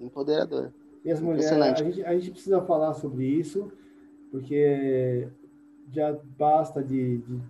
empoderador. 0.00 0.72
E 1.04 1.10
as 1.10 1.20
mulheres, 1.20 1.52
a 1.52 1.74
gente, 1.74 2.04
a 2.04 2.14
gente 2.14 2.30
precisa 2.32 2.60
falar 2.62 2.94
sobre 2.94 3.24
isso, 3.24 3.70
porque 4.30 5.28
já 5.92 6.16
basta 6.36 6.82
de, 6.82 7.18
de, 7.18 7.40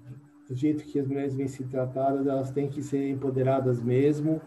do 0.48 0.54
jeito 0.54 0.84
que 0.84 0.98
as 0.98 1.06
mulheres 1.06 1.34
vêm 1.34 1.48
se 1.48 1.64
tratadas, 1.64 2.26
elas 2.26 2.50
têm 2.50 2.68
que 2.68 2.82
ser 2.82 3.08
empoderadas 3.08 3.82
mesmo, 3.82 4.40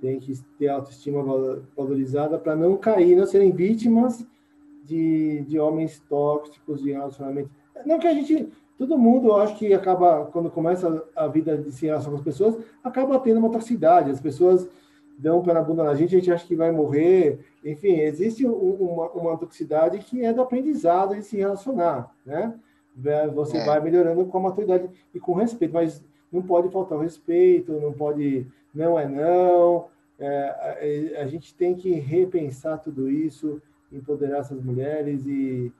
têm 0.00 0.18
que 0.18 0.32
ter 0.58 0.68
autoestima 0.68 1.22
valorizada 1.76 2.38
para 2.38 2.56
não 2.56 2.76
cair, 2.76 3.14
não 3.14 3.26
serem 3.26 3.52
vítimas 3.52 4.26
de, 4.84 5.42
de 5.42 5.58
homens 5.58 6.00
tóxicos, 6.08 6.82
de 6.82 6.90
relacionamento. 6.90 7.50
Não 7.86 7.98
que 7.98 8.06
a 8.06 8.14
gente, 8.14 8.48
todo 8.76 8.98
mundo, 8.98 9.28
eu 9.28 9.36
acho 9.36 9.56
que 9.56 9.72
acaba, 9.72 10.26
quando 10.26 10.50
começa 10.50 11.04
a 11.14 11.28
vida 11.28 11.56
de 11.56 11.70
se 11.70 11.86
relacionar 11.86 12.16
com 12.16 12.18
as 12.18 12.24
pessoas, 12.24 12.58
acaba 12.82 13.18
tendo 13.20 13.38
uma 13.38 13.50
toxicidade. 13.50 14.10
As 14.10 14.20
pessoas 14.20 14.68
dão 15.20 15.42
pela 15.42 15.62
bunda 15.62 15.84
na 15.84 15.94
gente, 15.94 16.16
a 16.16 16.18
gente 16.18 16.32
acha 16.32 16.46
que 16.46 16.56
vai 16.56 16.70
morrer. 16.70 17.40
Enfim, 17.64 18.00
existe 18.00 18.46
uma, 18.46 19.10
uma 19.10 19.36
toxicidade 19.36 19.98
que 19.98 20.24
é 20.24 20.32
do 20.32 20.40
aprendizado 20.40 21.14
de 21.14 21.22
se 21.22 21.36
relacionar, 21.36 22.14
né? 22.24 22.54
Você 23.34 23.58
é. 23.58 23.64
vai 23.64 23.80
melhorando 23.80 24.24
com 24.26 24.38
a 24.38 24.42
maturidade 24.42 24.88
e 25.14 25.20
com 25.20 25.34
respeito, 25.34 25.72
mas 25.72 26.02
não 26.32 26.42
pode 26.42 26.70
faltar 26.70 26.98
o 26.98 27.02
respeito, 27.02 27.72
não 27.72 27.92
pode, 27.92 28.46
não 28.74 28.98
é 28.98 29.06
não. 29.06 29.86
É, 30.18 31.16
a, 31.16 31.22
a, 31.22 31.26
gente 31.26 31.54
tem 31.54 31.74
que 31.74 31.92
repensar 31.92 32.78
tudo 32.78 33.10
isso, 33.10 33.60
empoderar 33.90 34.38
essas 34.38 34.62
mulheres 34.62 35.24
e, 35.26 35.72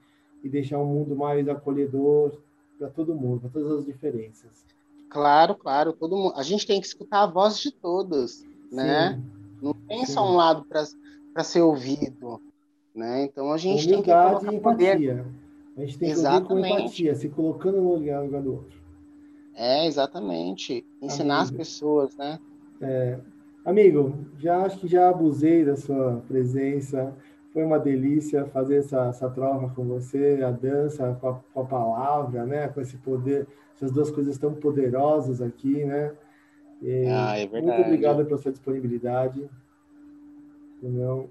e 0.43 0.49
deixar 0.49 0.79
um 0.79 0.85
mundo 0.85 1.15
mais 1.15 1.47
acolhedor 1.47 2.39
para 2.79 2.89
todo 2.89 3.13
mundo, 3.13 3.41
para 3.41 3.49
todas 3.51 3.79
as 3.79 3.85
diferenças. 3.85 4.65
Claro, 5.09 5.55
claro, 5.55 5.93
todo 5.93 6.15
mundo. 6.15 6.33
A 6.35 6.43
gente 6.43 6.65
tem 6.65 6.79
que 6.79 6.87
escutar 6.87 7.23
a 7.23 7.27
voz 7.27 7.59
de 7.59 7.71
todos 7.71 8.43
né? 8.71 9.21
Não 9.61 9.73
tem 9.73 10.05
Sim. 10.05 10.13
só 10.13 10.31
um 10.31 10.35
lado 10.35 10.65
para 10.65 11.43
ser 11.43 11.61
ouvido, 11.61 12.41
né? 12.95 13.23
Então 13.25 13.51
a 13.51 13.57
gente 13.57 13.85
Humildade 13.85 14.39
tem 14.39 14.53
que 14.53 14.59
colocar 14.59 14.71
poder. 14.71 15.25
A 15.77 15.79
gente 15.81 15.97
tem 15.97 16.09
que 16.09 16.13
exatamente. 16.13 16.51
ouvir 16.51 16.69
com 16.69 16.79
empatia, 16.79 17.15
se 17.15 17.29
colocando 17.29 17.81
no 17.81 17.93
lugar, 17.95 18.19
no 18.19 18.25
lugar 18.25 18.41
do 18.41 18.53
outro. 18.53 18.81
É, 19.55 19.85
exatamente. 19.85 20.85
Ensinar 21.01 21.39
Amigo. 21.39 21.51
as 21.51 21.57
pessoas, 21.57 22.17
né? 22.17 22.39
É. 22.81 23.19
Amigo, 23.63 24.15
já 24.39 24.65
acho 24.65 24.79
que 24.79 24.87
já 24.87 25.09
abusei 25.09 25.63
da 25.63 25.75
sua 25.75 26.23
presença. 26.27 27.13
Foi 27.53 27.63
uma 27.63 27.77
delícia 27.77 28.45
fazer 28.45 28.77
essa, 28.77 29.07
essa 29.07 29.29
troca 29.29 29.69
com 29.75 29.85
você, 29.85 30.41
a 30.43 30.51
dança 30.51 31.17
com 31.19 31.29
a, 31.29 31.39
com 31.53 31.61
a 31.61 31.65
palavra, 31.65 32.45
né? 32.45 32.67
Com 32.69 32.81
esse 32.81 32.97
poder, 32.97 33.47
essas 33.75 33.91
duas 33.91 34.09
coisas 34.09 34.37
tão 34.37 34.53
poderosas 34.53 35.41
aqui, 35.41 35.85
né? 35.85 36.11
Ah, 37.09 37.37
é 37.37 37.45
verdade. 37.45 37.77
Muito 37.77 37.87
obrigado 37.87 38.25
pela 38.25 38.37
sua 38.37 38.51
disponibilidade. 38.51 39.47
Não. 40.81 41.29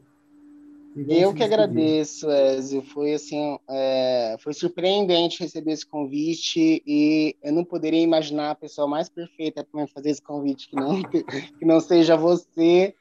Eu 1.09 1.33
que 1.33 1.43
agradeço, 1.43 2.29
Ezio. 2.31 2.83
Foi 2.83 3.15
assim, 3.15 3.59
é, 3.69 4.37
foi 4.41 4.53
surpreendente 4.53 5.43
receber 5.43 5.73
esse 5.73 5.87
convite 5.87 6.83
e 6.85 7.37
eu 7.43 7.53
não 7.53 7.65
poderia 7.65 8.03
imaginar 8.03 8.51
a 8.51 8.55
pessoa 8.57 8.89
mais 8.89 9.09
perfeita 9.09 9.65
para 9.65 9.87
fazer 9.87 10.11
esse 10.11 10.23
convite 10.23 10.69
que 10.69 10.75
não 10.75 11.01
que 11.59 11.65
não 11.65 11.81
seja 11.81 12.17
você. 12.17 12.95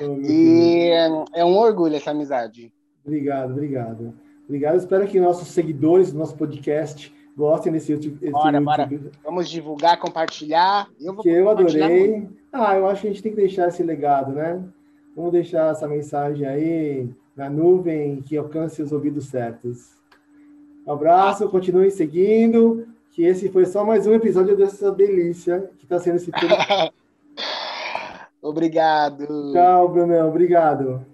Oh, 0.00 0.20
e 0.20 0.90
é 1.34 1.44
um 1.44 1.56
orgulho 1.56 1.96
essa 1.96 2.12
amizade. 2.12 2.72
Obrigado, 3.04 3.50
obrigado, 3.50 4.14
obrigado. 4.44 4.76
Espero 4.76 5.08
que 5.08 5.18
nossos 5.18 5.48
seguidores 5.48 6.12
do 6.12 6.18
nosso 6.18 6.36
podcast 6.36 7.12
gostem 7.36 7.72
desse 7.72 7.92
último. 7.92 8.18
Bora, 8.30 8.60
bora. 8.60 8.90
Vamos 9.24 9.48
divulgar, 9.48 9.98
compartilhar. 9.98 10.88
Eu 11.00 11.16
que 11.16 11.28
eu 11.28 11.48
adorei. 11.48 12.28
Ah, 12.52 12.76
eu 12.76 12.86
acho 12.86 13.02
que 13.02 13.08
a 13.08 13.10
gente 13.10 13.22
tem 13.22 13.32
que 13.32 13.40
deixar 13.40 13.68
esse 13.68 13.82
legado, 13.82 14.32
né? 14.32 14.62
Vamos 15.16 15.32
deixar 15.32 15.72
essa 15.72 15.86
mensagem 15.86 16.46
aí 16.46 17.08
na 17.36 17.48
nuvem 17.48 18.22
que 18.22 18.36
alcance 18.36 18.82
os 18.82 18.92
ouvidos 18.92 19.26
certos. 19.26 20.02
Um 20.86 20.92
abraço, 20.92 21.48
continue 21.48 21.90
seguindo, 21.90 22.86
que 23.10 23.24
esse 23.24 23.48
foi 23.48 23.64
só 23.66 23.84
mais 23.84 24.06
um 24.06 24.14
episódio 24.14 24.56
dessa 24.56 24.90
delícia 24.90 25.70
que 25.78 25.84
está 25.84 25.98
sendo 25.98 26.16
esse 26.16 26.30
Obrigado. 28.42 29.52
Tchau, 29.52 29.88
Brunão. 29.88 30.28
Obrigado. 30.28 31.11